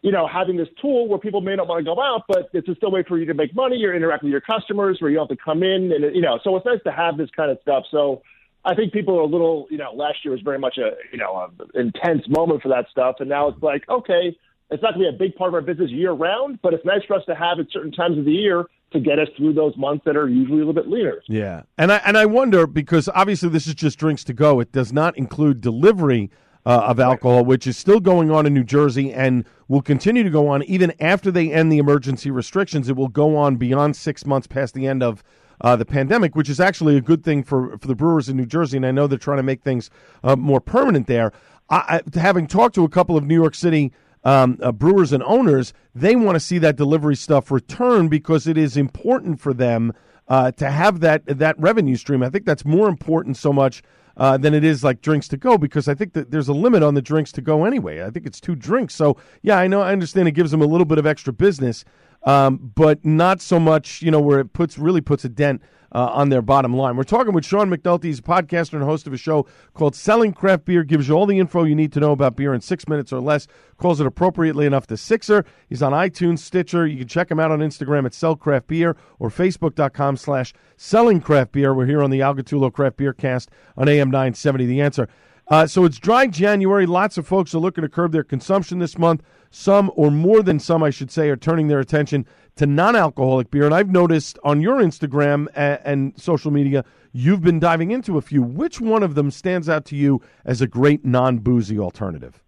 you 0.04 0.12
know, 0.12 0.28
having 0.28 0.58
this 0.58 0.68
tool 0.82 1.08
where 1.08 1.18
people 1.18 1.40
may 1.40 1.56
not 1.56 1.66
want 1.66 1.78
to 1.78 1.82
go 1.82 1.98
out, 1.98 2.24
but 2.28 2.50
it's 2.52 2.68
a 2.68 2.74
still 2.74 2.90
way 2.90 3.02
for 3.08 3.18
you 3.18 3.24
to 3.24 3.32
make 3.32 3.54
money. 3.54 3.76
You're 3.76 3.96
interacting 3.96 4.28
with 4.28 4.32
your 4.32 4.42
customers 4.42 4.98
where 5.00 5.10
you 5.10 5.16
don't 5.16 5.30
have 5.30 5.38
to 5.38 5.42
come 5.42 5.62
in 5.62 5.90
and, 5.92 6.14
you 6.14 6.20
know, 6.20 6.38
so 6.44 6.54
it's 6.56 6.66
nice 6.66 6.82
to 6.84 6.92
have 6.92 7.16
this 7.16 7.30
kind 7.34 7.50
of 7.50 7.56
stuff. 7.62 7.84
So 7.90 8.20
I 8.66 8.74
think 8.74 8.92
people 8.92 9.16
are 9.16 9.22
a 9.22 9.26
little, 9.26 9.66
you 9.70 9.78
know, 9.78 9.92
last 9.94 10.18
year 10.22 10.32
was 10.32 10.42
very 10.42 10.58
much 10.58 10.76
a, 10.76 10.90
you 11.10 11.16
know, 11.16 11.32
a 11.34 11.80
intense 11.80 12.28
moment 12.28 12.60
for 12.60 12.68
that 12.68 12.84
stuff. 12.90 13.16
And 13.20 13.30
now 13.30 13.48
it's 13.48 13.62
like, 13.62 13.88
okay, 13.88 14.36
it's 14.70 14.82
not 14.82 14.92
going 14.92 15.06
to 15.06 15.12
be 15.12 15.16
a 15.16 15.18
big 15.18 15.36
part 15.36 15.48
of 15.48 15.54
our 15.54 15.62
business 15.62 15.90
year 15.90 16.12
round, 16.12 16.58
but 16.60 16.74
it's 16.74 16.84
nice 16.84 17.02
for 17.08 17.16
us 17.16 17.24
to 17.24 17.34
have 17.34 17.58
at 17.58 17.72
certain 17.72 17.92
times 17.92 18.18
of 18.18 18.26
the 18.26 18.32
year 18.32 18.66
to 18.94 19.00
get 19.00 19.18
us 19.18 19.28
through 19.36 19.52
those 19.52 19.76
months 19.76 20.04
that 20.06 20.16
are 20.16 20.28
usually 20.28 20.60
a 20.60 20.64
little 20.64 20.72
bit 20.72 20.88
leaner. 20.88 21.22
Yeah, 21.28 21.62
and 21.76 21.92
I 21.92 21.96
and 21.98 22.16
I 22.16 22.26
wonder 22.26 22.66
because 22.66 23.08
obviously 23.14 23.50
this 23.50 23.66
is 23.66 23.74
just 23.74 23.98
drinks 23.98 24.24
to 24.24 24.32
go. 24.32 24.60
It 24.60 24.72
does 24.72 24.92
not 24.92 25.16
include 25.18 25.60
delivery 25.60 26.30
uh, 26.64 26.84
of 26.86 26.98
alcohol, 26.98 27.44
which 27.44 27.66
is 27.66 27.76
still 27.76 28.00
going 28.00 28.30
on 28.30 28.46
in 28.46 28.54
New 28.54 28.64
Jersey 28.64 29.12
and 29.12 29.44
will 29.68 29.82
continue 29.82 30.22
to 30.22 30.30
go 30.30 30.48
on 30.48 30.62
even 30.62 30.94
after 30.98 31.30
they 31.30 31.52
end 31.52 31.70
the 31.70 31.78
emergency 31.78 32.30
restrictions. 32.30 32.88
It 32.88 32.96
will 32.96 33.08
go 33.08 33.36
on 33.36 33.56
beyond 33.56 33.96
six 33.96 34.24
months 34.24 34.46
past 34.46 34.74
the 34.74 34.86
end 34.86 35.02
of. 35.02 35.22
Uh, 35.60 35.76
the 35.76 35.84
pandemic, 35.84 36.34
which 36.34 36.50
is 36.50 36.58
actually 36.58 36.96
a 36.96 37.00
good 37.00 37.22
thing 37.22 37.42
for, 37.44 37.78
for 37.78 37.86
the 37.86 37.94
brewers 37.94 38.28
in 38.28 38.36
New 38.36 38.44
Jersey, 38.44 38.76
and 38.76 38.84
I 38.84 38.90
know 38.90 39.06
they're 39.06 39.16
trying 39.16 39.36
to 39.36 39.44
make 39.44 39.62
things 39.62 39.88
uh, 40.24 40.34
more 40.34 40.60
permanent 40.60 41.06
there. 41.06 41.32
I, 41.70 42.02
I, 42.04 42.18
having 42.18 42.48
talked 42.48 42.74
to 42.74 42.84
a 42.84 42.88
couple 42.88 43.16
of 43.16 43.24
New 43.24 43.36
York 43.36 43.54
City 43.54 43.92
um, 44.24 44.58
uh, 44.62 44.72
brewers 44.72 45.12
and 45.12 45.22
owners, 45.22 45.72
they 45.94 46.16
want 46.16 46.36
to 46.36 46.40
see 46.40 46.58
that 46.58 46.76
delivery 46.76 47.16
stuff 47.16 47.50
return 47.50 48.08
because 48.08 48.46
it 48.46 48.56
is 48.56 48.76
important 48.76 49.40
for 49.40 49.52
them 49.52 49.92
uh, 50.28 50.50
to 50.52 50.70
have 50.70 51.00
that 51.00 51.22
that 51.26 51.58
revenue 51.58 51.96
stream. 51.96 52.22
I 52.22 52.30
think 52.30 52.46
that's 52.46 52.64
more 52.64 52.88
important 52.88 53.36
so 53.36 53.52
much 53.52 53.82
uh, 54.16 54.36
than 54.36 54.54
it 54.54 54.64
is 54.64 54.82
like 54.84 55.02
drinks 55.02 55.28
to 55.28 55.36
go 55.36 55.58
because 55.58 55.88
I 55.88 55.94
think 55.94 56.12
that 56.14 56.30
there's 56.30 56.48
a 56.48 56.54
limit 56.54 56.82
on 56.82 56.94
the 56.94 57.02
drinks 57.02 57.32
to 57.32 57.42
go 57.42 57.64
anyway. 57.64 58.02
I 58.02 58.10
think 58.10 58.26
it's 58.26 58.40
two 58.40 58.54
drinks. 58.54 58.94
So 58.94 59.16
yeah, 59.42 59.58
I 59.58 59.66
know 59.66 59.82
I 59.82 59.92
understand 59.92 60.28
it 60.28 60.32
gives 60.32 60.50
them 60.50 60.62
a 60.62 60.66
little 60.66 60.84
bit 60.86 60.98
of 60.98 61.06
extra 61.06 61.32
business, 61.32 61.84
um, 62.24 62.72
but 62.74 63.04
not 63.04 63.40
so 63.40 63.58
much 63.60 64.02
you 64.02 64.10
know 64.10 64.20
where 64.20 64.40
it 64.40 64.52
puts 64.52 64.78
really 64.78 65.00
puts 65.00 65.24
a 65.24 65.28
dent. 65.28 65.62
Uh, 65.92 66.10
on 66.12 66.28
their 66.28 66.42
bottom 66.42 66.74
line. 66.74 66.96
We're 66.96 67.04
talking 67.04 67.32
with 67.32 67.44
Sean 67.44 67.70
McNulty. 67.70 68.06
He's 68.06 68.18
a 68.18 68.22
podcaster 68.22 68.72
and 68.72 68.82
host 68.82 69.06
of 69.06 69.12
a 69.12 69.16
show 69.16 69.46
called 69.74 69.94
Selling 69.94 70.32
Craft 70.32 70.64
Beer. 70.64 70.82
Gives 70.82 71.06
you 71.06 71.14
all 71.14 71.24
the 71.24 71.38
info 71.38 71.62
you 71.62 71.76
need 71.76 71.92
to 71.92 72.00
know 72.00 72.10
about 72.10 72.34
beer 72.34 72.52
in 72.52 72.60
six 72.60 72.88
minutes 72.88 73.12
or 73.12 73.20
less. 73.20 73.46
Calls 73.76 74.00
it 74.00 74.06
appropriately 74.08 74.66
enough 74.66 74.88
the 74.88 74.96
Sixer. 74.96 75.44
He's 75.68 75.84
on 75.84 75.92
iTunes, 75.92 76.40
Stitcher. 76.40 76.84
You 76.84 76.98
can 76.98 77.06
check 77.06 77.30
him 77.30 77.38
out 77.38 77.52
on 77.52 77.60
Instagram 77.60 78.06
at 78.06 78.12
Sell 78.12 78.34
Craft 78.34 78.66
Beer 78.66 78.96
or 79.20 79.30
Facebook.com 79.30 80.16
slash 80.16 80.52
Selling 80.76 81.20
Craft 81.20 81.52
Beer. 81.52 81.72
We're 81.72 81.86
here 81.86 82.02
on 82.02 82.10
the 82.10 82.22
Al 82.22 82.34
Gattullo 82.34 82.72
Craft 82.72 82.96
Beer 82.96 83.12
Cast 83.12 83.52
on 83.76 83.88
AM 83.88 84.10
970 84.10 84.66
The 84.66 84.80
Answer. 84.80 85.08
Uh, 85.46 85.66
so 85.66 85.84
it's 85.84 85.98
dry 85.98 86.26
January. 86.26 86.86
Lots 86.86 87.18
of 87.18 87.26
folks 87.26 87.54
are 87.54 87.58
looking 87.58 87.82
to 87.82 87.88
curb 87.88 88.12
their 88.12 88.24
consumption 88.24 88.78
this 88.78 88.98
month. 88.98 89.22
Some, 89.56 89.92
or 89.94 90.10
more 90.10 90.42
than 90.42 90.58
some, 90.58 90.82
I 90.82 90.90
should 90.90 91.12
say, 91.12 91.28
are 91.28 91.36
turning 91.36 91.68
their 91.68 91.78
attention 91.78 92.26
to 92.56 92.66
non 92.66 92.96
alcoholic 92.96 93.52
beer. 93.52 93.64
And 93.64 93.72
I've 93.72 93.88
noticed 93.88 94.36
on 94.42 94.60
your 94.60 94.82
Instagram 94.82 95.46
and, 95.54 95.80
and 95.84 96.20
social 96.20 96.50
media, 96.50 96.84
you've 97.12 97.40
been 97.40 97.60
diving 97.60 97.92
into 97.92 98.18
a 98.18 98.20
few. 98.20 98.42
Which 98.42 98.80
one 98.80 99.04
of 99.04 99.14
them 99.14 99.30
stands 99.30 99.68
out 99.68 99.84
to 99.86 99.96
you 99.96 100.20
as 100.44 100.60
a 100.60 100.66
great 100.66 101.04
non 101.04 101.38
boozy 101.38 101.78
alternative? 101.78 102.43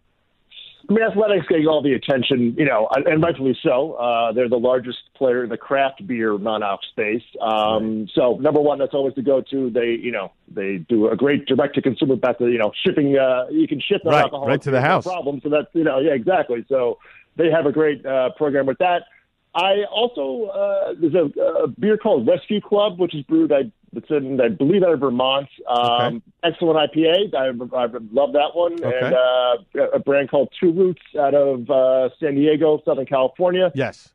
I 0.89 0.93
mean, 0.93 1.03
athletics 1.03 1.47
getting 1.49 1.67
all 1.67 1.83
the 1.83 1.95
attention, 1.95 2.55
you 2.57 2.65
know, 2.65 2.89
and 2.95 3.23
rightfully 3.23 3.59
so. 3.63 3.95
Uh, 3.95 4.33
they're 4.33 4.49
the 4.49 4.59
largest 4.59 4.99
player 5.15 5.43
in 5.45 5.51
the 5.51 5.57
craft 5.57 6.07
beer 6.07 6.39
non-alc 6.39 6.81
space. 6.85 7.25
Um, 7.41 8.07
So, 8.15 8.37
number 8.37 8.61
one, 8.61 8.79
that's 8.79 8.95
always 8.95 9.15
the 9.15 9.23
go-to. 9.23 9.71
They, 9.71 9.99
you 10.01 10.13
know, 10.13 10.33
they 10.49 10.79
do 10.79 11.09
a 11.09 11.17
great 11.17 11.47
direct-to-consumer 11.47 12.17
back 12.17 12.39
to, 12.39 12.49
you 12.49 12.59
know, 12.59 12.71
shipping. 12.85 13.19
Uh, 13.19 13.47
you 13.51 13.67
can 13.67 13.81
ship 13.81 14.03
Right, 14.05 14.23
alcohol 14.23 14.47
right 14.47 14.63
to 14.63 14.71
the 14.71 14.81
house. 14.81 15.07
No 15.07 15.13
problem. 15.13 15.41
So 15.43 15.49
that's, 15.49 15.69
you 15.73 15.85
know, 15.85 15.99
yeah, 15.99 16.13
exactly. 16.13 16.65
So 16.69 16.99
they 17.37 17.51
have 17.51 17.67
a 17.67 17.73
great 17.73 18.07
uh, 18.07 18.31
program 18.37 18.67
with 18.67 18.79
that. 18.79 19.03
I 19.57 19.85
also 19.91 20.51
uh, 20.51 20.95
there's 21.01 21.15
a, 21.15 21.41
a 21.65 21.69
beer 21.69 21.97
called 21.97 22.29
Rescue 22.29 22.61
Club, 22.61 22.99
which 22.99 23.15
is 23.15 23.23
brewed. 23.25 23.53
I 23.53 23.73
it's 23.97 24.11
in 24.11 24.41
I 24.41 24.49
believe 24.49 24.83
out 24.83 24.93
of 24.93 25.01
Vermont. 25.01 25.49
Um, 25.69 26.23
Excellent 26.45 26.93
IPA. 26.93 27.35
I, 27.35 27.47
I 27.77 27.87
love 28.13 28.33
that 28.35 28.51
one. 28.55 28.75
Okay. 28.75 28.99
And 29.03 29.15
uh, 29.15 29.91
a 29.95 29.99
brand 29.99 30.31
called 30.31 30.53
Two 30.61 30.73
Roots 30.73 31.03
out 31.19 31.35
of 31.35 31.71
uh, 31.71 32.11
San 32.21 32.35
Diego, 32.35 32.81
Southern 32.85 33.07
California. 33.07 33.73
Yes. 33.75 34.11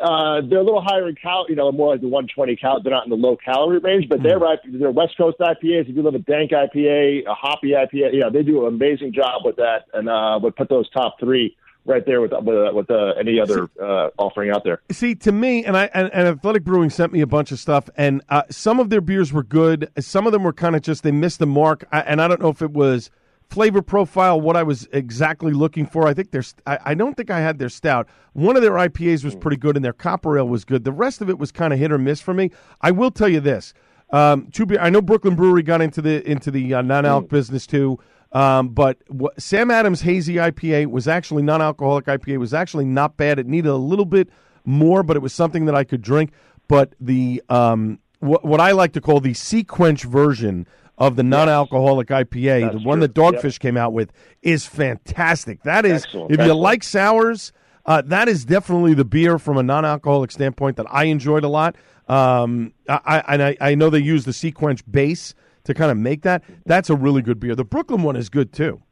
Uh, 0.00 0.40
they're 0.40 0.58
a 0.58 0.64
little 0.64 0.82
higher 0.82 1.08
in 1.08 1.14
cal, 1.14 1.46
you 1.48 1.54
know, 1.54 1.70
more 1.70 1.92
like 1.92 2.00
the 2.00 2.08
120 2.08 2.56
cal. 2.56 2.82
They're 2.82 2.92
not 2.92 3.04
in 3.04 3.10
the 3.10 3.16
low 3.16 3.36
calorie 3.36 3.78
range, 3.78 4.08
but 4.08 4.22
they're 4.24 4.40
right. 4.40 4.58
They're 4.66 4.90
West 4.90 5.16
Coast 5.16 5.38
IPAs. 5.38 5.88
If 5.88 5.96
you 5.96 6.02
love 6.02 6.16
a 6.16 6.18
dank 6.18 6.50
IPA, 6.50 7.26
a 7.26 7.34
hoppy 7.34 7.70
IPA, 7.70 8.12
you 8.12 8.20
know, 8.20 8.30
they 8.30 8.42
do 8.42 8.66
an 8.66 8.74
amazing 8.74 9.12
job 9.12 9.42
with 9.44 9.56
that, 9.56 9.84
and 9.92 10.08
uh, 10.08 10.40
would 10.42 10.56
put 10.56 10.68
those 10.68 10.90
top 10.90 11.20
three 11.20 11.56
right 11.84 12.04
there 12.06 12.20
with 12.20 12.32
with, 12.32 12.74
with 12.74 12.90
uh, 12.90 13.12
any 13.18 13.40
other 13.40 13.68
uh, 13.80 14.10
offering 14.18 14.50
out 14.50 14.64
there. 14.64 14.82
See, 14.90 15.14
to 15.16 15.32
me, 15.32 15.64
and 15.64 15.76
I 15.76 15.90
and, 15.94 16.10
and 16.12 16.28
Athletic 16.28 16.64
Brewing 16.64 16.90
sent 16.90 17.12
me 17.12 17.20
a 17.20 17.26
bunch 17.26 17.52
of 17.52 17.58
stuff, 17.58 17.88
and 17.96 18.22
uh, 18.28 18.42
some 18.50 18.80
of 18.80 18.90
their 18.90 19.00
beers 19.00 19.32
were 19.32 19.42
good. 19.42 19.90
Some 19.98 20.26
of 20.26 20.32
them 20.32 20.42
were 20.42 20.52
kind 20.52 20.76
of 20.76 20.82
just 20.82 21.02
they 21.02 21.12
missed 21.12 21.38
the 21.38 21.46
mark, 21.46 21.84
I, 21.92 22.00
and 22.00 22.20
I 22.20 22.28
don't 22.28 22.40
know 22.40 22.48
if 22.48 22.62
it 22.62 22.72
was 22.72 23.10
flavor 23.50 23.82
profile 23.82 24.40
what 24.40 24.56
I 24.56 24.62
was 24.62 24.88
exactly 24.92 25.52
looking 25.52 25.86
for. 25.86 26.08
I 26.08 26.14
think 26.14 26.30
there's, 26.30 26.54
I, 26.66 26.78
I 26.86 26.94
don't 26.94 27.16
think 27.16 27.30
I 27.30 27.40
had 27.40 27.58
their 27.58 27.68
stout. 27.68 28.08
One 28.32 28.56
of 28.56 28.62
their 28.62 28.72
IPAs 28.72 29.22
was 29.24 29.36
pretty 29.36 29.56
good, 29.56 29.76
and 29.76 29.84
their 29.84 29.92
copper 29.92 30.38
ale 30.38 30.48
was 30.48 30.64
good. 30.64 30.84
The 30.84 30.92
rest 30.92 31.20
of 31.20 31.30
it 31.30 31.38
was 31.38 31.52
kind 31.52 31.72
of 31.72 31.78
hit 31.78 31.92
or 31.92 31.98
miss 31.98 32.20
for 32.20 32.34
me. 32.34 32.50
I 32.80 32.90
will 32.90 33.10
tell 33.10 33.28
you 33.28 33.40
this: 33.40 33.74
um, 34.10 34.48
two 34.52 34.66
beer, 34.66 34.78
I 34.80 34.90
know 34.90 35.02
Brooklyn 35.02 35.34
Brewery 35.34 35.62
got 35.62 35.80
into 35.80 36.02
the 36.02 36.28
into 36.28 36.50
the 36.50 36.74
uh, 36.74 36.82
non-alc 36.82 37.28
business 37.28 37.66
too. 37.66 37.98
Um, 38.34 38.70
but 38.70 38.98
what, 39.08 39.40
Sam 39.40 39.70
Adams 39.70 40.00
Hazy 40.00 40.34
IPA 40.34 40.86
was 40.90 41.06
actually 41.06 41.42
non-alcoholic 41.44 42.06
IPA 42.06 42.38
was 42.38 42.52
actually 42.52 42.84
not 42.84 43.16
bad. 43.16 43.38
It 43.38 43.46
needed 43.46 43.68
a 43.68 43.76
little 43.76 44.04
bit 44.04 44.28
more, 44.64 45.02
but 45.04 45.16
it 45.16 45.20
was 45.20 45.32
something 45.32 45.66
that 45.66 45.74
I 45.74 45.84
could 45.84 46.02
drink. 46.02 46.32
But 46.66 46.94
the 47.00 47.42
um, 47.48 48.00
what, 48.18 48.44
what 48.44 48.60
I 48.60 48.72
like 48.72 48.92
to 48.94 49.00
call 49.00 49.20
the 49.20 49.32
SeaQuench 49.32 50.04
version 50.04 50.66
of 50.98 51.16
the 51.16 51.22
non-alcoholic 51.22 52.08
IPA, 52.08 52.60
That's 52.62 52.76
the 52.76 52.82
one 52.82 52.98
true. 52.98 53.06
that 53.06 53.14
Dogfish 53.14 53.58
came 53.58 53.76
out 53.76 53.92
with, 53.92 54.12
is 54.42 54.66
fantastic. 54.66 55.62
That 55.62 55.84
is, 55.84 56.04
Excellent. 56.04 56.32
if 56.32 56.46
you 56.46 56.54
like 56.54 56.82
sours, 56.82 57.52
uh, 57.86 58.02
that 58.06 58.28
is 58.28 58.44
definitely 58.44 58.94
the 58.94 59.04
beer 59.04 59.38
from 59.38 59.58
a 59.58 59.62
non-alcoholic 59.62 60.30
standpoint 60.30 60.76
that 60.76 60.86
I 60.88 61.04
enjoyed 61.04 61.44
a 61.44 61.48
lot. 61.48 61.76
Um, 62.08 62.72
I, 62.88 63.00
I, 63.04 63.34
and 63.34 63.42
I, 63.42 63.56
I 63.60 63.74
know 63.74 63.90
they 63.90 63.98
use 63.98 64.24
the 64.24 64.30
SeaQuench 64.30 64.82
base 64.90 65.34
to 65.64 65.74
kind 65.74 65.90
of 65.90 65.96
make 65.96 66.22
that. 66.22 66.42
That's 66.66 66.90
a 66.90 66.94
really 66.96 67.22
good 67.22 67.40
beer. 67.40 67.54
The 67.54 67.64
Brooklyn 67.64 68.02
one 68.02 68.16
is 68.16 68.28
good 68.28 68.52
too. 68.52 68.82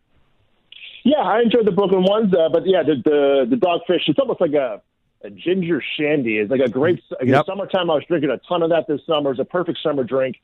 Yeah, 1.05 1.19
I 1.19 1.41
enjoyed 1.41 1.67
the 1.67 1.73
Brooklyn 1.73 2.05
ones, 2.05 2.33
uh, 2.35 2.49
but 2.53 2.63
yeah, 2.67 2.83
the 2.83 2.95
the, 3.05 3.47
the 3.51 3.57
dogfish. 3.57 4.09
It's 4.09 4.19
almost 4.19 4.41
like 4.41 4.53
a, 4.53 4.81
a 5.25 5.31
ginger 5.31 5.83
shandy. 5.99 6.39
It's 6.39 6.51
like 6.51 6.61
a 6.61 6.69
great 6.69 7.03
the 7.21 7.27
Yep. 7.27 7.47
summertime. 7.47 7.91
I 7.91 7.95
was 7.95 8.05
drinking 8.07 8.31
a 8.31 8.39
ton 8.49 8.63
of 8.63 8.71
that 8.71 8.87
this 8.87 9.01
summer. 9.07 9.33
It's 9.33 9.41
a 9.41 9.45
perfect 9.45 9.79
summer 9.83 10.05
drink. 10.05 10.37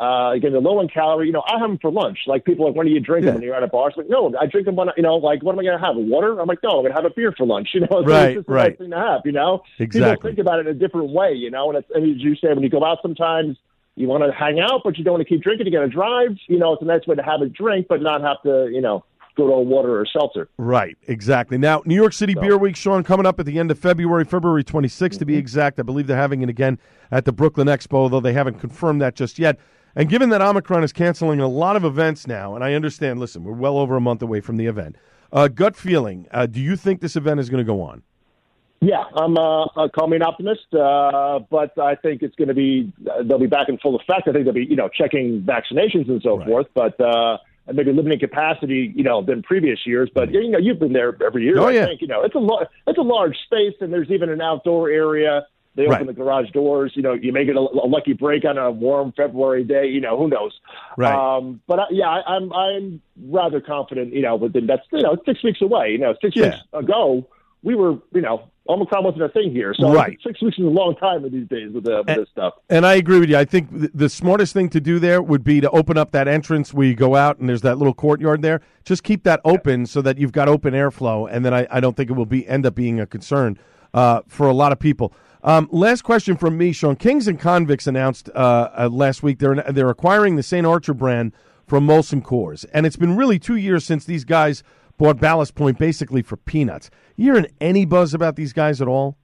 Uh, 0.00 0.32
again, 0.34 0.52
the 0.52 0.58
low 0.60 0.80
in 0.80 0.88
calorie. 0.88 1.26
You 1.26 1.32
know, 1.32 1.42
I 1.46 1.58
have 1.58 1.68
them 1.68 1.78
for 1.78 1.92
lunch. 1.92 2.20
Like 2.26 2.44
people 2.46 2.64
are 2.64 2.68
like, 2.70 2.76
when 2.76 2.86
do 2.86 2.92
you 2.92 3.00
drink 3.00 3.22
Yeah. 3.24 3.32
them 3.32 3.34
when 3.36 3.44
you're 3.44 3.54
at 3.54 3.62
a 3.62 3.66
bar? 3.68 3.88
It's 3.90 3.98
like, 3.98 4.08
no, 4.08 4.32
I 4.40 4.46
drink 4.46 4.64
them 4.64 4.74
when 4.74 4.88
I- 4.88 4.92
you 4.96 5.02
know, 5.02 5.16
like 5.16 5.42
what 5.42 5.52
am 5.52 5.58
I 5.60 5.62
going 5.62 5.78
to 5.78 5.84
have? 5.86 5.94
Water? 5.96 6.40
I'm 6.40 6.48
like, 6.48 6.62
no, 6.62 6.70
I'm 6.70 6.76
going 6.82 6.90
to 6.92 6.94
have 6.94 7.04
a 7.04 7.10
beer 7.14 7.32
for 7.36 7.46
lunch. 7.46 7.68
You 7.74 7.80
know, 7.82 7.98
it's, 8.00 8.08
Right, 8.08 8.34
just 8.36 8.48
right. 8.48 8.70
nice 8.70 8.78
thing 8.78 8.90
to 8.90 8.96
have. 8.96 9.20
You 9.26 9.32
know, 9.32 9.62
Exactly. 9.78 10.16
People 10.16 10.30
think 10.30 10.38
about 10.38 10.58
it 10.60 10.66
in 10.66 10.74
a 10.74 10.78
different 10.78 11.10
way. 11.10 11.34
You 11.34 11.50
know, 11.50 11.68
and, 11.68 11.78
it's, 11.78 11.88
and 11.94 12.02
as 12.16 12.20
you 12.22 12.34
say, 12.34 12.48
when 12.48 12.62
you 12.62 12.70
go 12.70 12.82
out, 12.82 12.98
sometimes 13.02 13.58
you 13.96 14.08
want 14.08 14.24
to 14.24 14.32
hang 14.32 14.60
out, 14.60 14.82
but 14.84 14.96
you 14.98 15.04
don't 15.04 15.14
want 15.14 15.26
to 15.26 15.28
keep 15.28 15.42
drinking. 15.42 15.66
You 15.66 15.72
got 15.72 15.80
to 15.80 15.88
drive. 15.88 16.36
You 16.48 16.58
know, 16.58 16.72
it's 16.72 16.82
a 16.82 16.86
nice 16.86 17.06
way 17.06 17.16
to 17.16 17.22
have 17.22 17.42
a 17.42 17.48
drink, 17.48 17.86
but 17.88 18.00
not 18.00 18.22
have 18.22 18.42
to, 18.44 18.70
you 18.72 18.80
know, 18.80 19.04
go 19.36 19.46
to 19.46 19.52
a 19.52 19.62
water 19.62 20.00
or 20.00 20.06
seltzer. 20.06 20.48
Right, 20.58 20.96
exactly. 21.06 21.58
Now, 21.58 21.82
New 21.84 21.94
York 21.94 22.12
City 22.12 22.34
Beer 22.34 22.56
Week, 22.56 22.76
Sean, 22.76 23.02
coming 23.02 23.26
up 23.26 23.40
at 23.40 23.46
the 23.46 23.58
end 23.58 23.70
of 23.70 23.78
February, 23.78 24.24
February 24.24 24.64
26th 24.64 25.18
to 25.18 25.24
be 25.24 25.36
exact. 25.36 25.78
I 25.78 25.82
believe 25.82 26.06
they're 26.06 26.16
having 26.16 26.42
it 26.42 26.48
again 26.48 26.78
at 27.10 27.24
the 27.24 27.32
Brooklyn 27.32 27.66
Expo, 27.66 28.10
though 28.10 28.20
they 28.20 28.32
haven't 28.32 28.60
confirmed 28.60 29.00
that 29.02 29.14
just 29.14 29.38
yet. 29.38 29.58
And 29.96 30.08
given 30.08 30.28
that 30.30 30.40
Omicron 30.40 30.84
is 30.84 30.92
canceling 30.92 31.40
a 31.40 31.48
lot 31.48 31.76
of 31.76 31.84
events 31.84 32.26
now, 32.26 32.54
and 32.54 32.62
I 32.62 32.74
understand, 32.74 33.18
listen, 33.18 33.42
we're 33.42 33.52
well 33.52 33.76
over 33.76 33.96
a 33.96 34.00
month 34.00 34.22
away 34.22 34.40
from 34.40 34.56
the 34.56 34.66
event. 34.66 34.96
Uh, 35.32 35.48
gut 35.48 35.76
feeling, 35.76 36.26
uh, 36.32 36.46
do 36.46 36.60
you 36.60 36.76
think 36.76 37.00
this 37.00 37.16
event 37.16 37.40
is 37.40 37.50
going 37.50 37.64
to 37.64 37.66
go 37.66 37.82
on? 37.82 38.02
Yeah, 38.82 39.04
I'm 39.14 39.36
uh, 39.36 39.64
uh, 39.64 39.88
call 39.88 40.08
me 40.08 40.16
an 40.16 40.22
optimist, 40.22 40.72
uh, 40.72 41.40
but 41.50 41.78
I 41.78 41.96
think 41.96 42.22
it's 42.22 42.34
going 42.36 42.48
to 42.48 42.54
be 42.54 42.90
uh, 43.10 43.22
they'll 43.24 43.38
be 43.38 43.46
back 43.46 43.68
in 43.68 43.76
full 43.76 43.94
effect. 43.96 44.26
I 44.26 44.32
think 44.32 44.44
they'll 44.46 44.54
be 44.54 44.64
you 44.64 44.76
know 44.76 44.88
checking 44.88 45.42
vaccinations 45.42 46.08
and 46.08 46.22
so 46.22 46.38
Right. 46.38 46.46
forth, 46.48 46.66
but 46.74 46.98
uh, 46.98 47.36
and 47.66 47.76
maybe 47.76 47.92
limiting 47.92 48.18
capacity 48.18 48.90
you 48.96 49.04
know 49.04 49.20
than 49.22 49.42
previous 49.42 49.80
years. 49.84 50.08
But 50.14 50.32
you 50.32 50.48
know 50.48 50.58
you've 50.58 50.78
been 50.78 50.94
there 50.94 51.14
every 51.22 51.44
year. 51.44 51.58
Oh, 51.58 51.66
I 51.66 51.72
yeah. 51.72 51.84
think 51.86 52.00
you 52.00 52.06
know 52.06 52.22
it's 52.22 52.34
a 52.34 52.38
lo- 52.38 52.64
it's 52.86 52.98
a 52.98 53.02
large 53.02 53.36
space, 53.44 53.74
and 53.82 53.92
there's 53.92 54.10
even 54.10 54.30
an 54.30 54.40
outdoor 54.40 54.88
area. 54.88 55.46
They 55.76 55.82
open 55.84 55.98
Right. 55.98 56.06
the 56.06 56.12
garage 56.14 56.50
doors. 56.50 56.92
You 56.94 57.02
know, 57.02 57.12
you 57.12 57.32
make 57.34 57.48
it 57.48 57.56
a, 57.56 57.60
a 57.60 57.86
lucky 57.86 58.14
break 58.14 58.46
on 58.46 58.56
a 58.56 58.70
warm 58.70 59.12
February 59.12 59.62
day. 59.62 59.86
You 59.88 60.00
know, 60.00 60.16
who 60.18 60.26
knows? 60.28 60.58
Right. 60.96 61.14
Um, 61.14 61.60
but 61.68 61.80
I, 61.80 61.84
yeah, 61.90 62.08
I, 62.08 62.22
I'm 62.34 62.50
I'm 62.54 63.02
rather 63.26 63.60
confident. 63.60 64.14
You 64.14 64.22
know, 64.22 64.36
within 64.36 64.66
that's 64.66 64.86
you 64.90 65.02
know 65.02 65.18
six 65.26 65.44
weeks 65.44 65.60
away. 65.60 65.90
You 65.92 65.98
know, 65.98 66.14
six 66.22 66.34
Yeah. 66.34 66.44
weeks 66.46 66.58
ago 66.72 67.28
we 67.62 67.74
were 67.74 67.98
you 68.14 68.22
know 68.22 68.48
Omicron 68.70 69.04
wasn't 69.04 69.22
a 69.24 69.28
thing 69.28 69.50
here. 69.52 69.74
So 69.74 69.92
Right. 69.92 70.18
six 70.26 70.40
weeks 70.42 70.58
is 70.58 70.64
a 70.64 70.68
long 70.68 70.94
time 70.96 71.24
in 71.24 71.32
these 71.32 71.48
days 71.48 71.72
with, 71.72 71.86
uh, 71.88 72.02
with 72.06 72.16
this 72.16 72.28
stuff. 72.30 72.54
And 72.68 72.86
I 72.86 72.94
agree 72.94 73.18
with 73.20 73.28
you. 73.30 73.36
I 73.36 73.44
think 73.44 73.70
th- 73.70 73.90
the 73.94 74.08
smartest 74.08 74.52
thing 74.52 74.68
to 74.70 74.80
do 74.80 74.98
there 74.98 75.20
would 75.20 75.44
be 75.44 75.60
to 75.60 75.70
open 75.70 75.98
up 75.98 76.12
that 76.12 76.28
entrance 76.28 76.72
where 76.72 76.86
you 76.86 76.94
go 76.94 77.16
out 77.16 77.38
and 77.38 77.48
there's 77.48 77.62
that 77.62 77.78
little 77.78 77.94
courtyard 77.94 78.42
there. 78.42 78.60
Just 78.84 79.02
keep 79.02 79.24
that 79.24 79.40
open 79.44 79.86
so 79.86 80.00
that 80.02 80.18
you've 80.18 80.32
got 80.32 80.48
open 80.48 80.72
airflow, 80.74 81.28
and 81.30 81.44
then 81.44 81.52
I, 81.52 81.66
I 81.70 81.80
don't 81.80 81.96
think 81.96 82.10
it 82.10 82.14
will 82.14 82.26
be 82.26 82.46
end 82.48 82.64
up 82.66 82.74
being 82.74 83.00
a 83.00 83.06
concern 83.06 83.58
uh, 83.92 84.20
for 84.26 84.46
a 84.48 84.54
lot 84.54 84.72
of 84.72 84.78
people. 84.78 85.12
Um, 85.42 85.68
last 85.72 86.02
question 86.02 86.36
from 86.36 86.58
me, 86.58 86.72
Sean. 86.72 86.96
Kings 86.96 87.26
and 87.26 87.38
Convicts 87.40 87.86
announced 87.86 88.28
uh, 88.34 88.68
uh, 88.78 88.88
last 88.92 89.22
week 89.22 89.38
they're 89.38 89.56
they're 89.70 89.88
acquiring 89.88 90.36
the 90.36 90.42
St. 90.42 90.66
Archer 90.66 90.92
brand 90.94 91.32
from 91.66 91.86
Molson 91.86 92.20
Coors, 92.22 92.66
and 92.74 92.84
it's 92.84 92.96
been 92.96 93.16
really 93.16 93.38
two 93.38 93.56
years 93.56 93.84
since 93.84 94.04
these 94.04 94.24
guys 94.24 94.62
bought 95.00 95.18
Ballast 95.18 95.54
Point 95.54 95.78
basically 95.78 96.20
for 96.20 96.36
peanuts. 96.36 96.90
You 97.16 97.32
hearing 97.32 97.46
any 97.60 97.86
buzz 97.86 98.12
about 98.12 98.36
these 98.36 98.52
guys 98.52 98.82
at 98.82 98.86
all? 98.86 99.16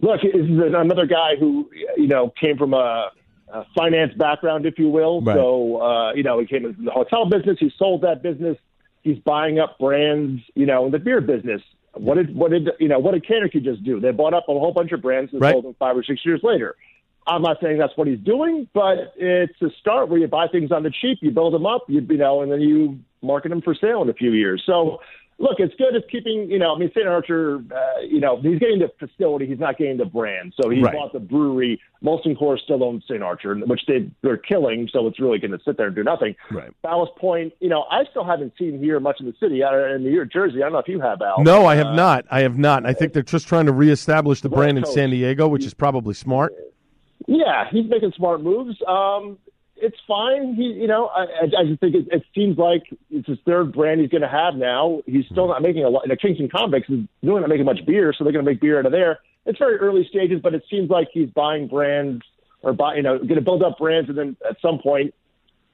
Look, 0.00 0.20
this 0.20 0.34
is 0.34 0.60
another 0.74 1.06
guy 1.06 1.36
who 1.40 1.70
you 1.96 2.06
know 2.06 2.32
came 2.38 2.58
from 2.58 2.74
a, 2.74 3.10
a 3.48 3.64
finance 3.74 4.12
background, 4.14 4.66
if 4.66 4.78
you 4.78 4.90
will. 4.90 5.22
Right. 5.22 5.34
So 5.34 5.80
uh, 5.80 6.12
you 6.12 6.22
know 6.22 6.38
he 6.38 6.46
came 6.46 6.66
into 6.66 6.82
the 6.82 6.90
hotel 6.90 7.24
business. 7.24 7.56
He 7.58 7.72
sold 7.78 8.02
that 8.02 8.22
business. 8.22 8.58
He's 9.02 9.18
buying 9.20 9.58
up 9.58 9.78
brands, 9.78 10.42
you 10.54 10.66
know, 10.66 10.84
in 10.84 10.92
the 10.92 10.98
beer 10.98 11.22
business. 11.22 11.62
What 11.94 12.16
did 12.16 12.36
what 12.36 12.50
did 12.50 12.68
you 12.78 12.88
know? 12.88 12.98
What 12.98 13.12
did 13.12 13.24
CANarchy 13.24 13.64
just 13.64 13.82
do? 13.84 14.00
They 14.00 14.10
bought 14.10 14.34
up 14.34 14.44
a 14.48 14.52
whole 14.52 14.72
bunch 14.72 14.92
of 14.92 15.00
brands 15.00 15.32
and 15.32 15.40
Right. 15.40 15.52
sold 15.54 15.64
them 15.64 15.74
five 15.78 15.96
or 15.96 16.04
six 16.04 16.20
years 16.26 16.40
later. 16.42 16.76
I'm 17.26 17.42
not 17.42 17.56
saying 17.60 17.78
that's 17.78 17.96
what 17.96 18.06
he's 18.06 18.20
doing, 18.20 18.68
but 18.72 19.14
it's 19.16 19.60
a 19.60 19.70
start 19.80 20.08
where 20.10 20.18
you 20.18 20.28
buy 20.28 20.46
things 20.46 20.70
on 20.70 20.84
the 20.84 20.90
cheap, 20.90 21.18
you 21.22 21.32
build 21.32 21.54
them 21.54 21.66
up, 21.66 21.82
you, 21.88 22.00
you 22.00 22.18
know, 22.18 22.42
and 22.42 22.52
then 22.52 22.60
you 22.60 23.00
market 23.26 23.50
them 23.50 23.60
for 23.62 23.74
sale 23.74 24.02
in 24.02 24.08
a 24.08 24.14
few 24.14 24.32
years. 24.32 24.62
So, 24.64 25.00
look, 25.38 25.56
it's 25.58 25.74
good. 25.74 25.94
It's 25.94 26.06
keeping, 26.10 26.50
you 26.50 26.58
know, 26.58 26.74
I 26.74 26.78
mean, 26.78 26.90
St. 26.94 27.06
Archer, 27.06 27.56
uh, 27.70 28.00
you 28.00 28.20
know, 28.20 28.40
he's 28.40 28.58
getting 28.58 28.78
the 28.78 28.90
facility, 28.98 29.46
he's 29.46 29.58
not 29.58 29.76
getting 29.76 29.98
the 29.98 30.06
brand. 30.06 30.54
So 30.58 30.70
he 30.70 30.80
Right. 30.80 30.94
bought 30.94 31.12
the 31.12 31.20
brewery. 31.20 31.78
Molson 32.02 32.38
Coors 32.38 32.60
still 32.60 32.82
owns 32.82 33.04
St. 33.04 33.22
Archer, 33.22 33.54
which 33.54 33.82
they 33.86 34.08
they're 34.22 34.36
killing. 34.38 34.88
So 34.92 35.06
it's 35.06 35.20
really 35.20 35.38
going 35.38 35.50
to 35.50 35.58
sit 35.62 35.76
there 35.76 35.88
and 35.88 35.94
do 35.96 36.02
nothing. 36.04 36.36
Right. 36.50 36.70
Ballast 36.82 37.14
Point, 37.16 37.52
you 37.60 37.68
know, 37.68 37.84
I 37.90 38.04
still 38.10 38.24
haven't 38.24 38.54
seen 38.58 38.78
here 38.82 38.98
much 39.00 39.20
in 39.20 39.26
the 39.26 39.34
city. 39.38 39.62
Uh, 39.62 39.74
in 39.94 40.04
New 40.04 40.10
York, 40.10 40.32
Jersey, 40.32 40.58
I 40.58 40.66
don't 40.66 40.72
know 40.72 40.78
if 40.78 40.88
you 40.88 41.00
have 41.00 41.20
Al. 41.20 41.42
No, 41.42 41.66
I 41.66 41.74
have 41.74 41.88
Uh, 41.88 41.94
not. 41.96 42.24
I 42.30 42.40
have 42.40 42.56
not. 42.56 42.86
I 42.86 42.94
think 42.94 43.12
they're 43.12 43.22
just 43.22 43.46
trying 43.46 43.66
to 43.66 43.72
reestablish 43.72 44.40
the 44.40 44.48
brand 44.48 44.78
in 44.78 44.86
San 44.86 45.10
Diego, 45.10 45.48
which 45.48 45.66
is 45.66 45.74
probably 45.74 46.14
smart. 46.14 46.54
Yeah, 47.26 47.68
he's 47.70 47.88
making 47.90 48.12
smart 48.12 48.40
moves. 48.42 48.80
Um, 48.86 49.36
it's 49.76 49.96
fine. 50.06 50.54
He, 50.54 50.64
you 50.64 50.86
know, 50.86 51.06
I, 51.06 51.24
I, 51.58 51.64
just 51.64 51.80
think 51.80 51.94
it, 51.94 52.08
it 52.10 52.22
seems 52.34 52.58
like 52.58 52.84
it's 53.10 53.28
his 53.28 53.38
third 53.44 53.72
brand 53.72 54.00
he's 54.00 54.10
going 54.10 54.22
to 54.22 54.28
have 54.28 54.54
now. 54.54 55.02
He's 55.06 55.24
still 55.30 55.48
not 55.48 55.62
making 55.62 55.84
a 55.84 55.88
lot. 55.88 56.04
In 56.04 56.10
the 56.10 56.16
Kings 56.16 56.38
and 56.38 56.50
Convicts 56.50 56.88
is 56.88 57.00
really 57.22 57.40
not 57.40 57.48
making 57.48 57.66
much 57.66 57.84
beer, 57.86 58.14
so 58.16 58.24
they're 58.24 58.32
going 58.32 58.44
to 58.44 58.50
make 58.50 58.60
beer 58.60 58.78
out 58.78 58.86
of 58.86 58.92
there. 58.92 59.20
It's 59.44 59.58
very 59.58 59.76
early 59.76 60.06
stages, 60.08 60.40
but 60.42 60.54
it 60.54 60.64
seems 60.70 60.90
like 60.90 61.08
he's 61.12 61.30
buying 61.30 61.68
brands 61.68 62.22
or 62.62 62.72
buy, 62.72 62.96
you 62.96 63.02
know, 63.02 63.18
going 63.18 63.36
to 63.36 63.42
build 63.42 63.62
up 63.62 63.78
brands, 63.78 64.08
and 64.08 64.18
then 64.18 64.36
at 64.48 64.56
some 64.60 64.78
point 64.78 65.14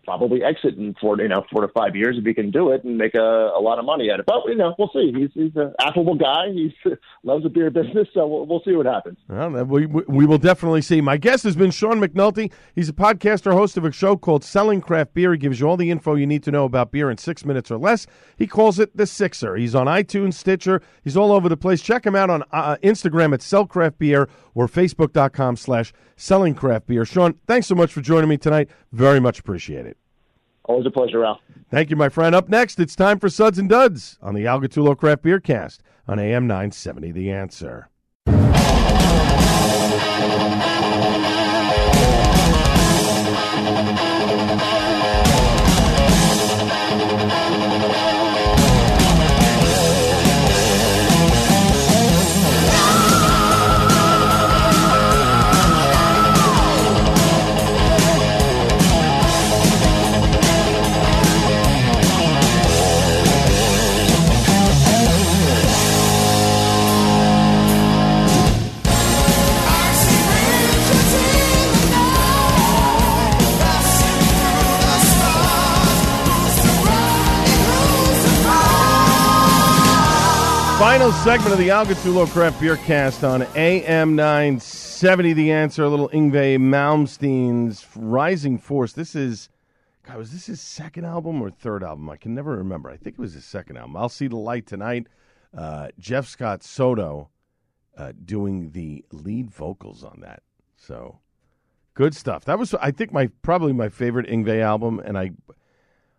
probably 0.05 0.43
exit 0.43 0.77
in 0.77 0.95
four, 1.01 1.21
you 1.21 1.29
know, 1.29 1.45
four 1.51 1.63
to 1.63 1.69
five 1.69 1.95
years 1.95 2.17
if 2.19 2.25
he 2.25 2.35
can 2.35 2.51
do 2.51 2.73
it 2.73 2.85
and 2.85 2.99
make 2.99 3.15
a, 3.15 3.53
a 3.57 3.61
lot 3.61 3.79
of 3.79 3.85
money 3.85 4.11
at 4.11 4.21
it. 4.21 4.27
But 4.27 4.43
you 4.47 4.55
know, 4.55 4.75
we'll 4.79 4.91
see. 4.93 5.13
He's 5.13 5.31
he's 5.35 5.57
an 5.57 5.73
affable 5.81 6.15
guy. 6.15 6.51
He 6.53 6.75
loves 7.23 7.45
the 7.45 7.49
beer 7.49 7.71
business, 7.71 8.09
so 8.15 8.27
we'll, 8.27 8.47
we'll 8.47 8.63
see 8.65 8.75
what 8.75 8.87
happens. 8.87 9.19
Well, 9.29 9.51
we, 9.65 9.87
we 9.87 10.27
will 10.27 10.39
definitely 10.39 10.83
see. 10.83 11.01
My 11.01 11.17
guest 11.17 11.45
has 11.45 11.57
been 11.57 11.71
Sean 11.71 12.01
McNulty. 12.01 12.53
He's 12.75 12.89
a 12.89 12.93
podcaster, 12.93 13.53
host 13.53 13.77
of 13.77 13.85
a 13.85 13.93
show 13.93 14.17
called 14.17 14.45
Selling 14.45 14.81
Craft 14.81 15.15
Beer. 15.15 15.33
He 15.33 15.39
gives 15.39 15.61
you 15.61 15.69
all 15.69 15.77
the 15.77 15.91
info 15.91 16.15
you 16.15 16.27
need 16.27 16.43
to 16.45 16.51
know 16.51 16.65
about 16.65 16.91
beer 16.93 17.11
in 17.11 17.19
six 17.19 17.45
minutes 17.45 17.71
or 17.71 17.79
less. 17.79 18.07
He 18.37 18.47
calls 18.47 18.79
it 18.79 18.97
the 18.97 19.07
Sixer. 19.07 19.57
He's 19.57 19.75
on 19.75 19.87
iTunes, 19.87 20.35
Stitcher. 20.35 20.83
He's 21.03 21.17
all 21.17 21.33
over 21.33 21.49
the 21.49 21.57
place. 21.57 21.81
Check 21.81 22.07
him 22.07 22.15
out 22.15 22.31
on 22.31 22.43
uh, 22.51 22.77
Instagram 22.83 23.35
at 23.35 23.43
Sell 23.43 23.67
Craft 23.67 23.99
Beer 23.99 24.29
or 24.55 24.67
Facebook.com 24.67 25.57
slash 25.57 25.93
Selling 26.17 26.55
Craft 26.55 26.87
Beer. 26.87 27.05
Sean, 27.05 27.35
thanks 27.47 27.67
so 27.67 27.75
much 27.75 27.93
for 27.93 28.01
joining 28.01 28.29
me 28.29 28.37
tonight. 28.37 28.69
Very 28.93 29.21
much 29.21 29.39
appreciate 29.39 29.87
it. 29.87 29.92
Always 30.65 30.87
a 30.87 30.91
pleasure, 30.91 31.21
Ralph. 31.21 31.41
Thank 31.71 31.91
you, 31.91 31.97
my 31.97 32.09
friend. 32.09 32.35
Up 32.35 32.49
next, 32.49 32.79
it's 32.79 32.95
time 32.95 33.19
for 33.19 33.29
Suds 33.29 33.59
and 33.59 33.69
Duds 33.69 34.19
on 34.23 34.35
the 34.35 34.47
Al 34.47 34.61
Gattullo 34.61 34.97
Craft 34.97 35.23
Beer 35.23 35.41
Cast 35.41 35.83
on 36.07 36.19
AM 36.19 36.47
970 36.47 37.13
The 37.13 37.31
Answer. 37.31 37.89
Final 80.93 81.11
segment 81.11 81.53
of 81.53 81.59
the 81.59 81.71
Al 81.71 81.87
Gattullo 81.87 82.31
Craft 82.31 82.61
Beer 82.61 82.77
Cast 82.77 83.25
on 83.25 83.47
AM 83.57 84.15
970. 84.15 85.33
The 85.33 85.51
answer, 85.51 85.85
a 85.85 85.89
little 85.89 86.11
Yngwie 86.11 86.59
Malmsteen's 86.59 87.87
Rising 87.97 88.59
Force. 88.59 88.93
This 88.93 89.15
is, 89.15 89.49
God, 90.07 90.19
was 90.19 90.33
this 90.33 90.45
his 90.45 90.61
second 90.61 91.07
album 91.07 91.41
or 91.41 91.49
third 91.49 91.83
album? 91.83 92.11
I 92.11 92.19
can 92.19 92.35
never 92.35 92.59
remember. 92.59 92.91
I 92.91 92.99
think 92.99 93.15
it 93.15 93.19
was 93.19 93.33
his 93.33 93.47
second 93.47 93.79
album. 93.79 93.97
I'll 93.97 94.11
See 94.11 94.27
the 94.27 94.37
Light 94.37 94.67
tonight. 94.67 95.07
Uh, 95.57 95.89
Jeff 95.99 96.29
Scott 96.29 96.63
Soto 96.63 97.31
uh, 97.97 98.13
doing 98.23 98.73
the 98.73 99.03
lead 99.13 99.51
vocals 99.51 100.05
on 100.05 100.21
that. 100.21 100.43
So 100.77 101.21
good 101.95 102.15
stuff. 102.15 102.45
That 102.45 102.59
was, 102.59 102.75
I 102.75 102.91
think, 102.91 103.15
my 103.15 103.29
probably 103.41 103.73
my 103.73 103.89
favorite 103.89 104.29
Yngwie 104.29 104.61
album. 104.61 105.01
And 105.03 105.17
I, 105.17 105.31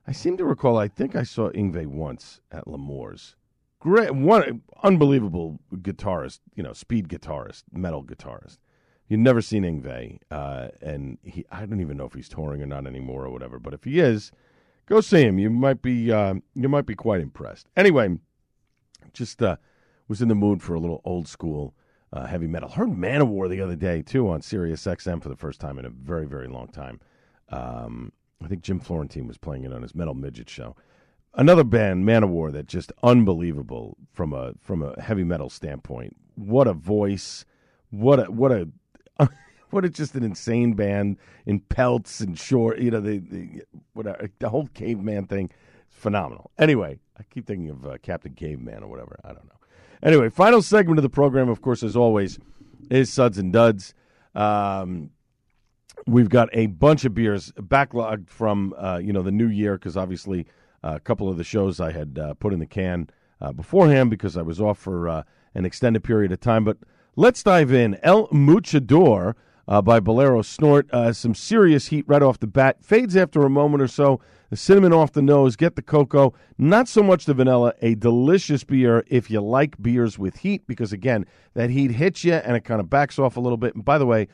I 0.08 0.14
seem 0.14 0.36
to 0.38 0.46
recall, 0.46 0.80
I 0.80 0.88
think 0.88 1.16
I 1.16 1.22
saw 1.22 1.52
Yngwie 1.52 1.86
once 1.86 2.42
at 2.52 2.66
L'Amour's 2.66 3.36
great 3.84 4.16
one 4.16 4.62
unbelievable 4.82 5.60
guitarist 5.76 6.40
you 6.56 6.64
know 6.64 6.72
speed 6.72 7.10
guitarist 7.10 7.64
metal 7.74 8.02
guitarist. 8.02 8.58
You've 9.10 9.20
never 9.20 9.42
seen 9.42 9.64
Yngwie, 9.64 10.20
uh, 10.32 10.70
and 10.82 11.18
he 11.22 11.46
I 11.52 11.66
don't 11.66 11.82
even 11.82 11.98
know 11.98 12.06
if 12.06 12.14
he's 12.14 12.30
touring 12.30 12.62
or 12.62 12.66
not 12.66 12.88
anymore 12.88 13.26
or 13.26 13.30
whatever 13.30 13.60
but 13.60 13.74
if 13.74 13.84
he 13.84 14.00
is 14.00 14.32
go 14.86 15.02
see 15.02 15.24
him. 15.24 15.38
You 15.38 15.50
might 15.50 15.82
be 15.82 16.14
uh, 16.14 16.36
you 16.56 16.70
might 16.70 16.86
be 16.86 16.96
quite 16.96 17.20
impressed. 17.20 17.68
Anyway 17.76 18.18
just 19.12 19.44
uh, 19.44 19.58
was 20.08 20.22
in 20.22 20.30
the 20.30 20.36
mood 20.36 20.64
for 20.64 20.76
a 20.76 20.80
little 20.80 21.02
old 21.04 21.28
school 21.28 21.76
uh, 22.14 22.26
heavy 22.26 22.48
metal. 22.48 22.70
Heard 22.70 22.90
Manowar 22.90 23.50
the 23.50 23.60
other 23.60 23.76
day 23.76 24.02
too 24.02 24.30
on 24.30 24.42
Sirius 24.42 24.86
XM 24.86 25.22
for 25.22 25.28
the 25.28 25.36
first 25.36 25.60
time 25.60 25.78
in 25.78 25.84
a 25.86 25.90
very 25.90 26.26
very 26.26 26.48
long 26.48 26.70
time. 26.70 27.02
Um, 27.50 28.14
I 28.42 28.48
think 28.48 28.62
Jim 28.62 28.80
Florentine 28.80 29.28
was 29.28 29.38
playing 29.38 29.66
it 29.66 29.74
on 29.74 29.82
his 29.82 29.94
Metal 29.94 30.14
Midget 30.14 30.50
show 30.50 30.78
another 31.36 31.64
band, 31.64 32.06
Manowar, 32.06 32.52
that 32.54 32.68
just 32.68 32.92
unbelievable 33.02 33.98
from 34.12 34.34
a 34.34 34.54
from 34.62 34.82
a 34.82 35.00
heavy 35.02 35.24
metal 35.24 35.50
standpoint. 35.50 36.16
What 36.36 36.68
a 36.68 36.74
voice! 36.74 37.46
What 37.90 38.20
a 38.20 38.32
what 38.32 38.52
a 38.52 38.70
what 39.70 39.86
a 39.86 39.90
just 39.90 40.16
an 40.16 40.24
insane 40.24 40.74
band 40.74 41.18
in 41.46 41.60
pelts 41.60 42.20
and 42.20 42.38
short. 42.38 42.80
You 42.80 42.92
know 42.92 43.02
the 43.02 43.20
the 43.20 43.64
whatever 43.94 44.30
the 44.40 44.50
whole 44.50 44.68
caveman 44.74 45.28
thing, 45.28 45.52
is 45.90 45.96
phenomenal. 45.98 46.52
Anyway, 46.58 47.00
I 47.18 47.24
keep 47.24 47.48
thinking 47.48 47.70
of 47.70 47.86
uh, 47.86 47.98
Captain 48.02 48.34
Caveman 48.34 48.84
or 48.84 48.90
whatever. 48.90 49.20
I 49.24 49.30
don't 49.30 49.46
know. 49.46 49.52
Anyway, 50.02 50.30
final 50.30 50.62
segment 50.62 51.00
of 51.00 51.04
the 51.04 51.10
program, 51.10 51.50
of 51.50 51.62
course, 51.62 51.82
as 51.82 51.96
always, 51.96 52.38
is 52.90 53.12
Suds 53.12 53.38
and 53.38 53.54
Duds. 53.54 53.94
Um, 54.36 55.12
we've 56.08 56.30
got 56.30 56.50
a 56.52 56.66
bunch 56.66 57.06
of 57.06 57.14
beers 57.14 57.52
backlogged 57.54 58.30
from 58.30 58.74
uh, 58.78 59.00
you 59.02 59.14
know 59.14 59.22
the 59.22 59.32
new 59.32 59.48
year 59.48 59.76
because 59.78 59.96
obviously 59.96 60.46
a 60.84 61.00
couple 61.00 61.30
of 61.30 61.38
the 61.38 61.44
shows 61.44 61.80
I 61.80 61.92
had 61.92 62.20
uh, 62.20 62.34
put 62.36 62.54
in 62.54 62.60
the 62.60 62.66
can 62.66 63.10
uh, 63.42 63.52
beforehand 63.52 64.10
because 64.10 64.38
I 64.38 64.42
was 64.42 64.60
off 64.60 64.78
for 64.78 65.08
uh, 65.08 65.24
an 65.56 65.66
extended 65.66 66.04
period 66.04 66.32
of 66.32 66.40
time. 66.40 66.64
But 66.64 66.78
let's 67.16 67.44
dive 67.44 67.72
in. 67.72 67.98
El 68.04 68.28
Muchador 68.32 69.36
uh, 69.68 69.82
by 69.82 70.00
Bolero 70.00 70.42
Snort. 70.42 70.92
Uh, 70.92 71.14
some 71.14 71.36
serious 71.36 71.88
heat 71.88 72.06
right 72.08 72.22
off 72.22 72.40
the 72.40 72.48
bat. 72.48 72.84
Fades 72.84 73.16
after 73.16 73.44
a 73.44 73.50
moment 73.50 73.82
or 73.82 73.88
so. 73.88 74.20
The 74.50 74.58
cinnamon 74.58 74.94
off 74.94 75.14
the 75.14 75.22
nose. 75.22 75.56
Get 75.56 75.76
the 75.76 75.82
cocoa. 75.82 76.34
Not 76.58 76.88
so 76.88 77.02
much 77.02 77.26
the 77.26 77.34
vanilla. 77.34 77.74
A 77.82 77.96
delicious 77.96 78.64
beer 78.64 79.04
if 79.08 79.32
you 79.32 79.42
like 79.42 79.82
beers 79.82 80.20
with 80.20 80.38
heat 80.38 80.68
because, 80.68 80.94
again, 80.94 81.26
that 81.54 81.70
heat 81.70 81.92
hits 81.92 82.24
you 82.24 82.34
and 82.34 82.56
it 82.56 82.64
kind 82.64 82.80
of 82.80 82.90
backs 82.90 83.18
off 83.18 83.36
a 83.36 83.40
little 83.40 83.58
bit. 83.58 83.74
And 83.74 83.84
by 83.84 83.98
the 83.98 84.06
way, 84.06 84.28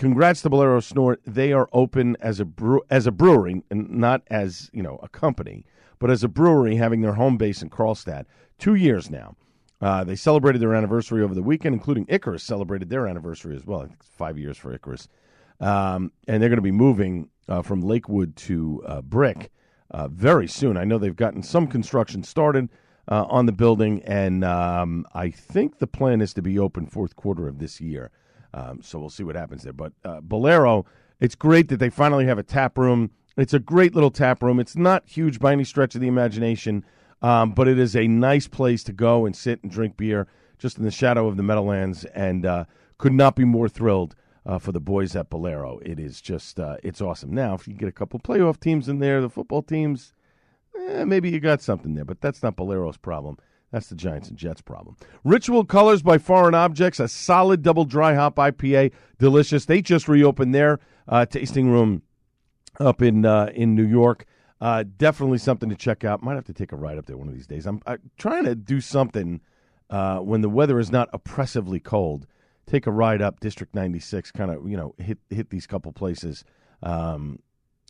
congrats 0.00 0.40
to 0.40 0.48
Bolero 0.48 0.80
Snort. 0.80 1.20
They 1.26 1.52
are 1.52 1.68
open 1.74 2.16
as 2.20 2.40
a 2.40 2.48
as 2.88 3.06
a 3.06 3.12
brewery 3.12 3.62
and 3.70 3.90
not 3.90 4.22
as 4.28 4.70
you 4.72 4.82
know 4.82 4.98
a 5.02 5.08
company, 5.08 5.66
but 5.98 6.10
as 6.10 6.24
a 6.24 6.28
brewery 6.28 6.76
having 6.76 7.02
their 7.02 7.12
home 7.12 7.36
base 7.36 7.60
in 7.62 7.68
Carlstadt. 7.68 8.24
Two 8.58 8.74
years 8.74 9.10
now. 9.10 9.36
Uh, 9.82 10.04
they 10.04 10.16
celebrated 10.16 10.60
their 10.60 10.74
anniversary 10.74 11.22
over 11.22 11.34
the 11.34 11.42
weekend, 11.42 11.74
including 11.74 12.04
Icarus 12.08 12.42
celebrated 12.42 12.90
their 12.90 13.06
anniversary 13.06 13.56
as 13.56 13.64
well. 13.64 13.80
I 13.80 13.86
think 13.86 13.96
it's 14.00 14.08
five 14.10 14.36
years 14.36 14.58
for 14.58 14.74
Icarus, 14.74 15.08
um, 15.58 16.12
and 16.26 16.42
they're 16.42 16.50
going 16.50 16.58
to 16.58 16.62
be 16.62 16.70
moving 16.70 17.30
uh, 17.48 17.62
from 17.62 17.80
Lakewood 17.80 18.36
to 18.36 18.82
uh, 18.86 19.00
Brick 19.00 19.50
uh, 19.90 20.08
very 20.08 20.48
soon. 20.48 20.76
I 20.76 20.84
know 20.84 20.98
they've 20.98 21.16
gotten 21.16 21.42
some 21.42 21.66
construction 21.66 22.22
started. 22.22 22.68
Uh, 23.08 23.24
on 23.28 23.46
the 23.46 23.50
building, 23.50 24.00
and 24.04 24.44
um, 24.44 25.04
I 25.14 25.30
think 25.30 25.78
the 25.78 25.88
plan 25.88 26.20
is 26.20 26.32
to 26.34 26.42
be 26.42 26.60
open 26.60 26.86
fourth 26.86 27.16
quarter 27.16 27.48
of 27.48 27.58
this 27.58 27.80
year. 27.80 28.12
Um, 28.52 28.80
so 28.82 28.98
we'll 28.98 29.10
see 29.10 29.22
what 29.22 29.36
happens 29.36 29.62
there. 29.62 29.72
But 29.72 29.92
uh, 30.04 30.20
Bolero, 30.20 30.86
it's 31.20 31.34
great 31.34 31.68
that 31.68 31.78
they 31.78 31.90
finally 31.90 32.26
have 32.26 32.38
a 32.38 32.42
tap 32.42 32.78
room. 32.78 33.10
It's 33.36 33.54
a 33.54 33.58
great 33.58 33.94
little 33.94 34.10
tap 34.10 34.42
room. 34.42 34.58
It's 34.58 34.76
not 34.76 35.04
huge 35.06 35.38
by 35.38 35.52
any 35.52 35.64
stretch 35.64 35.94
of 35.94 36.00
the 36.00 36.08
imagination, 36.08 36.84
um, 37.22 37.52
but 37.52 37.68
it 37.68 37.78
is 37.78 37.94
a 37.94 38.08
nice 38.08 38.48
place 38.48 38.82
to 38.84 38.92
go 38.92 39.26
and 39.26 39.36
sit 39.36 39.62
and 39.62 39.70
drink 39.70 39.96
beer 39.96 40.26
just 40.58 40.78
in 40.78 40.84
the 40.84 40.90
shadow 40.90 41.28
of 41.28 41.36
the 41.36 41.42
Meadowlands. 41.42 42.04
And 42.06 42.44
uh, 42.44 42.64
could 42.98 43.12
not 43.12 43.36
be 43.36 43.44
more 43.44 43.68
thrilled 43.68 44.14
uh, 44.44 44.58
for 44.58 44.72
the 44.72 44.80
boys 44.80 45.14
at 45.16 45.30
Bolero. 45.30 45.78
It 45.82 45.98
is 46.00 46.20
just, 46.20 46.58
uh, 46.58 46.76
it's 46.82 47.00
awesome. 47.00 47.32
Now, 47.32 47.54
if 47.54 47.68
you 47.68 47.74
get 47.74 47.88
a 47.88 47.92
couple 47.92 48.20
playoff 48.20 48.58
teams 48.60 48.88
in 48.88 48.98
there, 48.98 49.20
the 49.20 49.30
football 49.30 49.62
teams, 49.62 50.12
eh, 50.78 51.04
maybe 51.04 51.30
you 51.30 51.40
got 51.40 51.62
something 51.62 51.94
there, 51.94 52.04
but 52.04 52.20
that's 52.20 52.42
not 52.42 52.56
Bolero's 52.56 52.96
problem. 52.96 53.38
That's 53.72 53.88
the 53.88 53.94
Giants 53.94 54.28
and 54.28 54.36
Jets 54.36 54.60
problem. 54.60 54.96
Ritual 55.22 55.64
Colors 55.64 56.02
by 56.02 56.18
Foreign 56.18 56.54
Objects, 56.54 56.98
a 56.98 57.06
solid 57.06 57.62
double 57.62 57.84
dry 57.84 58.14
hop 58.14 58.36
IPA, 58.36 58.92
delicious. 59.18 59.64
They 59.64 59.80
just 59.80 60.08
reopened 60.08 60.54
their 60.54 60.80
uh, 61.06 61.26
tasting 61.26 61.70
room 61.70 62.02
up 62.80 63.00
in 63.00 63.24
uh, 63.24 63.50
in 63.54 63.74
New 63.74 63.86
York. 63.86 64.26
Uh, 64.60 64.84
definitely 64.96 65.38
something 65.38 65.68
to 65.68 65.76
check 65.76 66.04
out. 66.04 66.22
Might 66.22 66.34
have 66.34 66.44
to 66.46 66.52
take 66.52 66.72
a 66.72 66.76
ride 66.76 66.98
up 66.98 67.06
there 67.06 67.16
one 67.16 67.28
of 67.28 67.34
these 67.34 67.46
days. 67.46 67.66
I'm, 67.66 67.80
I'm 67.86 68.10
trying 68.18 68.44
to 68.44 68.54
do 68.54 68.80
something 68.80 69.40
uh, 69.88 70.18
when 70.18 70.40
the 70.40 70.50
weather 70.50 70.78
is 70.78 70.90
not 70.90 71.08
oppressively 71.12 71.80
cold. 71.80 72.26
Take 72.66 72.86
a 72.86 72.90
ride 72.90 73.22
up 73.22 73.40
District 73.40 73.74
96, 73.74 74.32
kind 74.32 74.50
of 74.50 74.68
you 74.68 74.76
know 74.76 74.94
hit 74.98 75.18
hit 75.30 75.50
these 75.50 75.68
couple 75.68 75.92
places. 75.92 76.44
Um, 76.82 77.38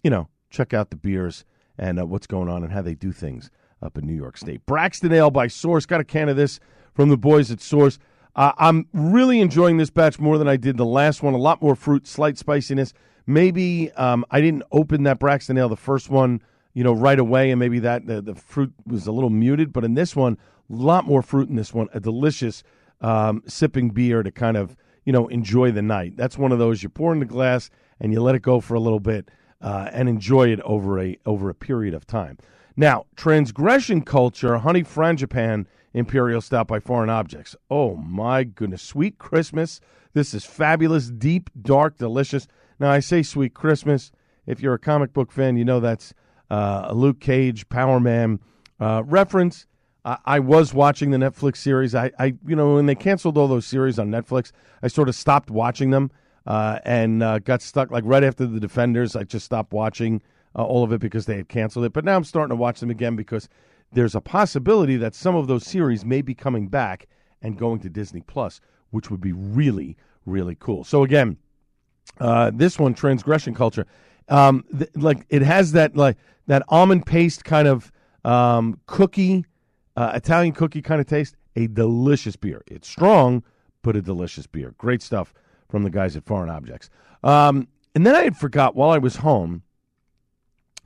you 0.03 0.11
know, 0.11 0.29
check 0.51 0.75
out 0.75 0.91
the 0.91 0.97
beers 0.97 1.45
and 1.79 1.99
uh, 1.99 2.07
what's 2.07 2.27
going 2.27 2.51
on 2.51 2.63
and 2.63 2.73
how 2.73 2.83
they 2.83 2.95
do 2.95 3.13
things 3.13 3.51
up 3.83 3.99
in 3.99 4.07
New 4.07 4.15
York 4.15 4.37
State. 4.37 4.65
Braxton 4.67 5.13
Ale 5.13 5.31
by 5.31 5.47
Source. 5.47 5.87
Got 5.87 6.01
a 6.01 6.05
can 6.05 6.29
of 6.29 6.37
this 6.37 6.61
from 6.95 7.09
the 7.09 7.17
boys 7.17 7.51
at 7.51 7.61
Source. 7.61 7.99
Uh, 8.37 8.53
I'm 8.59 8.87
really 8.93 9.41
enjoying 9.41 9.77
this 9.77 9.91
batch 9.91 10.19
more 10.19 10.39
than 10.39 10.49
I 10.49 10.57
did 10.57 10.77
the 10.77 10.87
last 10.87 11.23
one. 11.23 11.35
A 11.35 11.39
lot 11.39 11.61
more 11.61 11.75
fruit, 11.75 12.07
slight 12.07 12.39
spiciness. 12.39 12.93
Maybe 13.27 13.91
um, 13.93 14.25
I 14.31 14.41
didn't 14.41 14.63
open 14.73 15.03
that 15.05 15.19
Braxton 15.19 15.59
Ale, 15.59 15.69
the 15.69 15.77
first 15.77 16.11
one, 16.11 16.41
you 16.75 16.85
know, 16.85 16.93
right 16.93 17.19
away, 17.19 17.51
and 17.51 17.59
maybe 17.59 17.81
that 17.81 18.07
the, 18.07 18.23
the 18.23 18.35
fruit 18.35 18.73
was 18.87 19.07
a 19.07 19.13
little 19.13 19.31
muted. 19.31 19.73
But 19.73 19.85
in 19.85 19.95
this 19.95 20.15
one, 20.15 20.39
a 20.71 20.75
lot 20.75 21.07
more 21.07 21.23
fruit 21.23 21.49
in 21.49 21.57
this 21.57 21.75
one. 21.75 21.89
A 21.93 22.01
delicious 22.01 22.63
um, 23.01 23.43
sipping 23.47 23.91
beer 23.91 24.23
to 24.23 24.31
kind 24.31 24.57
of 24.57 24.77
you 25.05 25.13
know 25.13 25.29
enjoy 25.29 25.73
the 25.73 25.83
night. 25.83 26.17
That's 26.17 26.39
one 26.39 26.53
of 26.53 26.59
those 26.59 26.83
you 26.83 26.89
pour 26.89 27.13
in 27.13 27.21
the 27.21 27.27
glass 27.27 27.71
and 28.01 28.13
you 28.13 28.23
let 28.23 28.35
it 28.35 28.43
go 28.43 28.61
for 28.61 28.75
a 28.75 28.81
little 28.81 29.01
bit 29.01 29.31
uh, 29.61 29.89
and 29.93 30.09
enjoy 30.09 30.49
it 30.49 30.61
over 30.61 31.01
a 31.01 31.19
over 31.27 31.51
a 31.51 31.55
period 31.55 31.95
of 31.95 32.07
time. 32.07 32.39
Now, 32.81 33.05
transgression 33.15 34.01
culture, 34.01 34.57
honey 34.57 34.85
frangipane 34.85 35.67
imperial 35.93 36.41
stout 36.41 36.67
by 36.67 36.81
foreign 36.81 37.11
objects. 37.11 37.55
Oh 37.71 37.95
my 37.97 38.43
goodness, 38.43 38.81
sweet 38.81 39.19
Christmas. 39.19 39.83
This 40.15 40.33
is 40.33 40.47
fabulous, 40.47 41.11
deep, 41.11 41.51
dark, 41.61 41.99
delicious. 41.99 42.49
Now 42.79 42.91
I 42.91 43.01
say 43.01 43.23
sweet 43.23 43.53
Christmas. 43.53 44.13
If 44.47 44.63
you're 44.63 44.73
a 44.73 44.79
comic 44.79 45.13
book 45.13 45.31
fan, 45.31 45.59
you 45.59 45.65
know 45.67 45.79
that's 45.79 46.15
uh, 46.51 46.87
a 46.87 46.95
Luke 46.95 47.21
Cage, 47.21 47.69
Power 47.69 48.01
Man 48.01 48.41
uh, 48.81 49.03
reference. 49.05 49.67
I, 50.03 50.17
I 50.25 50.39
was 50.39 50.73
watching 50.73 51.11
the 51.11 51.19
Netflix 51.19 51.59
series. 51.59 51.95
I, 51.95 52.11
I, 52.19 52.33
you 52.47 52.57
know, 52.57 52.77
when 52.77 52.87
they 52.87 52.95
canceled 52.95 53.37
all 53.37 53.47
those 53.47 53.67
series 53.67 53.99
on 53.99 54.09
Netflix, 54.09 54.53
I 54.83 54.89
sort 54.89 55.11
of 55.11 55.15
stopped 55.15 55.51
watching 55.51 55.91
them 55.91 56.11
uh, 56.47 56.79
and 56.87 57.23
uh, 57.23 57.41
got 57.41 57.61
stuck. 57.61 57.91
Like 57.91 58.05
right 58.07 58.25
after 58.25 58.47
the 58.47 58.59
Defenders, 58.59 59.17
I 59.17 59.25
just 59.25 59.45
stopped 59.45 59.75
watching 59.75 60.23
uh, 60.57 60.65
all 60.65 60.85
of 60.85 60.93
it 60.93 61.01
because 61.01 61.27
they 61.27 61.37
had 61.37 61.49
canceled 61.49 61.85
it. 61.85 61.93
But 61.93 62.05
now 62.05 62.17
I'm 62.17 62.25
starting 62.25 62.51
to 62.51 62.61
watch 62.61 62.81
them 62.81 62.91
again 62.91 63.17
because 63.17 63.49
there's 63.93 64.15
a 64.15 64.21
possibility 64.21 64.97
that 64.97 65.15
some 65.15 65.37
of 65.37 65.47
those 65.47 65.67
series 65.67 66.05
may 66.05 66.23
be 66.23 66.35
coming 66.35 66.69
back 66.69 67.07
and 67.43 67.59
going 67.59 67.81
to 67.81 67.89
Disney 67.89 68.21
Plus, 68.21 68.61
which 68.91 69.11
would 69.11 69.21
be 69.21 69.33
really, 69.33 69.97
really 70.27 70.57
cool. 70.59 70.85
So 70.85 71.03
again, 71.03 71.37
uh, 72.21 72.51
this 72.55 72.79
one, 72.79 72.95
transgression 72.95 73.55
culture, 73.55 73.87
um, 74.29 74.65
th- 74.77 74.91
like 74.95 75.27
it 75.29 75.43
has 75.43 75.73
that 75.73 75.97
like 75.97 76.17
that 76.47 76.63
almond 76.69 77.07
paste 77.07 77.45
kind 77.45 77.67
of 77.67 77.91
um, 78.25 78.79
cookie, 78.87 79.45
uh, 79.97 80.13
Italian 80.15 80.53
cookie 80.53 80.83
kind 80.83 81.01
of 81.01 81.07
taste. 81.07 81.37
A 81.57 81.67
delicious 81.67 82.37
beer. 82.37 82.63
It's 82.69 82.89
strong, 82.89 83.43
but 83.83 83.97
a 83.97 84.03
delicious 84.03 84.47
beer. 84.47 84.73
Great 84.79 85.03
stuff 85.03 85.35
from 85.69 85.83
the 85.83 85.91
guys 85.91 86.17
at 86.17 86.25
Foreign 86.25 86.49
Objects. 86.49 86.91
Um, 87.25 87.67
and 87.95 88.07
then 88.07 88.15
I 88.15 88.23
had 88.23 88.37
forgot 88.37 88.77
while 88.77 88.91
I 88.91 88.99
was 88.99 89.17
home 89.17 89.63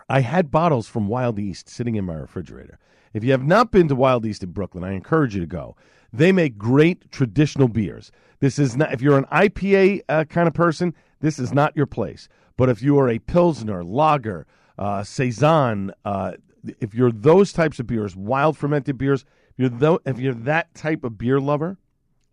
I 0.09 0.21
had 0.21 0.51
bottles 0.51 0.89
from 0.89 1.09
Wild 1.09 1.39
East 1.39 1.69
sitting 1.69 1.95
in 1.95 2.05
my 2.05 2.15
refrigerator. 2.15 2.79
If 3.13 3.25
you 3.25 3.31
have 3.31 3.45
not 3.45 3.71
been 3.71 3.89
to 3.89 3.95
Wild 3.95 4.27
East 4.27 4.43
in 4.43 4.51
Brooklyn, 4.51 4.85
I 4.85 4.93
encourage 4.93 5.35
you 5.35 5.41
to 5.41 5.47
go. 5.47 5.77
They 6.13 6.33
make 6.33 6.59
great 6.59 7.11
traditional 7.11 7.69
beers. 7.69 8.13
This 8.41 8.59
is 8.59 8.77
not 8.77 8.93
if 8.93 9.01
you're 9.01 9.19
an 9.19 9.27
IPA 9.27 10.03
uh, 10.09 10.25
kind 10.25 10.49
of 10.49 10.55
person, 10.55 10.95
this 11.21 11.39
is 11.39 11.53
not 11.53 11.77
your 11.77 11.87
place. 11.87 12.29
But 12.57 12.69
if 12.69 12.83
you 12.83 12.99
are 12.99 13.09
a 13.09 13.19
Pilsner, 13.19 13.83
Lager, 13.83 14.47
uh, 14.79 15.03
Saison, 15.03 15.93
uh, 16.05 16.33
if 16.81 16.95
you're 16.95 17.13
those 17.13 17.53
types 17.53 17.79
of 17.79 17.87
beers, 17.87 18.15
wild 18.15 18.57
fermented 18.57 18.99
beers, 18.99 19.25
if 19.51 19.59
you're 19.59 19.69
tho- 19.69 20.01
if 20.05 20.19
you're 20.19 20.35
that 20.35 20.75
type 20.75 21.05
of 21.05 21.19
beer 21.19 21.41
lover, 21.41 21.79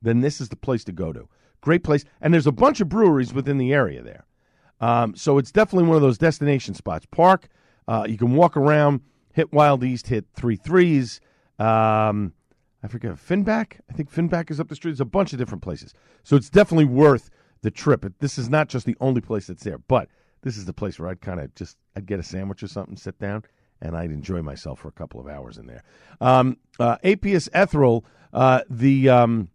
then 0.01 0.21
this 0.21 0.41
is 0.41 0.49
the 0.49 0.55
place 0.55 0.83
to 0.85 0.91
go 0.91 1.13
to. 1.13 1.27
Great 1.61 1.83
place, 1.83 2.03
and 2.19 2.33
there's 2.33 2.47
a 2.47 2.51
bunch 2.51 2.81
of 2.81 2.89
breweries 2.89 3.33
within 3.33 3.57
the 3.57 3.73
area 3.73 4.01
there. 4.01 4.25
Um, 4.79 5.15
so 5.15 5.37
it's 5.37 5.51
definitely 5.51 5.87
one 5.87 5.95
of 5.95 6.01
those 6.01 6.17
destination 6.17 6.73
spots. 6.73 7.05
Park, 7.05 7.47
uh, 7.87 8.05
you 8.07 8.17
can 8.17 8.33
walk 8.35 8.57
around, 8.57 9.01
hit 9.33 9.51
Wild 9.53 9.83
East, 9.83 10.07
hit 10.07 10.25
Three 10.33 10.55
Threes. 10.55 11.19
Um, 11.59 12.33
I 12.83 12.87
forget 12.87 13.11
Finback. 13.13 13.79
I 13.89 13.93
think 13.93 14.11
Finback 14.11 14.49
is 14.49 14.59
up 14.59 14.67
the 14.67 14.75
street. 14.75 14.91
There's 14.91 15.01
a 15.01 15.05
bunch 15.05 15.33
of 15.33 15.39
different 15.39 15.61
places, 15.63 15.93
so 16.23 16.35
it's 16.35 16.49
definitely 16.49 16.85
worth 16.85 17.29
the 17.61 17.71
trip. 17.71 18.05
This 18.19 18.37
is 18.37 18.49
not 18.49 18.69
just 18.69 18.85
the 18.85 18.97
only 18.99 19.21
place 19.21 19.47
that's 19.47 19.63
there, 19.63 19.77
but 19.77 20.09
this 20.41 20.57
is 20.57 20.65
the 20.65 20.73
place 20.73 20.99
where 20.99 21.09
I'd 21.09 21.21
kind 21.21 21.39
of 21.39 21.53
just 21.55 21.77
I'd 21.95 22.05
get 22.05 22.19
a 22.19 22.23
sandwich 22.23 22.63
or 22.63 22.67
something, 22.67 22.97
sit 22.97 23.19
down, 23.19 23.43
and 23.81 23.95
I'd 23.95 24.11
enjoy 24.11 24.41
myself 24.41 24.79
for 24.79 24.87
a 24.87 24.93
couple 24.93 25.19
of 25.19 25.27
hours 25.27 25.57
in 25.57 25.67
there. 25.67 25.83
Um, 26.19 26.57
uh, 26.79 26.97
Apius 27.03 27.49
Ethereal, 27.53 28.05
uh, 28.33 28.61
the 28.69 29.09
um, 29.09 29.49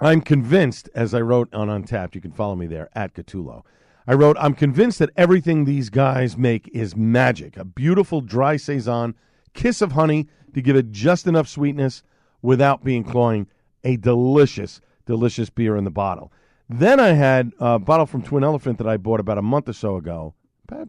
I'm 0.00 0.20
convinced, 0.20 0.88
as 0.94 1.14
I 1.14 1.20
wrote 1.20 1.52
on 1.54 1.68
Untappd, 1.68 2.14
you 2.14 2.20
can 2.20 2.32
follow 2.32 2.56
me 2.56 2.66
there 2.66 2.88
at 2.94 3.14
Gattullo. 3.14 3.62
I 4.06 4.14
wrote, 4.14 4.36
I'm 4.40 4.54
convinced 4.54 4.98
that 4.98 5.10
everything 5.16 5.64
these 5.64 5.90
guys 5.90 6.36
make 6.36 6.68
is 6.72 6.96
magic. 6.96 7.56
A 7.56 7.64
beautiful 7.64 8.20
dry 8.20 8.56
saison, 8.56 9.14
kiss 9.54 9.80
of 9.80 9.92
honey 9.92 10.28
to 10.54 10.60
give 10.60 10.76
it 10.76 10.90
just 10.90 11.26
enough 11.26 11.48
sweetness 11.48 12.02
without 12.40 12.82
being 12.82 13.04
cloying. 13.04 13.46
A 13.84 13.96
delicious, 13.96 14.80
delicious 15.06 15.50
beer 15.50 15.76
in 15.76 15.84
the 15.84 15.90
bottle. 15.90 16.32
Then 16.68 16.98
I 17.00 17.08
had 17.08 17.52
a 17.58 17.78
bottle 17.78 18.06
from 18.06 18.22
Twin 18.22 18.44
Elephant 18.44 18.78
that 18.78 18.88
I 18.88 18.96
bought 18.96 19.20
about 19.20 19.38
a 19.38 19.42
month 19.42 19.68
or 19.68 19.72
so 19.72 19.96
ago, 19.96 20.34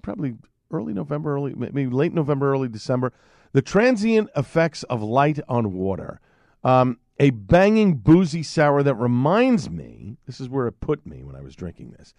probably 0.01 0.35
early 0.71 0.93
November, 0.93 1.35
early 1.35 1.53
maybe 1.55 1.87
late 1.87 2.13
November, 2.13 2.51
early 2.51 2.67
December. 2.67 3.13
The 3.51 3.61
transient 3.61 4.29
effects 4.35 4.83
of 4.83 5.03
light 5.03 5.39
on 5.47 5.73
water. 5.73 6.19
Um, 6.63 6.99
a 7.19 7.29
banging 7.29 7.95
boozy 7.97 8.41
sour 8.41 8.81
that 8.81 8.95
reminds 8.95 9.69
me. 9.69 10.17
This 10.25 10.39
is 10.39 10.49
where 10.49 10.67
it 10.67 10.79
put 10.79 11.05
me 11.05 11.23
when 11.23 11.35
I 11.35 11.41
was 11.41 11.55
drinking 11.55 11.91
this. 11.97 12.13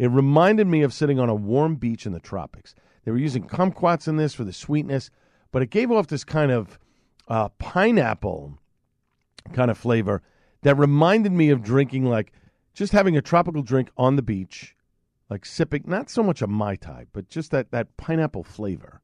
It 0.00 0.10
reminded 0.10 0.66
me 0.66 0.80
of 0.80 0.94
sitting 0.94 1.20
on 1.20 1.28
a 1.28 1.34
warm 1.34 1.74
beach 1.74 2.06
in 2.06 2.12
the 2.12 2.20
tropics. 2.20 2.74
They 3.04 3.10
were 3.10 3.18
using 3.18 3.46
kumquats 3.46 4.08
in 4.08 4.16
this 4.16 4.32
for 4.32 4.44
the 4.44 4.52
sweetness, 4.54 5.10
but 5.52 5.60
it 5.60 5.68
gave 5.68 5.90
off 5.90 6.06
this 6.06 6.24
kind 6.24 6.50
of 6.50 6.78
uh, 7.28 7.50
pineapple 7.58 8.58
kind 9.52 9.70
of 9.70 9.76
flavor 9.76 10.22
that 10.62 10.78
reminded 10.78 11.32
me 11.32 11.50
of 11.50 11.62
drinking 11.62 12.06
like 12.06 12.32
just 12.72 12.94
having 12.94 13.14
a 13.14 13.20
tropical 13.20 13.60
drink 13.62 13.90
on 13.98 14.16
the 14.16 14.22
beach, 14.22 14.74
like 15.28 15.44
sipping 15.44 15.84
not 15.86 16.08
so 16.08 16.22
much 16.22 16.40
a 16.40 16.46
mai 16.46 16.76
tai, 16.76 17.04
but 17.12 17.28
just 17.28 17.50
that 17.50 17.70
that 17.70 17.98
pineapple 17.98 18.42
flavor. 18.42 19.02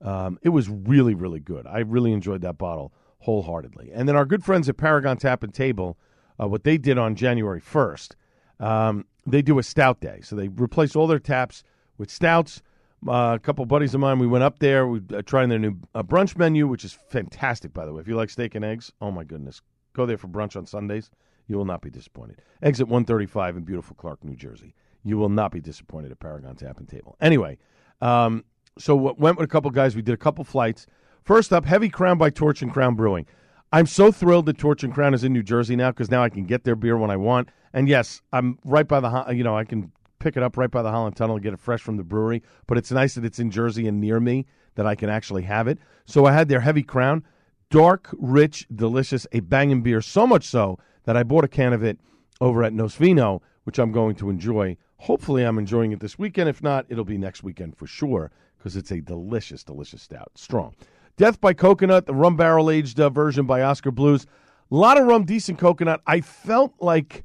Um, 0.00 0.38
it 0.40 0.48
was 0.48 0.70
really 0.70 1.12
really 1.12 1.40
good. 1.40 1.66
I 1.66 1.80
really 1.80 2.14
enjoyed 2.14 2.40
that 2.40 2.56
bottle 2.56 2.94
wholeheartedly. 3.18 3.90
And 3.92 4.08
then 4.08 4.16
our 4.16 4.24
good 4.24 4.42
friends 4.42 4.70
at 4.70 4.78
Paragon 4.78 5.18
Tap 5.18 5.42
and 5.42 5.52
Table, 5.52 5.98
uh, 6.42 6.48
what 6.48 6.64
they 6.64 6.78
did 6.78 6.96
on 6.96 7.14
January 7.14 7.60
first, 7.60 8.16
um, 8.58 9.04
they 9.26 9.42
do 9.42 9.58
a 9.58 9.62
stout 9.62 10.00
day. 10.00 10.20
So 10.22 10.36
they 10.36 10.48
replace 10.48 10.96
all 10.96 11.06
their 11.06 11.18
taps 11.18 11.62
with 11.98 12.10
stouts. 12.10 12.62
Uh, 13.06 13.32
a 13.34 13.38
couple 13.38 13.64
buddies 13.64 13.94
of 13.94 14.00
mine, 14.00 14.18
we 14.18 14.26
went 14.26 14.44
up 14.44 14.58
there. 14.58 14.86
We 14.86 15.00
uh, 15.14 15.22
trying 15.22 15.48
their 15.48 15.58
new 15.58 15.76
uh, 15.94 16.02
brunch 16.02 16.36
menu, 16.36 16.66
which 16.66 16.84
is 16.84 16.92
fantastic, 16.92 17.72
by 17.72 17.86
the 17.86 17.92
way. 17.92 18.00
If 18.00 18.08
you 18.08 18.16
like 18.16 18.28
steak 18.30 18.54
and 18.54 18.64
eggs, 18.64 18.92
oh 19.00 19.10
my 19.10 19.24
goodness, 19.24 19.62
go 19.94 20.04
there 20.04 20.18
for 20.18 20.28
brunch 20.28 20.56
on 20.56 20.66
Sundays. 20.66 21.10
You 21.46 21.56
will 21.56 21.64
not 21.64 21.80
be 21.80 21.90
disappointed. 21.90 22.42
Exit 22.62 22.86
135 22.88 23.56
in 23.56 23.62
beautiful 23.64 23.96
Clark, 23.96 24.22
New 24.22 24.36
Jersey. 24.36 24.74
You 25.02 25.16
will 25.16 25.30
not 25.30 25.50
be 25.50 25.60
disappointed 25.60 26.12
at 26.12 26.20
Paragon 26.20 26.54
Tap 26.56 26.78
and 26.78 26.88
Table. 26.88 27.16
Anyway, 27.20 27.58
um, 28.02 28.44
so 28.78 28.94
went 28.94 29.38
with 29.38 29.44
a 29.44 29.48
couple 29.48 29.70
guys. 29.70 29.96
We 29.96 30.02
did 30.02 30.12
a 30.12 30.18
couple 30.18 30.44
flights. 30.44 30.86
First 31.22 31.52
up, 31.52 31.64
Heavy 31.64 31.88
Crown 31.88 32.18
by 32.18 32.30
Torch 32.30 32.62
and 32.62 32.72
Crown 32.72 32.94
Brewing. 32.94 33.26
I'm 33.72 33.86
so 33.86 34.10
thrilled 34.10 34.46
that 34.46 34.58
Torch 34.58 34.82
and 34.82 34.92
Crown 34.92 35.14
is 35.14 35.22
in 35.22 35.32
New 35.32 35.44
Jersey 35.44 35.76
now 35.76 35.90
because 35.90 36.10
now 36.10 36.24
I 36.24 36.28
can 36.28 36.44
get 36.44 36.64
their 36.64 36.74
beer 36.74 36.96
when 36.96 37.10
I 37.10 37.16
want. 37.16 37.50
And 37.72 37.88
yes, 37.88 38.20
I'm 38.32 38.58
right 38.64 38.86
by 38.86 38.98
the 38.98 39.26
you 39.32 39.44
know 39.44 39.56
I 39.56 39.64
can 39.64 39.92
pick 40.18 40.36
it 40.36 40.42
up 40.42 40.56
right 40.56 40.70
by 40.70 40.82
the 40.82 40.90
Holland 40.90 41.14
Tunnel 41.14 41.36
and 41.36 41.42
get 41.42 41.54
it 41.54 41.60
fresh 41.60 41.80
from 41.80 41.96
the 41.96 42.02
brewery. 42.02 42.42
But 42.66 42.78
it's 42.78 42.90
nice 42.90 43.14
that 43.14 43.24
it's 43.24 43.38
in 43.38 43.50
Jersey 43.52 43.86
and 43.86 44.00
near 44.00 44.18
me 44.18 44.46
that 44.74 44.86
I 44.86 44.96
can 44.96 45.08
actually 45.08 45.42
have 45.42 45.68
it. 45.68 45.78
So 46.04 46.26
I 46.26 46.32
had 46.32 46.48
their 46.48 46.60
Heavy 46.60 46.82
Crown, 46.82 47.24
dark, 47.70 48.08
rich, 48.18 48.66
delicious, 48.74 49.26
a 49.30 49.40
banging 49.40 49.82
beer. 49.82 50.00
So 50.00 50.26
much 50.26 50.46
so 50.46 50.78
that 51.04 51.16
I 51.16 51.22
bought 51.22 51.44
a 51.44 51.48
can 51.48 51.72
of 51.72 51.84
it 51.84 52.00
over 52.40 52.64
at 52.64 52.72
Nosvino, 52.72 53.40
which 53.62 53.78
I'm 53.78 53.92
going 53.92 54.16
to 54.16 54.30
enjoy. 54.30 54.76
Hopefully, 54.96 55.44
I'm 55.44 55.58
enjoying 55.58 55.92
it 55.92 56.00
this 56.00 56.18
weekend. 56.18 56.48
If 56.48 56.60
not, 56.60 56.86
it'll 56.88 57.04
be 57.04 57.18
next 57.18 57.44
weekend 57.44 57.76
for 57.76 57.86
sure 57.86 58.32
because 58.58 58.74
it's 58.74 58.90
a 58.90 59.00
delicious, 59.00 59.62
delicious 59.62 60.02
stout. 60.02 60.32
Strong. 60.34 60.74
Death 61.16 61.40
by 61.40 61.52
Coconut, 61.52 62.06
the 62.06 62.14
rum 62.14 62.36
barrel 62.36 62.70
aged 62.70 62.98
uh, 62.98 63.10
version 63.10 63.46
by 63.46 63.62
Oskar 63.62 63.90
Blues. 63.90 64.26
A 64.70 64.74
lot 64.74 64.98
of 64.98 65.06
rum, 65.06 65.24
decent 65.24 65.58
coconut. 65.58 66.00
I 66.06 66.20
felt 66.20 66.74
like 66.80 67.24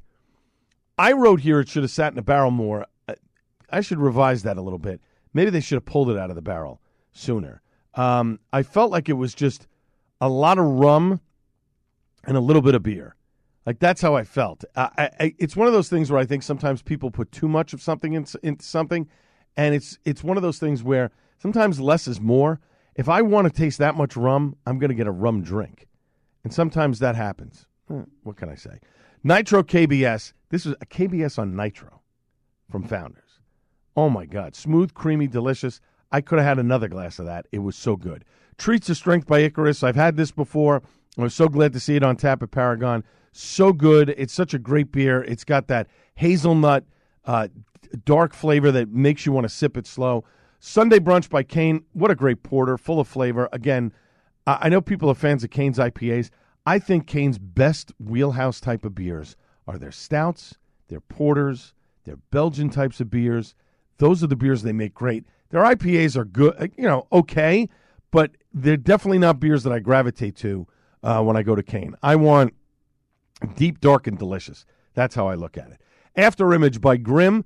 I 0.98 1.12
wrote 1.12 1.40
here 1.40 1.60
it 1.60 1.68
should 1.68 1.82
have 1.84 1.90
sat 1.90 2.12
in 2.12 2.18
a 2.18 2.22
barrel 2.22 2.50
more. 2.50 2.86
I 3.70 3.80
should 3.80 3.98
revise 3.98 4.42
that 4.44 4.56
a 4.56 4.62
little 4.62 4.78
bit. 4.78 5.00
Maybe 5.32 5.50
they 5.50 5.60
should 5.60 5.76
have 5.76 5.84
pulled 5.84 6.10
it 6.10 6.18
out 6.18 6.30
of 6.30 6.36
the 6.36 6.42
barrel 6.42 6.80
sooner. 7.12 7.62
Um, 7.94 8.38
I 8.52 8.62
felt 8.62 8.90
like 8.90 9.08
it 9.08 9.14
was 9.14 9.34
just 9.34 9.66
a 10.20 10.28
lot 10.28 10.58
of 10.58 10.64
rum 10.64 11.20
and 12.24 12.36
a 12.36 12.40
little 12.40 12.62
bit 12.62 12.74
of 12.74 12.82
beer. 12.82 13.14
Like 13.64 13.78
that's 13.78 14.00
how 14.00 14.14
I 14.14 14.24
felt. 14.24 14.64
I, 14.76 15.10
I- 15.20 15.34
it's 15.38 15.56
one 15.56 15.66
of 15.66 15.72
those 15.72 15.88
things 15.88 16.10
where 16.10 16.20
I 16.20 16.24
think 16.26 16.42
sometimes 16.42 16.82
people 16.82 17.10
put 17.10 17.32
too 17.32 17.48
much 17.48 17.72
of 17.72 17.82
something 17.82 18.12
into, 18.12 18.38
into 18.42 18.64
something, 18.64 19.08
and 19.56 19.74
it's 19.74 19.98
it's 20.04 20.22
one 20.22 20.36
of 20.36 20.42
those 20.42 20.58
things 20.58 20.82
where 20.82 21.10
sometimes 21.38 21.80
less 21.80 22.06
is 22.06 22.20
more. 22.20 22.60
If 22.96 23.08
I 23.08 23.22
want 23.22 23.46
to 23.46 23.52
taste 23.52 23.78
that 23.78 23.94
much 23.94 24.16
rum, 24.16 24.56
I'm 24.66 24.78
going 24.78 24.88
to 24.88 24.94
get 24.94 25.06
a 25.06 25.10
rum 25.12 25.42
drink, 25.42 25.86
and 26.44 26.52
sometimes 26.52 26.98
that 26.98 27.14
happens. 27.14 27.66
Eh, 27.90 28.02
What 28.22 28.36
can 28.36 28.48
I 28.48 28.54
say? 28.54 28.78
Nitro 29.22 29.62
KBS. 29.62 30.32
This 30.50 30.64
is 30.66 30.74
a 30.80 30.86
KBS 30.86 31.38
on 31.38 31.54
Nitro 31.56 32.00
from 32.70 32.84
Founders. 32.84 33.40
Oh 33.96 34.08
my 34.08 34.24
God, 34.26 34.54
smooth, 34.54 34.94
creamy, 34.94 35.26
delicious. 35.26 35.80
I 36.12 36.20
could 36.20 36.38
have 36.38 36.46
had 36.46 36.58
another 36.58 36.88
glass 36.88 37.18
of 37.18 37.26
that. 37.26 37.46
It 37.52 37.58
was 37.58 37.76
so 37.76 37.96
good. 37.96 38.24
Treats 38.58 38.88
of 38.88 38.96
Strength 38.96 39.26
by 39.26 39.40
Icarus. 39.40 39.82
I've 39.82 39.96
had 39.96 40.16
this 40.16 40.30
before. 40.30 40.82
I 41.18 41.22
was 41.22 41.34
so 41.34 41.48
glad 41.48 41.72
to 41.72 41.80
see 41.80 41.96
it 41.96 42.02
on 42.02 42.16
tap 42.16 42.42
at 42.42 42.50
Paragon. 42.50 43.04
So 43.32 43.72
good. 43.72 44.14
It's 44.16 44.32
such 44.32 44.54
a 44.54 44.58
great 44.58 44.92
beer. 44.92 45.22
It's 45.24 45.44
got 45.44 45.66
that 45.68 45.88
hazelnut, 46.14 46.84
uh, 47.24 47.48
dark 48.04 48.32
flavor 48.32 48.70
that 48.72 48.88
makes 48.90 49.26
you 49.26 49.32
want 49.32 49.44
to 49.44 49.48
sip 49.48 49.76
it 49.76 49.86
slow. 49.86 50.24
Sunday 50.58 50.98
Brunch 50.98 51.28
by 51.28 51.42
Kane. 51.42 51.84
What 51.92 52.10
a 52.10 52.14
great 52.14 52.42
porter, 52.42 52.76
full 52.78 53.00
of 53.00 53.08
flavor. 53.08 53.48
Again, 53.52 53.92
I 54.46 54.68
know 54.68 54.80
people 54.80 55.10
are 55.10 55.14
fans 55.14 55.42
of 55.44 55.50
Kane's 55.50 55.78
IPAs. 55.78 56.30
I 56.64 56.78
think 56.78 57.06
Kane's 57.06 57.38
best 57.38 57.92
wheelhouse 57.98 58.60
type 58.60 58.84
of 58.84 58.94
beers 58.94 59.36
are 59.66 59.78
their 59.78 59.92
stouts, 59.92 60.56
their 60.88 61.00
porters, 61.00 61.74
their 62.04 62.16
Belgian 62.30 62.70
types 62.70 63.00
of 63.00 63.10
beers. 63.10 63.54
Those 63.98 64.22
are 64.22 64.28
the 64.28 64.36
beers 64.36 64.62
they 64.62 64.72
make 64.72 64.94
great. 64.94 65.24
Their 65.50 65.62
IPAs 65.62 66.16
are 66.16 66.24
good, 66.24 66.54
uh, 66.58 66.68
you 66.76 66.84
know, 66.84 67.06
okay, 67.12 67.68
but 68.10 68.32
they're 68.52 68.76
definitely 68.76 69.18
not 69.18 69.40
beers 69.40 69.62
that 69.64 69.72
I 69.72 69.78
gravitate 69.78 70.36
to 70.36 70.66
uh, 71.02 71.22
when 71.22 71.36
I 71.36 71.42
go 71.42 71.54
to 71.54 71.62
Kane. 71.62 71.94
I 72.02 72.16
want 72.16 72.54
deep, 73.54 73.80
dark, 73.80 74.06
and 74.06 74.18
delicious. 74.18 74.64
That's 74.94 75.14
how 75.14 75.28
I 75.28 75.34
look 75.34 75.56
at 75.56 75.70
it. 75.70 75.80
After 76.16 76.52
Image 76.52 76.80
by 76.80 76.96
Grimm, 76.96 77.44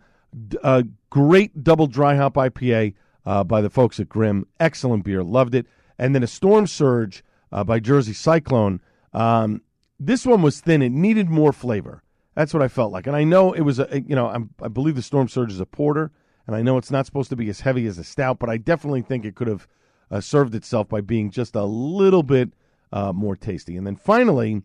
a 0.63 0.85
great 1.11 1.63
double 1.63 1.87
dry 1.87 2.17
hop 2.17 2.35
IPA 2.35 2.95
uh, 3.27 3.45
by 3.45 3.61
the 3.61 3.71
folks 3.71 4.01
at 4.01 4.09
Grimm. 4.09 4.47
Excellent 4.59 5.05
beer, 5.05 5.23
loved 5.23 5.55
it. 5.55 5.67
And 5.99 6.15
then 6.15 6.23
a 6.23 6.27
Storm 6.29 6.67
Surge 6.67 7.23
uh, 7.53 7.65
by 7.65 7.81
Jersey 7.81 8.15
Cyclone. 8.15 8.81
Um, 9.13 9.63
this 9.99 10.25
one 10.25 10.41
was 10.41 10.61
thin; 10.61 10.83
it 10.83 10.93
needed 10.93 11.29
more 11.29 11.53
flavor. 11.53 12.03
That's 12.35 12.55
what 12.55 12.63
I 12.63 12.69
felt 12.69 12.93
like. 12.93 13.07
And 13.07 13.17
I 13.17 13.25
know 13.25 13.53
it 13.53 13.63
was 13.63 13.79
a, 13.79 14.03
you 14.07 14.15
know, 14.15 14.29
I'm, 14.29 14.51
I 14.63 14.69
believe 14.69 14.95
the 14.95 15.03
Storm 15.03 15.29
Surge 15.29 15.53
is 15.53 15.61
a 15.61 15.67
porter, 15.67 16.11
and 16.47 16.57
I 16.57 16.63
know 16.63 16.79
it's 16.79 16.91
not 16.91 17.05
supposed 17.05 17.29
to 17.31 17.37
be 17.37 17.51
as 17.51 17.61
heavy 17.61 17.87
as 17.87 17.99
a 17.99 18.05
stout, 18.05 18.39
but 18.39 18.49
I 18.49 18.57
definitely 18.57 19.03
think 19.03 19.25
it 19.25 19.35
could 19.35 19.49
have 19.49 19.67
uh, 20.11 20.21
served 20.21 20.55
itself 20.55 20.89
by 20.89 21.01
being 21.01 21.31
just 21.31 21.55
a 21.55 21.65
little 21.65 22.23
bit 22.23 22.53
uh, 22.93 23.13
more 23.13 23.37
tasty. 23.37 23.77
And 23.77 23.87
then 23.87 23.97
finally, 23.97 24.63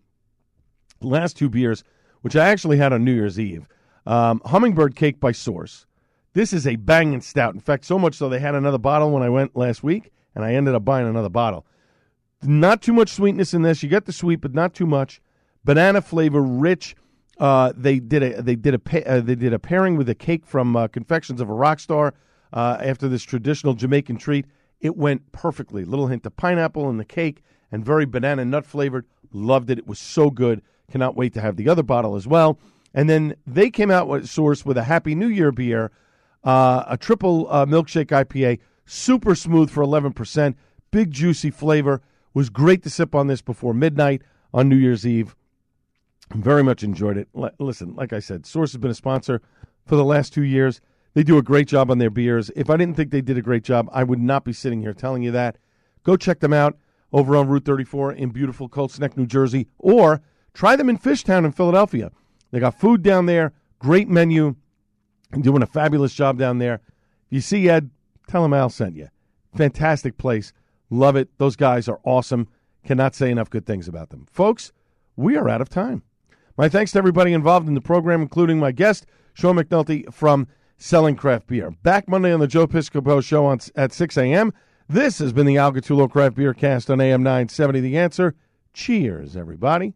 last 1.02 1.38
two 1.38 1.50
beers, 1.50 1.84
which 2.22 2.36
I 2.36 2.48
actually 2.48 2.78
had 2.78 2.93
on 2.93 3.04
New 3.04 3.14
Year's 3.14 3.39
Eve. 3.39 3.68
Um, 4.06 4.41
Hummingbird 4.46 4.96
Cake 4.96 5.20
by 5.20 5.32
Source. 5.32 5.86
This 6.36 6.52
is 6.52 6.68
a 6.68 6.76
banging 6.76 7.22
stout. 7.22 7.54
In 7.54 7.62
fact, 7.62 7.86
so 7.86 7.98
much 7.98 8.16
so 8.16 8.28
they 8.28 8.40
had 8.40 8.56
another 8.56 8.78
bottle 8.78 9.10
when 9.10 9.24
I 9.24 9.30
went 9.30 9.56
last 9.56 9.84
week, 9.84 10.12
and 10.36 10.44
I 10.44 10.54
ended 10.54 10.76
up 10.76 10.84
buying 10.84 11.08
another 11.08 11.30
bottle. 11.30 11.66
Not 12.44 12.82
too 12.82 12.92
much 12.92 13.10
sweetness 13.10 13.54
in 13.54 13.62
this. 13.62 13.82
You 13.82 13.88
get 13.88 14.06
the 14.06 14.12
sweet, 14.12 14.42
but 14.42 14.54
not 14.54 14.74
too 14.74 14.86
much. 14.86 15.22
Banana 15.64 16.02
flavor, 16.02 16.42
rich. 16.42 16.94
Uh, 17.40 17.72
they 17.76 18.00
did 18.00 18.22
a 18.22 18.42
they 18.42 18.56
did 18.56 18.76
a 18.76 19.10
uh, 19.10 19.22
they 19.22 19.36
did 19.36 19.54
a 19.54 19.60
pairing 19.60 19.96
with 19.96 20.10
a 20.10 20.16
cake 20.16 20.46
from 20.46 20.76
uh, 20.76 20.90
Confections 20.90 21.40
of 21.40 21.50
a 21.50 21.54
Rock 21.54 21.80
Star 21.80 22.14
uh, 22.52 22.78
after 22.82 23.08
this 23.08 23.24
traditional 23.24 23.74
Jamaican 23.74 24.18
treat. 24.18 24.46
It 24.82 24.98
went 24.98 25.32
perfectly. 25.32 25.86
Little 25.86 26.08
hint 26.08 26.26
of 26.26 26.36
pineapple 26.36 26.90
in 26.90 26.98
the 26.98 27.06
cake 27.06 27.44
and 27.72 27.84
very 27.84 28.06
banana 28.06 28.44
nut 28.44 28.66
flavored. 28.66 29.06
Loved 29.32 29.70
it. 29.70 29.80
It 29.80 29.88
was 29.88 30.00
so 30.00 30.30
good. 30.30 30.62
Cannot 30.92 31.16
wait 31.16 31.34
to 31.34 31.42
have 31.42 31.56
the 31.56 31.70
other 31.70 31.84
bottle 31.84 32.16
as 32.16 32.28
well. 32.28 32.60
And 32.94 33.10
then 33.10 33.36
they 33.48 33.70
came 33.70 33.90
out 33.90 34.10
with 34.10 34.28
Source 34.28 34.66
with 34.66 34.78
a 34.78 34.84
Happy 34.84 35.16
New 35.16 35.28
Year 35.28 35.52
beer, 35.52 35.92
uh, 36.46 36.84
a 36.88 36.98
triple 36.98 37.48
uh, 37.50 37.66
milkshake 37.66 38.08
IPA, 38.08 38.60
super 38.86 39.36
smooth 39.36 39.70
for 39.70 39.84
11%. 39.84 40.56
big 40.91 41.12
juicy 41.12 41.52
flavor. 41.52 42.02
Was 42.34 42.50
great 42.50 42.84
to 42.84 42.89
sip 42.89 43.16
on 43.16 43.28
this 43.28 43.41
before 43.41 43.74
midnight 43.74 44.22
on 44.54 44.68
New 44.70 44.76
Year's 44.76 45.08
Eve. 45.08 45.36
Very 46.34 46.64
much 46.64 46.84
enjoyed 46.84 47.18
it. 47.18 47.30
L- 47.36 47.50
listen, 47.60 47.96
like 47.96 48.12
I 48.12 48.20
said, 48.20 48.46
Source 48.46 48.74
has 48.74 48.78
been 48.78 48.91
a 48.91 48.96
sponsor 48.96 49.41
for 49.86 49.96
the 49.96 50.04
last 50.04 50.34
two 50.34 50.43
years. 50.43 50.82
They 51.14 51.24
do 51.24 51.38
a 51.38 51.41
great 51.41 51.68
job 51.70 51.89
on 51.89 51.98
their 51.98 52.10
beers. 52.10 52.52
If 52.56 52.70
I 52.70 52.76
didn't 52.76 52.98
think 52.98 53.12
they 53.12 53.22
did 53.22 53.38
a 53.38 53.41
great 53.41 53.64
job, 53.64 53.88
I 53.93 54.04
would 54.04 54.20
not 54.20 54.43
be 54.43 54.52
sitting 54.52 54.82
here 54.82 54.93
telling 54.93 55.24
you 55.24 55.32
that. 55.32 55.58
Go 56.04 56.18
check 56.18 56.41
them 56.41 56.52
out 56.52 56.78
over 57.14 57.38
on 57.38 57.48
Route 57.48 57.64
34 57.64 58.12
in 58.14 58.30
beautiful 58.32 58.68
Colts 58.68 59.00
Neck, 59.00 59.16
New 59.16 59.26
Jersey, 59.26 59.68
or 59.80 60.22
try 60.54 60.76
them 60.76 60.89
in 60.89 60.98
Fishtown 60.98 61.46
in 61.46 61.54
Philadelphia. 61.54 62.12
They 62.52 62.60
got 62.60 62.78
food 62.78 63.02
down 63.02 63.28
there, 63.28 63.54
great 63.80 64.10
menu, 64.10 64.58
doing 65.40 65.64
a 65.64 65.68
fabulous 65.68 66.14
job 66.14 66.38
down 66.38 66.60
there. 66.60 66.76
If 67.28 67.32
you 67.32 67.42
see 67.42 67.70
Ed, 67.70 67.90
tell 68.28 68.46
him 68.46 68.54
Al 68.54 68.70
sent 68.70 68.96
you. 68.96 69.10
Fantastic 69.56 70.18
place. 70.18 70.54
Love 70.90 71.16
it. 71.16 71.30
Those 71.38 71.56
guys 71.56 71.88
are 71.88 72.00
awesome. 72.04 72.48
Cannot 72.84 73.16
say 73.16 73.32
enough 73.32 73.50
good 73.50 73.66
things 73.66 73.88
about 73.88 74.10
them. 74.10 74.26
Folks, 74.32 74.72
we 75.16 75.36
are 75.36 75.50
out 75.50 75.62
of 75.62 75.70
time. 75.70 76.04
My 76.58 76.70
thanks 76.70 76.92
to 76.94 77.00
everybody 77.00 77.34
involved 77.34 77.68
in 77.68 77.74
the 77.74 77.82
program, 77.82 78.22
including 78.22 78.60
my 78.60 78.72
guest, 78.72 79.06
Sean 79.34 79.58
McNulty 79.58 80.14
from 80.14 80.48
Selling 80.78 81.16
Craft 81.16 81.48
Beer. 81.48 81.72
Back 81.84 82.08
Monday 82.08 82.34
on 82.34 82.40
the 82.40 82.48
Joe 82.48 82.68
Piscopo 82.68 83.24
Show 83.24 83.46
on, 83.46 83.60
at 83.76 83.92
6 83.92 84.18
a.m. 84.18 84.54
This 84.88 85.20
has 85.20 85.34
been 85.34 85.46
the 85.46 85.58
Al 85.58 85.74
Gattullo 85.74 86.10
Craft 86.10 86.36
Beer 86.36 86.54
Cast 86.54 86.90
on 86.90 87.02
AM 87.02 87.24
970 87.24 87.82
The 87.82 87.98
Answer. 87.98 88.36
Cheers, 88.74 89.36
everybody. 89.36 89.96